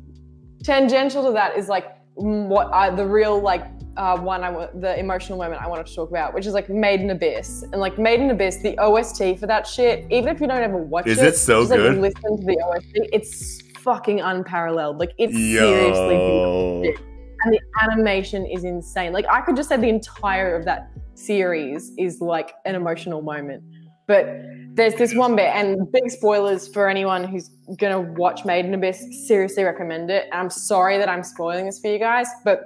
[0.63, 3.65] tangential to that is like what I, the real like
[3.97, 7.01] uh, one I the emotional moment I wanted to talk about, which is like Made
[7.01, 10.05] in Abyss and like Made in Abyss, the OST for that shit.
[10.11, 11.97] Even if you don't ever watch Is it, it so just, like, good?
[11.97, 13.09] listen to the OST.
[13.11, 14.97] It's fucking unparalleled.
[14.97, 17.07] Like it's seriously beautiful
[17.43, 19.13] and the animation is insane.
[19.13, 23.63] Like I could just say the entire of that series is like an emotional moment.
[24.07, 24.27] But
[24.73, 29.27] there's this one bit, and big spoilers for anyone who's gonna watch Made in Abyss.
[29.27, 30.25] Seriously recommend it.
[30.31, 32.61] And I'm sorry that I'm spoiling this for you guys, but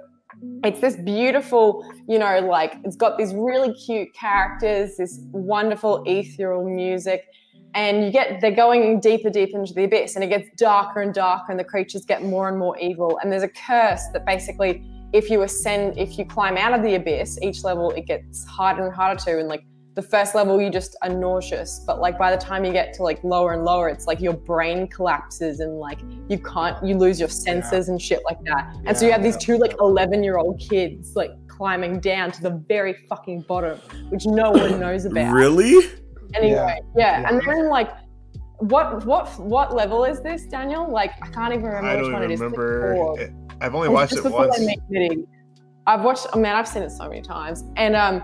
[0.64, 6.64] it's this beautiful, you know, like it's got these really cute characters, this wonderful ethereal
[6.64, 7.26] music,
[7.74, 11.14] and you get they're going deeper, deeper into the abyss, and it gets darker and
[11.14, 13.20] darker, and the creatures get more and more evil.
[13.22, 14.84] And there's a curse that basically,
[15.14, 18.86] if you ascend, if you climb out of the abyss, each level it gets harder
[18.86, 22.34] and harder to, and like the first level you just are nauseous, but like by
[22.34, 25.80] the time you get to like lower and lower, it's like your brain collapses and
[25.80, 26.00] like
[26.30, 28.74] you can't, you lose your senses and shit like that.
[28.86, 32.32] And so you Yeah, have these two like 11 year old kids like climbing down
[32.32, 33.80] to the very fucking bottom,
[34.10, 35.34] which no one knows about.
[35.34, 35.90] Really?
[36.36, 37.22] Anyway, yeah.
[37.22, 37.30] Yeah.
[37.30, 37.90] And then like,
[38.60, 40.92] what what what level is this, Daniel?
[40.92, 42.40] Like, I can't even remember I which don't one it even is.
[42.42, 42.96] remember.
[42.96, 43.20] Four.
[43.20, 44.58] It- I've only It's watched just it before once.
[44.58, 45.26] they make Nitty.
[45.88, 46.28] I've watched.
[46.34, 48.24] I mean, I've seen it so many times, and um,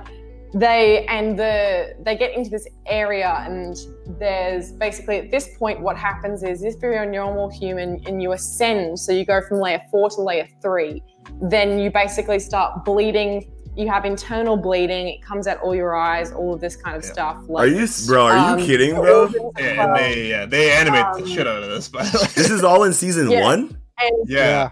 [0.53, 3.75] they and the they get into this area, and
[4.19, 8.31] there's basically at this point what happens is if you're a normal human and you
[8.31, 11.03] ascend, so you go from layer four to layer three,
[11.41, 13.51] then you basically start bleeding.
[13.77, 15.07] You have internal bleeding.
[15.07, 17.11] It comes out all your eyes, all of this kind of Yeah.
[17.13, 17.37] stuff.
[17.55, 18.25] Are you, bro?
[18.25, 19.25] Are um, you kidding, bro?
[19.25, 19.87] Yeah, swell.
[19.87, 22.01] and they yeah, they animate Um, the shit out of this, by.
[22.35, 23.43] This is all in season Yeah.
[23.43, 23.77] one.
[23.99, 24.71] And yeah.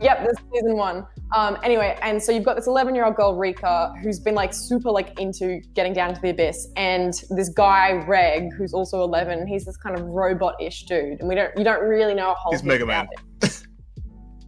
[0.00, 1.06] Yep, this is season one.
[1.34, 4.54] Um, anyway, and so you've got this 11 year old girl, Riko, who's been like
[4.54, 9.46] super like into getting down to the abyss, and this guy, Reg, who's also 11.
[9.46, 12.34] He's this kind of robot ish dude, and we don't you don't really know a
[12.34, 13.08] whole He's Mega Man.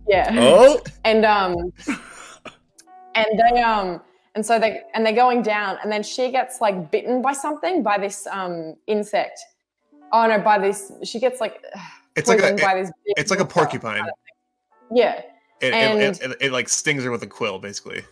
[0.08, 0.34] Yeah.
[0.38, 1.72] Oh, and um
[3.14, 4.00] and they um
[4.34, 7.82] and so they and they're going down and then she gets like bitten by something
[7.82, 9.40] by this um insect
[10.12, 11.62] oh no by this she gets like
[12.16, 14.04] It's like a it- this it's like a porcupine.
[14.92, 15.22] yeah
[15.60, 18.02] It, And- it, it, it, like stings her with a quill, basically.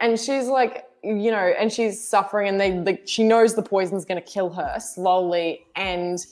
[0.00, 4.04] and she's like you know and she's suffering and they like she knows the poison's
[4.06, 6.26] going to kill her slowly and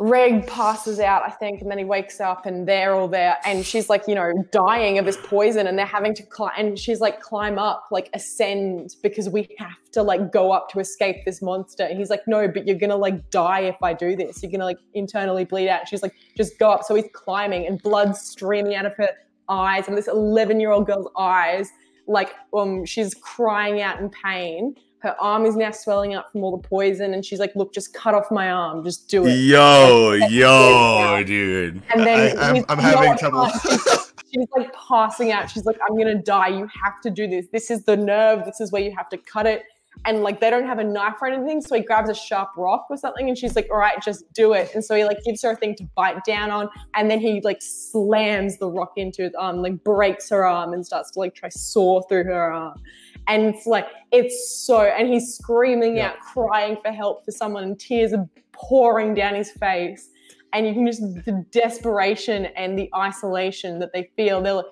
[0.00, 3.66] Reg passes out, I think, and then he wakes up and they're all there, and
[3.66, 7.00] she's like, you know, dying of this poison, and they're having to climb, and she's
[7.00, 11.42] like, climb up, like ascend, because we have to like go up to escape this
[11.42, 11.82] monster.
[11.82, 14.40] And he's like, no, but you're gonna like die if I do this.
[14.40, 15.88] You're gonna like internally bleed out.
[15.88, 16.84] She's like, just go up.
[16.84, 19.08] So he's climbing, and blood streaming out of her
[19.48, 21.70] eyes, and this 11 year old girl's eyes,
[22.06, 24.76] like, um, she's crying out in pain.
[25.00, 27.94] Her arm is now swelling up from all the poison, and she's like, "Look, just
[27.94, 31.82] cut off my arm, just do it." yo, That's yo, dude.
[31.94, 33.48] And then I, I'm, I'm having trouble.
[33.48, 35.50] She's, she's like passing out.
[35.50, 36.48] She's like, I'm gonna die.
[36.48, 37.46] You have to do this.
[37.52, 38.44] This is the nerve.
[38.44, 39.62] This is where you have to cut it.
[40.04, 42.86] And like they don't have a knife or anything, so he grabs a sharp rock
[42.88, 45.42] or something, and she's like, "All right, just do it." And so he like gives
[45.42, 49.22] her a thing to bite down on, and then he like slams the rock into
[49.22, 52.80] his arm, like breaks her arm, and starts to like try saw through her arm.
[53.28, 56.08] And it's like it's so, and he's screaming Yeah.
[56.08, 60.08] out, crying for help for someone, and tears are pouring down his face
[60.52, 64.40] and you can just the desperation and the isolation that they feel.
[64.40, 64.64] They're like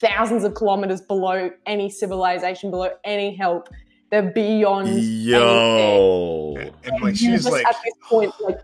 [0.00, 3.68] thousands of kilometers below any civilization, below any help.
[4.10, 5.28] They're beyond anything.
[5.28, 6.54] Yo.
[6.84, 8.60] and like she's like, at this point, like,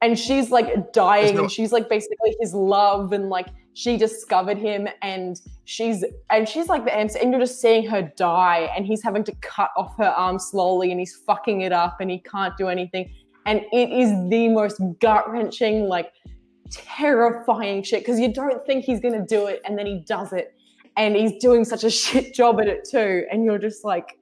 [0.00, 3.48] and she's like dying, no- and she's like basically his love, and like
[3.78, 8.02] she discovered him, and she's and she's like the answer, and you're just seeing her
[8.16, 12.00] die, and he's having to cut off her arm slowly, and he's fucking it up,
[12.00, 13.08] and he can't do anything,
[13.46, 16.12] and it is the most gut wrenching, like
[16.72, 20.56] terrifying shit because you don't think he's gonna do it, and then he does it,
[20.96, 24.18] and he's doing such a shit job at it too, and you're just like,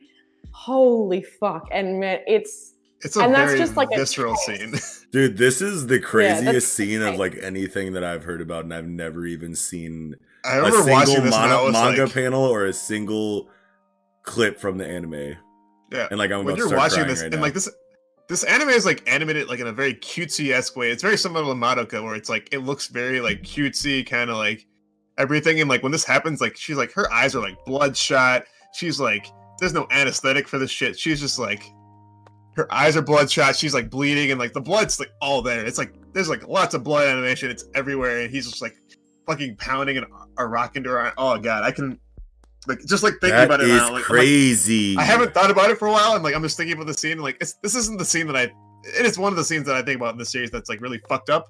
[0.53, 4.82] holy fuck, and man, it's It's a And that's very just like a visceral choice.
[4.82, 5.06] scene.
[5.12, 8.73] Dude, this is the craziest that's scene of like anything that I've heard about, and
[8.74, 12.14] I've never even seen I a remember watching single this and I mono- manga like,
[12.14, 13.48] panel or a single
[14.23, 15.36] clip from the anime.
[15.93, 16.09] yeah.
[16.10, 17.43] And like I'm when about you're to start watching crying this right and now.
[17.43, 17.68] like this
[18.28, 20.90] this anime is like animated like in a very cutesy esque way.
[20.90, 24.36] It's very similar to Madoka where it's like it looks very like cutesy, kind of
[24.36, 24.66] like
[25.18, 25.60] everything.
[25.60, 28.44] And like when this happens, like she's like her eyes are like bloodshot.
[28.74, 29.28] She's like
[29.60, 30.98] there's no anesthetic for this shit.
[30.98, 31.62] She's just like
[32.57, 33.55] her eyes are bloodshot.
[33.55, 35.65] She's like bleeding and like the blood's like all there.
[35.65, 37.51] It's like there's like lots of blood animation.
[37.51, 38.77] It's everywhere, and he's just like
[39.27, 41.12] fucking pounding and uh, a rock into her.
[41.19, 42.01] Oh god, I can
[42.66, 43.81] like just like thinking that about it is now.
[43.81, 44.97] Like, I'm, like, crazy.
[44.97, 46.95] I haven't thought about it for a while, and like I'm just thinking about the
[46.95, 47.12] scene.
[47.12, 48.53] And, like it's, this isn't the scene that I.
[48.99, 50.81] It is one of the scenes that I think about in the series that's like
[50.81, 51.49] really fucked up.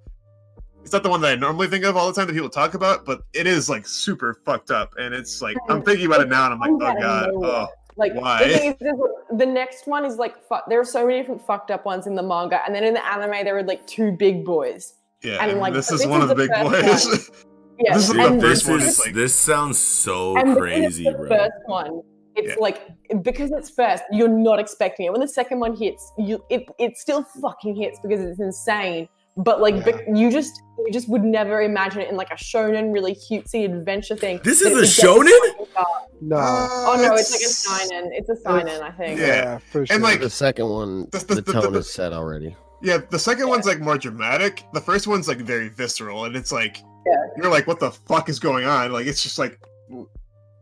[0.83, 2.75] It's not the one that I normally think of all the time that people talk
[2.75, 6.29] about, but it is like super fucked up, and it's like I'm thinking about it
[6.29, 8.47] now, and I'm like, oh god, oh Like Why?
[8.47, 8.99] the thing is, there's,
[9.39, 12.15] the next one is like fu- there are so many different fucked up ones in
[12.15, 14.95] the manga, and then in the anime there are like two big boys.
[15.23, 15.39] yeah.
[15.41, 17.31] And, and like, this this is one is of the the big first boys.
[17.79, 20.59] Yeah, This is Dude, and this one is is, like- this sounds so and because
[20.59, 21.29] crazy, it's the bro.
[21.29, 22.01] first one,
[22.35, 22.55] it's Yeah.
[22.59, 22.81] like
[23.23, 25.13] because it's first, you're not expecting it.
[25.13, 29.09] When the second one hits, you it it still fucking hits because it's insane.
[29.39, 32.93] But like bec- you just you just would never imagine it in like a shonen,
[32.93, 34.41] really cutesy adventure thing.
[34.45, 35.27] This is a shonen?
[35.51, 35.87] fucking far.
[36.23, 36.37] No.
[36.39, 37.45] Oh no, it's like a
[37.89, 38.13] seinen.
[38.15, 39.21] It's a seinen, I think.
[39.21, 39.27] Yeah.
[39.27, 39.95] yeah, for sure.
[39.95, 42.57] And, like, The second one, The- the- the the- tone the- is set already.
[42.83, 44.65] Yeah, the second one's like more dramatic.
[44.73, 47.13] The first one's like very visceral, and it's like Yeah.
[47.37, 48.93] you're like, what the fuck is going on?
[48.93, 49.59] Like it's just like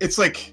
[0.00, 0.52] it's like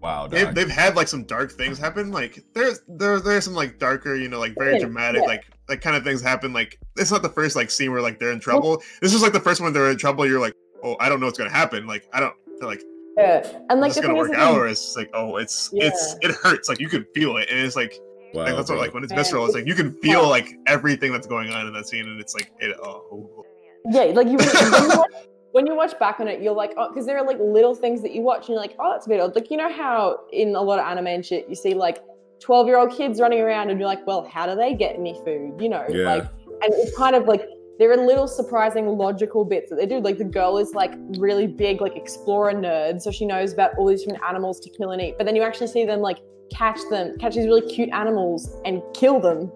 [0.00, 2.12] Wow, they've, they've had like some dark things happen.
[2.12, 5.28] Like there's there there's some like darker, you know, like very dramatic, yeah.
[5.28, 6.52] like like kind of things happen.
[6.52, 8.82] Like it's not the first like scene where like they're in trouble.
[9.00, 10.26] This is like the first one they're in trouble.
[10.26, 11.86] You're like, oh, I don't know what's gonna happen.
[11.86, 12.34] Like I don't.
[12.58, 12.82] They're like,
[13.16, 13.46] Yeah.
[13.70, 15.70] And like it's the gonna is, work out, they- or it's just like, oh, it's
[15.74, 16.68] it's it hurts.
[16.68, 17.98] Like you can feel it, and it's like,
[18.34, 19.44] wow, like that's what like when it's visceral.
[19.44, 20.30] It's it's like you can feel tough.
[20.30, 23.44] like everything that's going on in that scene, and it's like, it, oh, oh, oh.
[23.90, 24.36] Yeah, like you
[24.72, 25.10] when you, watch,
[25.52, 28.02] when you watch back on it, you're like, oh, because there are like little things
[28.02, 29.34] that you watch and you're like, oh, that's a bit odd.
[29.34, 32.02] Like you know how in a lot of anime and shit, you see like
[32.40, 35.14] twelve year old kids running around and you're like, well, how do they get any
[35.24, 35.54] food?
[35.60, 36.14] You know, Yeah.
[36.14, 36.22] like,
[36.62, 37.46] and it's kind of like
[37.78, 40.00] there are little surprising logical bits that they do.
[40.00, 43.86] Like the girl is like really big, like explorer nerd, so she knows about all
[43.86, 45.14] these different animals to kill and eat.
[45.16, 46.18] But then you actually see them like
[46.52, 49.52] catch them, catch these really cute animals and kill them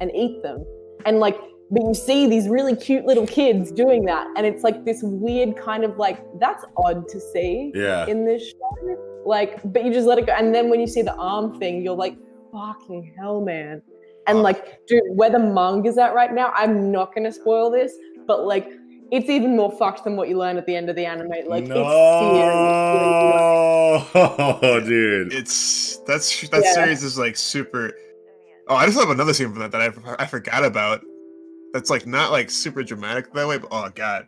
[0.00, 0.64] and eat them.
[1.04, 1.36] And like,
[1.70, 5.56] but you see these really cute little kids doing that, and it's like this weird
[5.56, 8.06] kind of like that's odd to see Yeah.
[8.06, 8.96] in this show.
[9.26, 10.32] Like, but you just let it go.
[10.32, 12.16] And then when you see the arm thing, you're like,
[12.56, 13.82] fucking hell, man.
[14.26, 14.42] And Oh.
[14.42, 17.92] like, dude, where the manga's at right now, I'm not gonna spoil this,
[18.26, 18.72] but like,
[19.12, 21.28] it's even more fucked than what you learn at the end of the anime.
[21.46, 22.72] Like, it's serious.
[24.14, 25.32] no, dude.
[25.32, 26.72] it's that's that Yeah.
[26.72, 27.92] series is like super.
[28.68, 29.92] Oh, I just have another scene from that that I,
[30.22, 31.02] I forgot about.
[31.72, 34.26] That's like not like super dramatic that way, but oh god,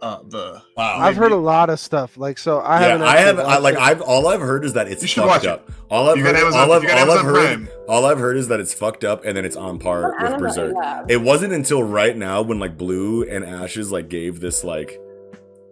[0.00, 0.98] uh, the Wow.
[1.00, 2.16] I've heard a lot of stuff.
[2.16, 3.06] Like so, I yeah, haven't.
[3.06, 3.38] I have.
[3.40, 3.80] I, like it.
[3.80, 5.48] I've all I've heard is that it's You should fucked watch it.
[5.50, 5.70] up.
[5.90, 7.34] All I've You heard, Amazon- all I've, all I've heard,
[7.64, 7.68] Prime.
[7.88, 10.40] all I've heard is that it's fucked up, and then it's on par What with
[10.40, 10.74] Berserk.
[11.08, 15.00] It wasn't until right now when like Blue and Ashes like gave this like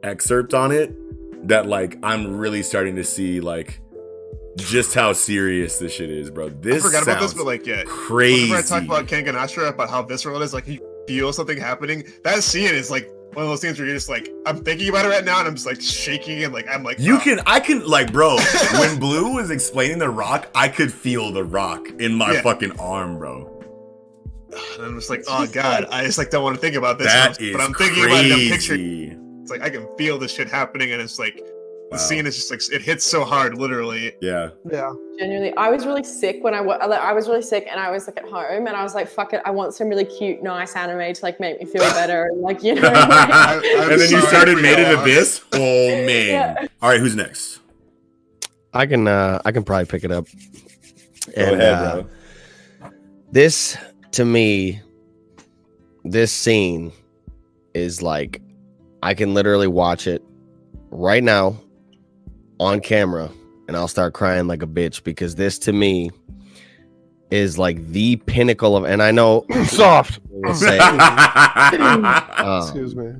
[0.03, 0.95] excerpt on it
[1.49, 3.81] that like I'm really starting to see like
[4.57, 6.49] just how serious this shit is, bro.
[6.49, 8.51] This I This forgot about this, sounds but like yeah, crazy.
[8.51, 11.59] whenever I talk about Kengan Ashura about how visceral it is, like you feel something
[11.59, 12.05] happening.
[12.25, 15.05] That scene is like one of those things where you're just like, I'm thinking about
[15.05, 17.21] it right now, and I'm just like shaking and like I'm like, You oh.
[17.21, 18.39] can, I can, like, bro.
[18.79, 22.41] when Blue was explaining the rock, I could feel the rock in my Yeah.
[22.43, 23.53] fucking arm, bro.
[24.77, 27.09] and I'm just like, oh god, I just like don't want to think about this,
[27.13, 28.33] That but is I'm- but I'm thinking about it.
[28.33, 29.41] I'm picturing.
[29.43, 31.39] It's like I can feel this shit happening, and it's like
[31.91, 34.13] the scene is just like it hits so hard, literally.
[34.21, 34.51] Yeah.
[34.71, 34.93] Yeah.
[35.19, 37.91] Genuinely, I was really sick when I wa- like, I was really sick and I
[37.91, 40.43] was like at home and I was like, fuck it, I want some really cute,
[40.43, 42.83] nice anime to like make me feel better and like you know.
[42.83, 45.03] like- I'm and then you started Made in y'all.
[45.03, 45.43] Abyss.
[45.53, 45.59] Oh
[46.07, 46.29] man.
[46.61, 46.67] Yeah.
[46.83, 47.61] All right, who's next?
[48.75, 50.27] I can uh I can probably pick it up.
[50.27, 52.03] Go And ahead, uh,
[52.83, 52.91] bro.
[53.33, 53.77] this
[54.13, 54.81] to me,
[56.05, 56.93] this scene
[57.75, 58.43] is like
[59.03, 60.23] I can literally watch it
[60.91, 61.59] right now
[62.59, 63.31] on camera
[63.69, 66.11] and I'll start crying like a bitch because this to me
[67.31, 70.21] is like the pinnacle of and I know Soft.
[70.55, 72.05] say um,
[72.63, 73.13] Excuse me.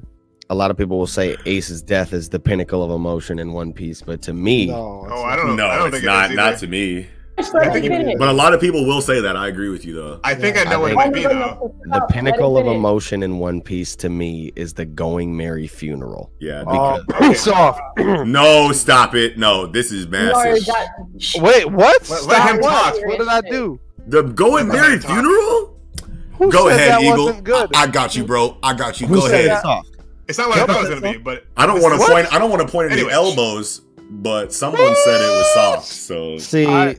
[0.51, 3.73] a lot of people will say Ace's death is the pinnacle of emotion in One
[3.73, 5.03] Piece, but to me, No.
[5.05, 5.25] it's Oh, not.
[5.33, 5.55] I don't know.
[5.57, 6.25] no, I don't it's think not.
[6.27, 7.07] it is Not to me.
[7.37, 8.15] Just let I think it finish.
[8.15, 8.19] is.
[8.19, 9.37] But a lot of people will say that.
[9.37, 10.21] I agree with you, though.
[10.25, 10.63] I think Yeah.
[10.63, 11.75] I know what it I might be though.
[11.85, 16.31] the pinnacle of emotion in One Piece to me is the Going Merry funeral.
[16.41, 16.65] Yeah.
[16.67, 17.81] Oh, Because- soft.
[17.99, 19.37] no, stop it.
[19.39, 20.65] No, this is massive.
[20.67, 20.89] that,
[21.37, 22.09] Wait, what?
[22.09, 22.95] Let- let Stop him what?
[22.95, 23.07] talk.
[23.07, 23.81] What did I do?
[24.09, 25.79] The going Never Merry funeral?
[26.39, 27.25] Who Go said ahead, that Eagle.
[27.27, 27.71] wasn't good?
[27.75, 28.57] I, I got you, bro.
[28.63, 29.07] I got you.
[29.07, 29.47] Who Go ahead.
[29.47, 29.91] it's soft?
[30.29, 32.33] It's not what I thought it was gonna be, but I don't want to point.
[32.33, 33.15] I don't want to point any Anyways.
[33.15, 33.81] elbows,
[34.11, 35.87] but someone said it was soft.
[35.87, 36.97] So See, I-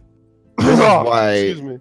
[0.58, 1.80] this is why Excuse me.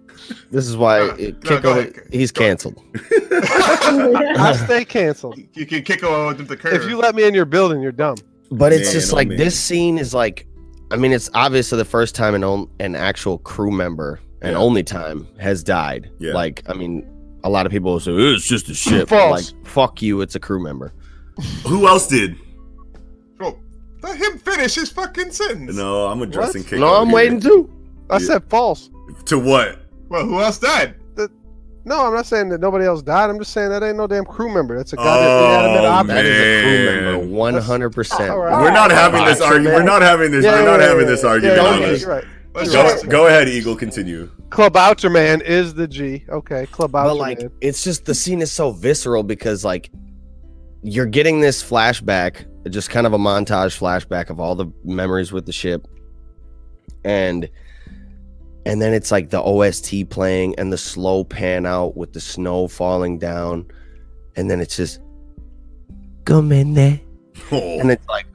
[0.51, 2.07] this is why it, no, Kiko ahead.
[2.11, 2.81] he's canceled.
[3.21, 5.39] I stay canceled.
[5.53, 6.73] you can kick him over the curve.
[6.73, 8.17] If you let me in your building, you're dumb.
[8.51, 9.37] But it's Man, just like man.
[9.37, 10.47] this scene is like,
[10.91, 14.57] I mean, it's obviously the first time an on- an actual crew member and Yeah.
[14.57, 16.09] only time has died.
[16.19, 16.33] Yeah.
[16.33, 17.05] Like, I mean,
[17.43, 19.09] a lot of people will say it's just a ship.
[19.09, 19.51] False.
[19.53, 20.93] Like, fuck you, it's a crew member.
[21.65, 22.35] who else did?
[23.41, 23.57] Oh,
[24.01, 25.75] let him finish his fucking sentence.
[25.75, 26.63] No, I'm addressing.
[26.63, 26.71] What?
[26.71, 27.15] Kiko no, I'm here.
[27.15, 27.69] waiting too.
[28.09, 28.25] I Yeah.
[28.25, 28.89] said false.
[29.25, 29.79] To what?
[30.09, 30.95] Well, who else died?
[31.85, 33.29] No, I'm not saying that nobody else died.
[33.29, 34.75] I'm just saying that ain't no damn crew member.
[34.75, 36.15] That's a Oh, goddamn inanimate object.
[36.15, 38.29] That is a crew member, one hundred percent.
[38.29, 38.61] All right.
[38.61, 39.75] We're not having this Gotcha, argument.
[39.77, 40.43] We're not having this.
[40.43, 42.01] Yeah, we're not yeah, having yeah, this yeah, argument yeah, on yeah, this.
[42.01, 42.23] you're right.
[42.53, 43.77] Go, just go ahead, Eagle.
[43.77, 44.29] Continue.
[44.49, 46.25] Klabauter Man is the G.
[46.27, 47.51] Okay, Klabauter But like, Man.
[47.61, 49.89] it's just the scene is so visceral because like
[50.83, 55.45] you're getting this flashback, just kind of a montage flashback of all the memories with
[55.45, 55.87] the ship,
[57.05, 57.49] and
[58.67, 62.67] and then it's like the OST playing and the slow pan out with the snow
[62.67, 63.65] falling down,
[64.35, 64.99] and then it's just
[66.25, 66.99] come in there,
[67.51, 67.57] Oh.
[67.79, 68.25] and it's like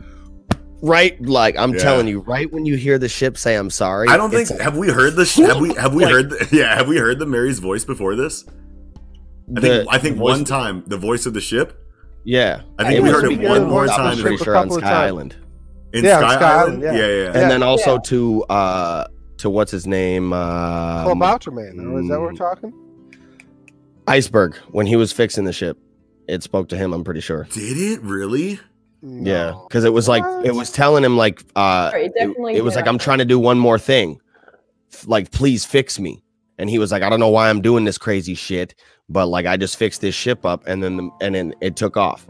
[0.82, 1.78] right, like I'm Yeah.
[1.82, 4.50] telling you, right when you hear the ship say I'm sorry, I don't think.
[4.50, 5.24] like Have we heard the?
[5.24, 5.74] sh- Have we?
[5.74, 6.30] Have we Like- heard?
[6.30, 6.74] The, yeah.
[6.74, 8.44] Have we heard the Merry's voice before this?
[9.56, 9.88] I the- think.
[9.90, 11.78] I think one time the voice of the ship.
[12.24, 14.16] Yeah, I think It we heard it one more time.
[14.16, 15.06] I'm pretty sure on Sky.
[15.06, 15.34] Island.
[15.92, 16.60] In Yeah, Sky, Sky Island.
[16.60, 17.06] Island, Yeah, yeah.
[17.08, 17.22] yeah.
[17.34, 17.42] yeah.
[17.42, 17.98] and then also Yeah.
[18.04, 19.04] to uh
[19.42, 21.76] to what's his name um, Klabauter Man.
[21.76, 21.98] though.
[21.98, 22.38] Is that what we're mm.
[22.38, 22.72] talking?
[24.08, 25.78] iceberg when he was fixing the ship
[26.28, 28.58] it spoke to him i'm pretty sure Did it really?
[29.02, 32.76] yeah because it was like it was telling him like uh It it, it was
[32.76, 34.20] like i'm trying to do one more thing
[35.06, 36.22] like please fix me
[36.58, 38.74] and he was like i don't know why i'm doing this crazy shit
[39.08, 41.96] but like i just fixed this ship up and then the, and then it took
[41.96, 42.26] off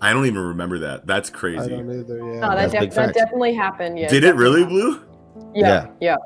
[0.00, 1.08] I don't even remember that.
[1.08, 1.58] That's crazy.
[1.58, 1.76] I crazy.
[1.76, 2.18] don't either.
[2.18, 2.40] Yeah.
[2.40, 3.98] No, that, def- that definitely happened.
[3.98, 4.08] Yeah.
[4.08, 5.07] Did it really, definitely Blue?
[5.54, 6.16] Yeah, yeah.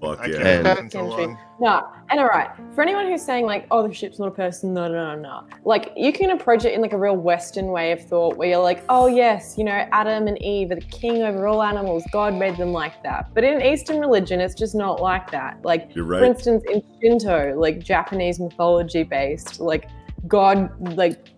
[0.00, 0.62] Fuck I yeah.
[0.62, 2.50] can't And- so No, and all right.
[2.74, 5.44] For anyone who's saying like, "Oh, the ship's not a person," no, no, no, no.
[5.64, 8.62] Like, you can approach it in like a real Western way of thought, where you're
[8.62, 12.04] like, "Oh, yes, you know, Adam and Eve are the king over all animals.
[12.12, 15.58] God made them like that." But in Eastern religion, it's just not like that.
[15.62, 19.88] Like, You're for instance, in Shinto, like Japanese mythology based, like
[20.28, 21.30] God, like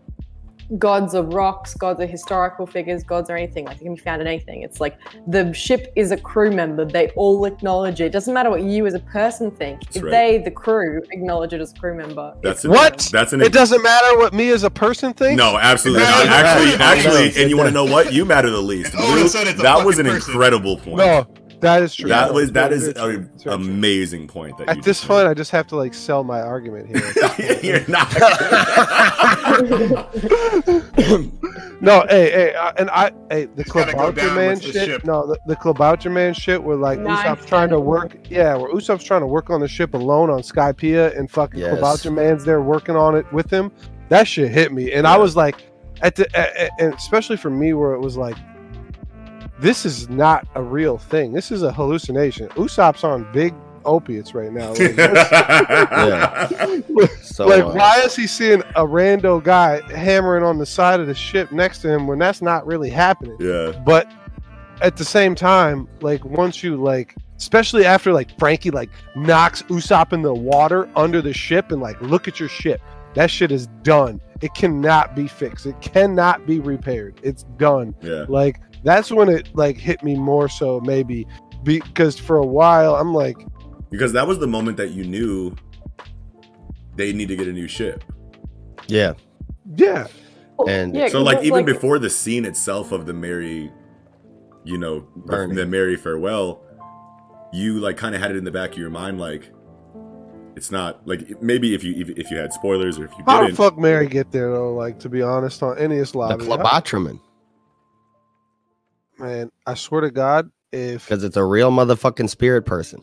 [0.77, 3.65] gods are rocks, gods are historical figures, gods are anything.
[3.65, 4.63] Like, they can be found in anything.
[4.63, 6.85] It's like the ship is a crew member.
[6.85, 8.07] They all acknowledge it.
[8.07, 9.83] It doesn't matter what you as a person think.
[9.85, 10.11] That's if right.
[10.11, 12.35] they, the crew, acknowledge it as a crew member.
[12.43, 13.09] That's an, What?
[13.13, 13.41] That's an.
[13.41, 15.39] It doesn't matter what me as a person thinks.
[15.39, 16.27] No, absolutely not.
[16.27, 18.13] Actually, no, no, actually, and you want to know what?
[18.13, 18.95] You matter the least.
[18.99, 20.33] All of a Blue, sudden that was an person.
[20.33, 20.99] incredible point.
[20.99, 21.27] No,
[21.61, 22.09] that is true.
[22.09, 23.23] that was that it's is very true.
[23.25, 23.53] an It's true.
[23.53, 24.57] amazing point.
[24.59, 27.59] That At this point, I just have to like sell my argument here.
[27.63, 28.09] you're not.
[31.81, 34.75] no, hey, hey, uh, and I, hey, the It's Klabauter man the shit.
[34.87, 35.05] ship.
[35.05, 37.25] No, the, the Klabauter man shit, where like Nice.
[37.27, 38.17] Usopp's trying to work.
[38.31, 41.79] Yeah, where Usopp's trying to work on the ship alone on Skypiea, and fucking Yes.
[41.79, 43.71] Klabauter man's there working on it with him.
[44.09, 45.71] That shit hit me, and I was like,
[46.01, 48.37] at the, a- a- and especially for me, where it was like,
[49.61, 51.33] this is not a real thing.
[51.33, 52.49] This is a hallucination.
[52.51, 53.55] Usopp's on big
[53.85, 54.75] opiates right now.
[55.89, 61.01] Like, so like uh, why is he seeing a rando guy hammering on the side
[61.01, 63.73] of the ship next to him when that's not really happening yeah.
[63.85, 64.11] but
[64.81, 70.13] at the same time like once you like especially after like franky like knocks usopp
[70.13, 72.81] in the water under the ship and like look at your ship
[73.15, 78.25] that shit is done it cannot be fixed it cannot be repaired it's done Yeah.
[78.29, 81.27] like that's when it like hit me more so maybe
[81.65, 83.37] because for a while i'm like
[83.91, 85.55] Because that was the moment that you knew
[86.97, 88.05] they need to get a new ship.
[88.89, 89.13] yeah
[89.77, 90.07] yeah
[90.67, 93.71] And- yeah, So 'cause like it's even before the scene itself of the Merry,
[94.65, 95.57] you know, the, Burning.
[95.57, 96.61] the Merry farewell,
[97.53, 99.51] you like kind of had it in the back of your mind like
[100.57, 103.39] it's not like maybe if you if, if you had spoilers or if you how
[103.41, 103.57] the didn't.
[103.57, 107.21] fuck merry get there though like to be honest on Enies the lobby Klabauter Man,
[109.19, 113.03] Man, I swear to God, if because it's a real motherfucking spirit person.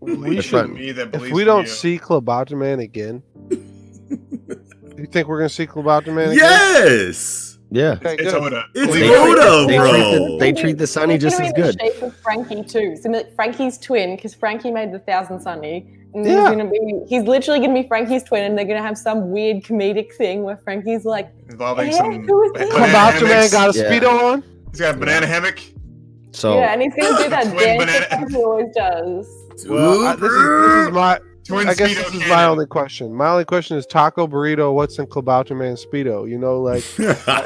[0.00, 0.70] we should, right.
[0.70, 1.72] Me that if we don't you.
[1.72, 3.22] see Klabauter Man again,
[4.96, 6.38] you think we're gonna see Klabauter Man again?
[6.38, 8.34] Yes, Yeah, Okay, it's good.
[8.42, 8.64] Oda.
[8.74, 9.90] it's They Oda, they bro.
[9.90, 11.74] treat the, they treat the Sunny just gonna as good.
[11.78, 12.96] the shape of Franky too.
[12.96, 15.86] So Franky's twin, because Franky made the Thousand Sunny.
[16.12, 16.48] And he's Yeah.
[16.48, 20.12] gonna be he's literally gonna be Franky's twin, and they're gonna have some weird comedic
[20.14, 22.24] thing where Franky's like, Involving Hey, some.
[22.24, 22.74] who is this?
[22.74, 23.90] banana Man got a Yeah.
[24.00, 24.44] speedo on.
[24.70, 25.60] He's got a banana hammock.
[26.32, 29.66] So yeah, and he's gonna do that Twin dance banana- that Franky always does.
[29.68, 31.18] Well, I, this, is, this is my.
[31.44, 33.12] Twin I guess Speedo this is my only question.
[33.14, 34.72] My only question is taco burrito.
[34.72, 36.28] What's in Klabauter Man speedo?
[36.28, 36.84] You know, like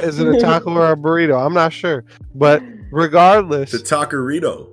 [0.02, 1.44] is it a taco or a burrito?
[1.44, 4.68] I'm not sure, but regardless, the taquerito.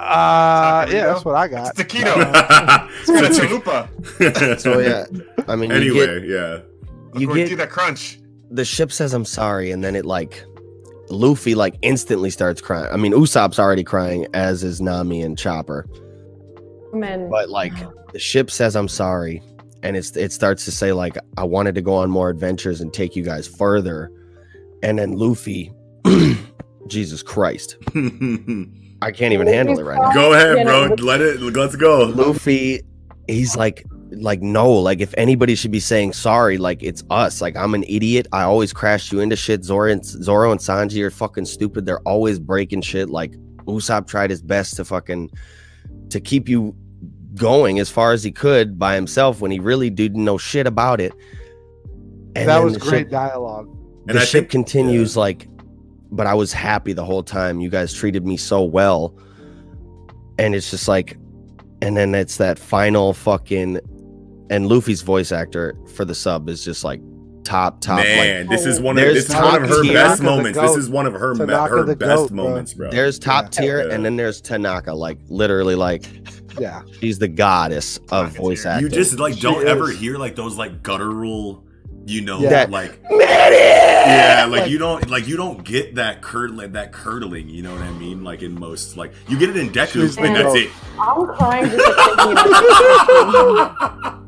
[0.00, 1.78] uh, Taco yeah, that's what I got.
[1.78, 2.14] It's taquito.
[3.00, 4.60] It's got a chalupa.
[4.60, 5.04] So yeah,
[5.48, 6.60] I mean, you anyway, yeah.
[7.18, 8.20] You get you Gordita get crunch.
[8.50, 10.42] the ship says I'm sorry, and then it like
[11.08, 12.92] Luffy like instantly starts crying.
[12.92, 15.86] I mean, Usopp's already crying, as is Nami and Chopper.
[16.92, 17.72] Man, But like
[18.12, 19.42] the ship says I'm sorry,
[19.82, 22.92] and it's it starts to say like I wanted to go on more adventures and
[22.92, 24.10] take you guys further,
[24.82, 25.72] and then Luffy,
[26.86, 27.76] Jesus Christ,
[29.02, 30.12] I can't even handle it right now.
[30.12, 30.94] go ahead, bro.
[31.04, 31.40] Let it.
[31.40, 32.04] Let's go.
[32.04, 32.80] Luffy,
[33.28, 37.40] he's like, like no, like if anybody should be saying sorry, like it's us.
[37.40, 38.26] Like I'm an idiot.
[38.32, 39.64] I always crash you into shit.
[39.64, 41.86] Zoro and Zoro and Sanji are fucking stupid.
[41.86, 43.10] They're always breaking shit.
[43.10, 43.32] Like
[43.66, 45.30] Usopp tried his best to fucking
[46.10, 46.74] to keep you
[47.34, 51.00] going as far as he could by himself when he really didn't know shit about
[51.00, 51.12] it.
[52.36, 53.66] And that was great ship- dialogue.
[54.06, 55.48] the And I ship think- continues like
[56.12, 59.12] but i was happy the whole time you guys treated me so well
[60.38, 61.18] and it's just like
[61.82, 63.80] and then it's that final fucking
[64.50, 67.00] and luffy's voice actor for the sub is just like
[67.44, 70.18] top top like Man, this is one of this is one of her Tanaka best
[70.18, 70.58] the moments.
[70.58, 72.44] This is one of her me- her the best goat, bro.
[72.44, 72.90] moments, bro.
[72.90, 73.50] there's top Yeah.
[73.60, 73.94] tier Yeah.
[73.94, 76.04] and then there's tanaka like literally like
[76.58, 78.72] Yeah, she's the goddess of voice tier.
[78.72, 79.98] acting you just like don't ever is.
[79.98, 81.64] hear like those like guttural,
[82.06, 82.66] you know, Yeah.
[82.68, 83.50] like yeah
[84.40, 87.48] yeah, like you don't like you don't get that curt like that curdling.
[87.48, 88.24] You know what I mean?
[88.24, 90.70] Like in most like you get it in Deku, She's and that's it.
[90.98, 91.70] I'm crying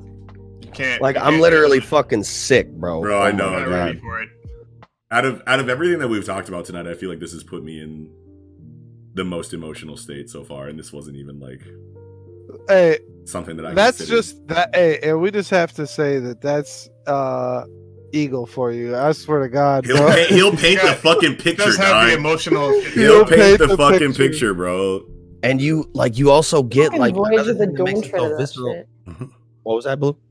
[0.78, 1.02] can't.
[1.02, 3.64] like you i'm can't literally fucking sick bro Bro, I Oh my know, I'm not
[3.64, 3.74] dude.
[3.74, 4.28] ready for it.
[5.10, 7.42] Out of out of everything that we've talked about tonight, I feel like this has
[7.42, 8.10] put me in
[9.14, 11.62] the most emotional state so far, and this wasn't even like
[12.68, 13.74] hey, something that I.
[13.74, 14.16] that's considered.
[14.16, 14.74] just that.
[14.74, 17.64] Hey, and we just have to say that that's uh
[18.12, 18.96] eagle for you.
[18.96, 20.14] I swear to God, He'll bro.
[20.14, 22.70] paint, he'll paint the fucking It picture, does have the emotional.
[22.80, 24.28] He'll He'll paint paint the, the fucking picture.
[24.28, 25.06] picture, bro.
[25.42, 28.10] and you like you also get fucking like another of the thing that makes it
[28.14, 28.84] so visceral
[29.62, 30.22] what was that blue Voyage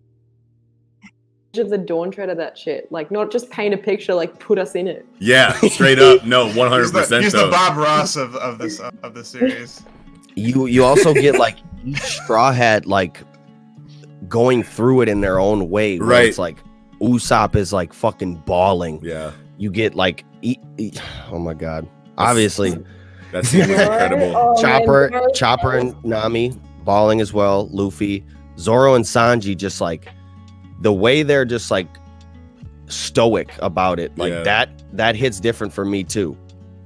[1.60, 2.92] of the Dawn Treader that shit.
[2.92, 5.06] Like, not just paint a picture, like, put us in it.
[5.20, 6.26] Yeah, straight up.
[6.26, 7.48] No, one hundred He's the, percent he's the.
[7.50, 9.84] Bob Ross of, of this of the series.
[10.36, 13.22] you you also get like each straw hat like
[14.28, 16.26] going through it in their own way Right.
[16.28, 16.58] it's like
[17.02, 20.92] Usopp is like fucking bawling Yeah, you get like e- e-
[21.32, 22.72] oh my god obviously
[23.32, 24.34] that scene was incredible.
[24.36, 26.54] Oh, man, chopper Zoro- chopper and nami
[26.84, 28.26] bawling as well luffy
[28.58, 30.08] zoro and sanji just like
[30.82, 31.88] the way they're just like
[32.88, 34.44] stoic about it like Yeah.
[34.44, 36.38] that that hits different for me too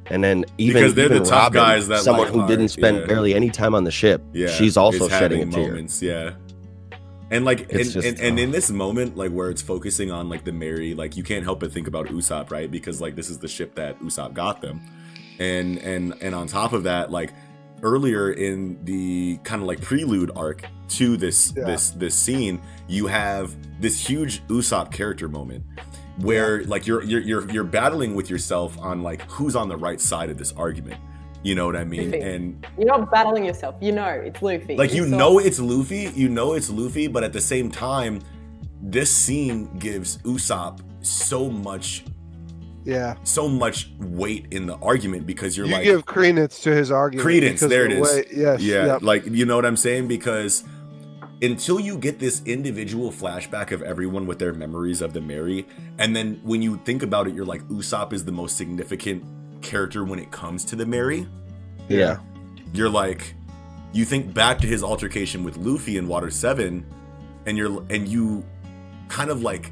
[0.08, 2.98] and then even Because they're the even tough Robin, guys that, someone who didn't spend
[2.98, 3.06] yeah.
[3.06, 6.10] barely any time on the ship Yeah, she's also shedding a having tear.
[6.16, 6.34] Yeah,
[7.30, 10.44] and like, and, just- and, and in this moment, like where it's focusing on like
[10.44, 12.70] the Merry, like you can't help but think about Usopp, right?
[12.70, 14.82] Because like this is the ship that Usopp got them,
[15.40, 17.32] and and and on top of that, like
[17.84, 21.66] earlier in the kind of like prelude arc to this Yeah.
[21.66, 25.64] this this scene, you have this huge Usopp character moment
[26.20, 30.00] where like you're you're you're you're battling with yourself on like who's on the right
[30.02, 31.00] side of this argument.
[31.44, 32.12] You know what I mean?
[32.12, 32.22] Luffy.
[32.24, 33.76] And You're not battling yourself.
[33.82, 34.76] You know it's Luffy.
[34.78, 38.20] like you saw- know it's Luffy, you know it's Luffy, but at the same time,
[38.84, 42.04] this scene gives Usopp so much
[42.84, 46.92] Yeah, so much weight in the argument because you're you like give credence to his
[46.92, 47.24] argument.
[47.24, 48.14] Credence, there of it the is.
[48.16, 49.02] way- yes, yeah, yep.
[49.04, 50.64] like you know what I'm saying because
[51.42, 55.66] until you get this individual flashback of everyone with their memories of the Merry,
[55.98, 59.24] and then when you think about it, you're like Usopp is the most significant
[59.62, 61.28] character when it comes to the Merry.
[61.88, 62.18] yeah
[62.74, 63.34] you're like
[63.94, 66.86] you think back to his altercation with Luffy in Water 7
[67.46, 68.44] and you're and you
[69.10, 69.72] kind of like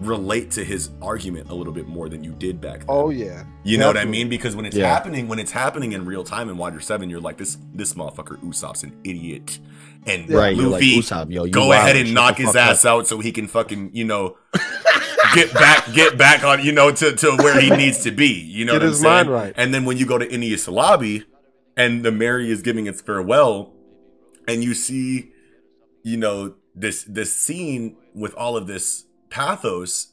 [0.00, 2.86] relate to his argument a little bit more than you did back then.
[2.88, 4.88] Oh yeah, you know what I mean because when it's Yeah.
[4.88, 8.38] happening when it's happening in real time in Water 7 you're like this this motherfucker
[8.42, 9.58] Usopp's an idiot
[10.06, 13.00] and right you're like Luffy Usopp yo go ahead and knock his ass up.
[13.00, 14.36] out so he can fucking you know
[15.34, 18.28] get back get back on you know to, to where he needs to be.
[18.28, 19.28] You know Get what I'm saying?
[19.28, 19.54] right.
[19.56, 21.24] and then when you go to Enies Lobby
[21.76, 23.72] and the Merry is giving its farewell
[24.48, 25.32] and you see
[26.02, 30.08] you know this this scene with all of this pathos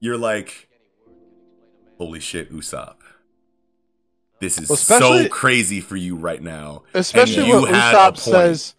[0.00, 0.68] you're like
[1.98, 2.96] holy shit Usopp.
[4.40, 6.84] This is Well, so crazy for you right now.
[6.94, 8.74] Especially you when Usopp says,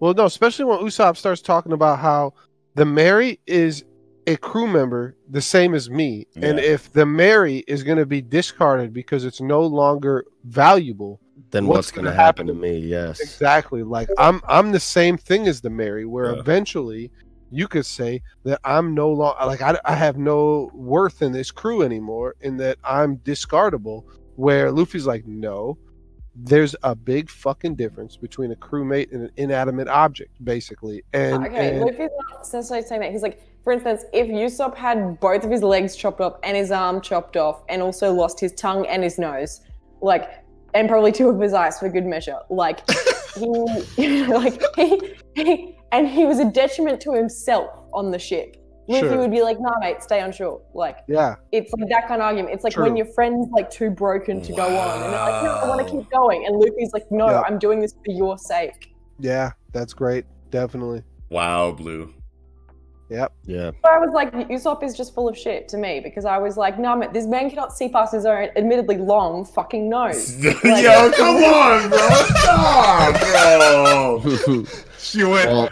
[0.00, 2.34] "Well, no," especially when Usopp starts talking about how
[2.74, 3.84] the Merry is
[4.26, 8.20] a crew member the same as me, and if the Merry is going to be
[8.20, 11.20] discarded because it's no longer valuable,
[11.50, 12.78] then What's what's, gonna happen, happen to me?
[12.78, 13.20] Yes.
[13.20, 13.82] Exactly.
[13.82, 16.40] Like I'm I'm the same thing as the Merry, where Yeah.
[16.40, 17.10] eventually
[17.52, 21.52] you could say that I'm no longer like I, I have no worth in this
[21.52, 24.02] crew anymore, and that I'm discardable.
[24.34, 25.78] Where Luffy's like, no,
[26.38, 31.02] there's a big fucking difference between a crewmate and an inanimate object, basically.
[31.12, 33.12] And, okay, and Luffy's not necessarily saying that.
[33.12, 36.70] He's like, for instance, if Usopp had both of his legs chopped off and his
[36.70, 39.62] arm chopped off, and also lost his tongue and his nose,
[40.02, 40.30] like,
[40.74, 42.82] and probably two of his eyes for good measure, like,
[43.36, 43.46] he,
[44.26, 48.56] like, he, he, and he was a detriment to himself on the ship.
[48.88, 49.18] Luffy Sure.
[49.18, 52.26] would be like, "Nah, mate, stay on shore." Like, yeah, it's like that kind of
[52.26, 52.54] argument.
[52.54, 55.50] It's like when your friend's like too broken to go on, and they're like, "No,
[55.54, 57.42] I want to keep going," and Luffy's like, "No, Yeah.
[57.46, 60.24] I'm doing this for your sake." yeah, that's great.
[60.50, 61.02] Definitely.
[61.30, 62.12] Wow, Blue.
[63.08, 63.32] Yep.
[63.44, 63.70] Yeah.
[63.84, 66.56] So I was like, Usopp is just full of shit to me because I was
[66.56, 70.36] like, no, man, this man cannot see past his own, admittedly long fucking nose.
[70.44, 70.52] Yo,
[71.16, 71.98] come on, bro.
[72.00, 74.64] Stop, bro.
[74.98, 75.50] She went.
[75.50, 75.68] Well,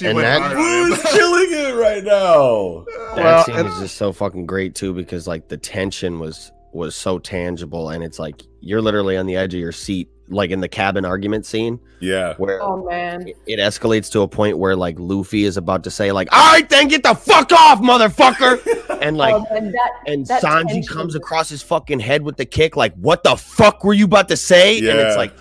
[0.00, 0.56] she and went that- hard
[0.92, 2.84] on killing it right now.
[3.14, 6.50] that Well, scene and- was just so fucking great too because like the tension was
[6.72, 10.50] was so tangible and it's like you're literally on the edge of your seat like
[10.52, 12.34] in the cabin argument scene Yeah.
[12.36, 13.26] where Oh man.
[13.26, 16.52] it- it escalates to a point where like Luffy is about to say like all
[16.52, 20.68] right then get the fuck off motherfucker and like oh, man, that, and that Sanji
[20.68, 24.04] tension comes across his fucking head with the kick like what the fuck were you
[24.04, 25.34] about to say and it's like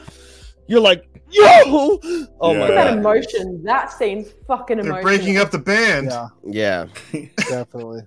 [0.67, 1.99] you're like yo
[2.41, 2.67] oh my Yeah.
[2.67, 6.07] that god emotion, that scene's fucking They're breaking up the band.
[6.07, 6.85] Yeah, yeah
[7.49, 8.01] definitely.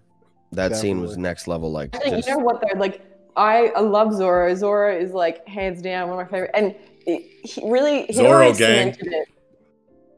[0.53, 2.79] that scene was next level like just- you know what though?
[2.79, 3.01] Like,
[3.37, 4.55] I, I love Zoro.
[4.55, 6.75] Zoro is like hands down one of my favorite, and
[7.07, 8.89] it, he really Zoro Hitaro gang.
[9.01, 9.29] it.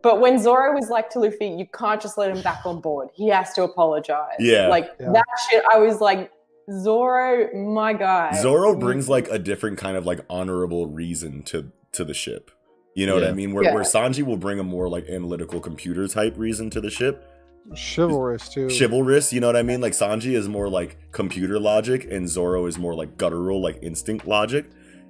[0.03, 3.09] But when Zoro was like to Luffy, you can't just let him back on board.
[3.15, 4.35] He has to apologize.
[4.41, 4.67] Yeah.
[4.69, 5.13] Like Yeah.
[5.13, 5.65] that shit.
[5.71, 6.31] I was like,
[6.71, 8.33] Zoro, my guy.
[8.43, 12.51] Zoro brings like a different kind of like honorable reason to to the ship.
[12.95, 13.53] You know what I mean?
[13.53, 13.75] Where, Yeah.
[13.75, 17.29] where Sanji will bring a more like analytical computer type reason to the ship.
[17.75, 18.69] Chivalrous too.
[18.69, 19.81] Chivalrous, you know what I mean?
[19.81, 24.27] Like Sanji is more like computer logic and Zoro is more like guttural, like instinct
[24.27, 24.67] logic.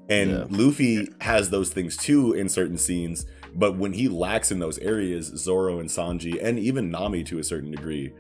[0.09, 0.45] And Yeah.
[0.51, 5.27] Luffy has those things too in certain scenes, but when he lacks in those areas,
[5.37, 8.13] Zoro and Sanji and even Nami to a certain degree,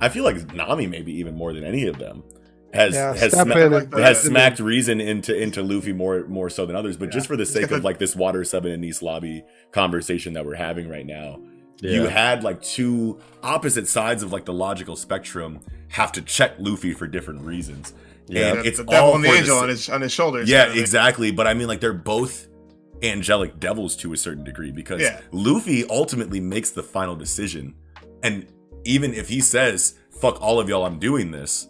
[0.00, 2.22] I feel like Nami maybe even more than any of them
[2.72, 6.64] has Yeah, has sma- in and- has smacked reason into into Luffy more more so
[6.66, 6.96] than others.
[6.96, 7.12] But Yeah.
[7.12, 10.54] just for the sake of like this Water Seven and Enies Lobby conversation that we're
[10.56, 11.40] having right now,
[11.80, 16.92] you had like two opposite sides of like the logical spectrum have to check Luffy
[16.94, 17.92] for different reasons.
[18.28, 18.52] Yeah.
[18.54, 20.48] And it's the devil all and the angel sa- on his on his shoulders.
[20.48, 21.30] yeah, kind of exactly.
[21.32, 22.48] But I mean, like they're both
[23.02, 25.20] angelic devils to a certain degree because Yeah.
[25.32, 27.74] Luffy ultimately makes the final decision,
[28.22, 28.46] and
[28.84, 31.66] even if he says "fuck all of y'all," I'm doing this,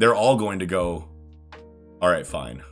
[0.00, 1.08] they're all going to go,
[2.00, 2.62] "All right, fine."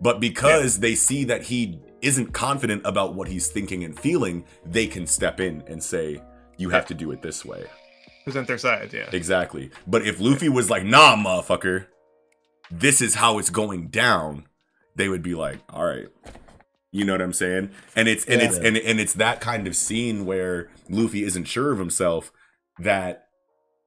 [0.00, 4.86] But because they see that he isn't confident about what he's thinking and feeling, they
[4.86, 6.20] can step in and say,
[6.58, 7.64] "You have to do it this way."
[8.24, 8.92] Present their side.
[8.92, 9.08] Yeah.
[9.12, 9.70] Exactly.
[9.86, 11.86] But if Luffy was like, nah, motherfucker,
[12.72, 14.48] this is how it's going down,
[14.96, 16.08] they would be like, all right.
[16.90, 17.70] You know what I'm saying?
[17.94, 18.66] And it's and it's Yeah.
[18.66, 22.32] and, and it's that kind of scene where Luffy isn't sure of himself
[22.80, 23.25] that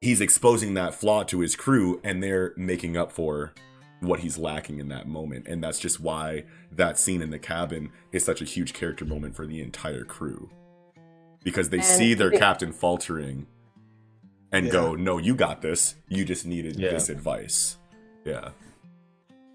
[0.02, 3.54] he's exposing that flaw to his crew and they're making up for
[4.00, 5.46] what he's lacking in that moment.
[5.48, 9.36] And that's just why that scene in the cabin is such a huge character moment
[9.36, 10.50] for the entire crew.
[11.44, 13.48] Because they And see their it- captain faltering
[14.54, 14.72] and Yeah.
[14.72, 15.96] go, "No, you got this.
[16.08, 16.92] You just needed Yeah.
[16.92, 17.78] this advice."
[18.24, 18.50] Yeah.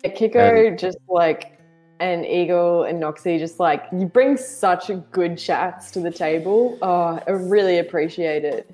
[0.04, 1.52] Yeah, Kiko just like
[2.00, 6.76] and Eagle and Noxie just like you bring such a good chats to the table.
[6.82, 8.70] Oh, I really appreciate it.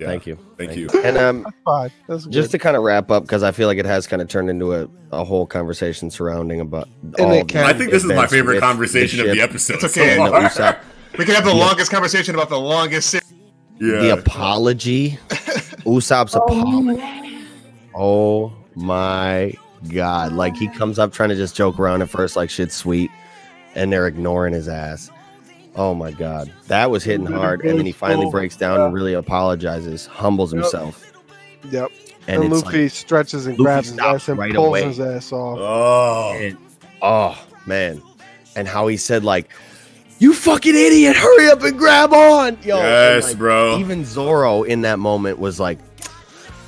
[0.00, 0.06] Yeah.
[0.06, 0.88] thank you Thank you.
[1.04, 1.90] and um Fine.
[2.08, 2.32] That's good.
[2.32, 4.50] just to kind of wrap up because I feel like it has kind of turned
[4.50, 8.12] into a, a whole conversation surrounding about And all it can- I think this is
[8.12, 9.74] my favorite with conversation of the episode.
[9.74, 10.16] It's okay.
[10.16, 10.40] so far.
[10.42, 10.78] Usopp.
[11.18, 11.64] We can have the Yeah.
[11.66, 13.10] longest conversation about the longest.
[13.10, 13.20] se-
[13.80, 14.00] Yeah.
[14.00, 15.18] the apology
[15.84, 17.46] Usopp's Oh, apology man.
[17.94, 19.52] oh my
[19.92, 23.10] god like he comes up trying to just joke around at first like shit's sweet
[23.74, 25.10] and they're ignoring his ass
[25.76, 29.14] oh my god that was hitting hard and then he finally breaks down and really
[29.14, 31.06] apologizes humbles himself
[31.70, 31.90] Yep.
[32.26, 34.82] and, And, Luffy like stretches and Luffy grabs his ass and right pulls away.
[34.84, 35.58] his ass off.
[35.60, 36.32] Oh.
[36.38, 36.56] and,
[37.02, 38.02] oh man
[38.56, 39.50] and how he said like
[40.18, 43.78] you fucking idiot hurry up and grab on yo yes, like, bro.
[43.78, 45.78] even Zoro in that moment was like,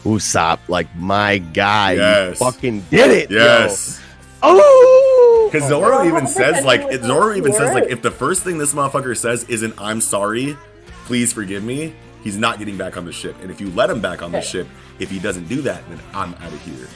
[0.04, 2.40] Usopp, like my guy, Yes.
[2.40, 3.30] you fucking did it.
[3.30, 4.00] yo." yes.
[4.42, 5.11] Oh,
[5.50, 8.74] Because Zoro even says like Zoro that even says like if the first thing this
[8.74, 10.56] motherfucker says isn't I'm sorry,
[11.04, 13.36] please forgive me, he's not getting back on the ship.
[13.42, 14.66] And if you let him back on the ship,
[14.98, 16.88] if he doesn't do that, then I'm out of here.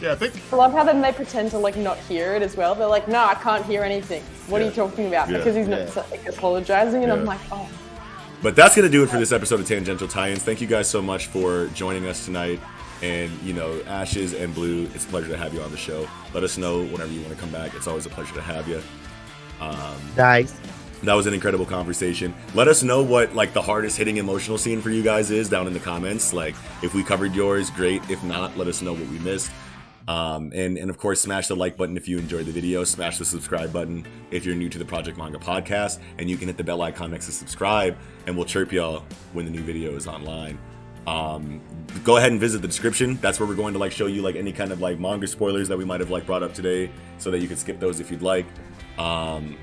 [0.00, 2.56] Yeah, I think I love how then they pretend to like not hear it as
[2.56, 2.74] well.
[2.74, 4.22] They're like, "No, I can't hear anything.
[4.48, 5.38] What are you talking about?" Yeah.
[5.38, 6.02] Because he's not Yeah.
[6.10, 7.68] like, apologizing, and I'm like, "Oh,
[8.42, 10.42] But that's going to do it for this episode of Tangential Tie-Ins.
[10.42, 12.60] Thank you guys so much for joining us tonight.
[13.04, 16.08] And, you know, Ashes and Blue, it's a pleasure to have you on the show.
[16.32, 17.74] Let us know whenever you want to come back.
[17.74, 18.80] It's always a pleasure to have you.
[20.16, 20.58] Nice.
[21.02, 22.34] That was an incredible conversation.
[22.54, 25.66] Let us know what, like, the hardest hitting emotional scene for you guys is down
[25.66, 26.32] in the comments.
[26.32, 28.00] Like, if we covered yours, great.
[28.08, 29.50] If not, let us know what we missed.
[30.08, 32.84] Um, and, and of course, smash the like button if you enjoyed the video.
[32.84, 35.98] Smash the subscribe button if you're new to the Project Manga podcast.
[36.18, 39.04] And you can hit the bell icon next to subscribe, and we'll chirp y'all
[39.34, 40.58] when the new video is online.
[41.06, 41.60] Um,
[42.02, 43.16] go ahead and visit the description.
[43.20, 45.68] That's where we're going to like show you like any kind of like manga spoilers
[45.68, 48.10] that we might have like brought up today, so that you can skip those if
[48.10, 48.46] you'd like.
[48.98, 49.56] Um,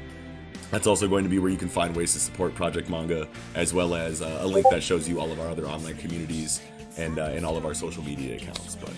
[0.69, 3.73] that's also going to be where you can find ways to support Project Manga, as
[3.73, 6.61] well as uh, a link that shows you all of our other online communities
[6.97, 8.75] and uh, and all of our social media accounts.
[8.75, 8.93] But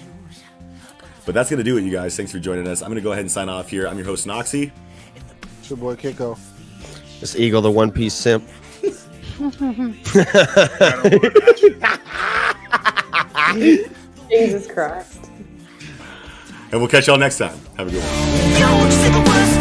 [1.26, 2.16] but that's gonna do it, you guys.
[2.16, 2.82] Thanks for joining us.
[2.82, 3.88] I'm gonna go ahead and sign off here.
[3.88, 4.72] I'm your host Noxy.
[5.60, 6.38] It's your boy Kiko.
[7.22, 8.48] It's Eagle, the One Piece simp.
[14.30, 15.24] Jesus Christ."
[16.74, 17.58] and we'll catch y'all next time.
[17.78, 19.53] Have a good one.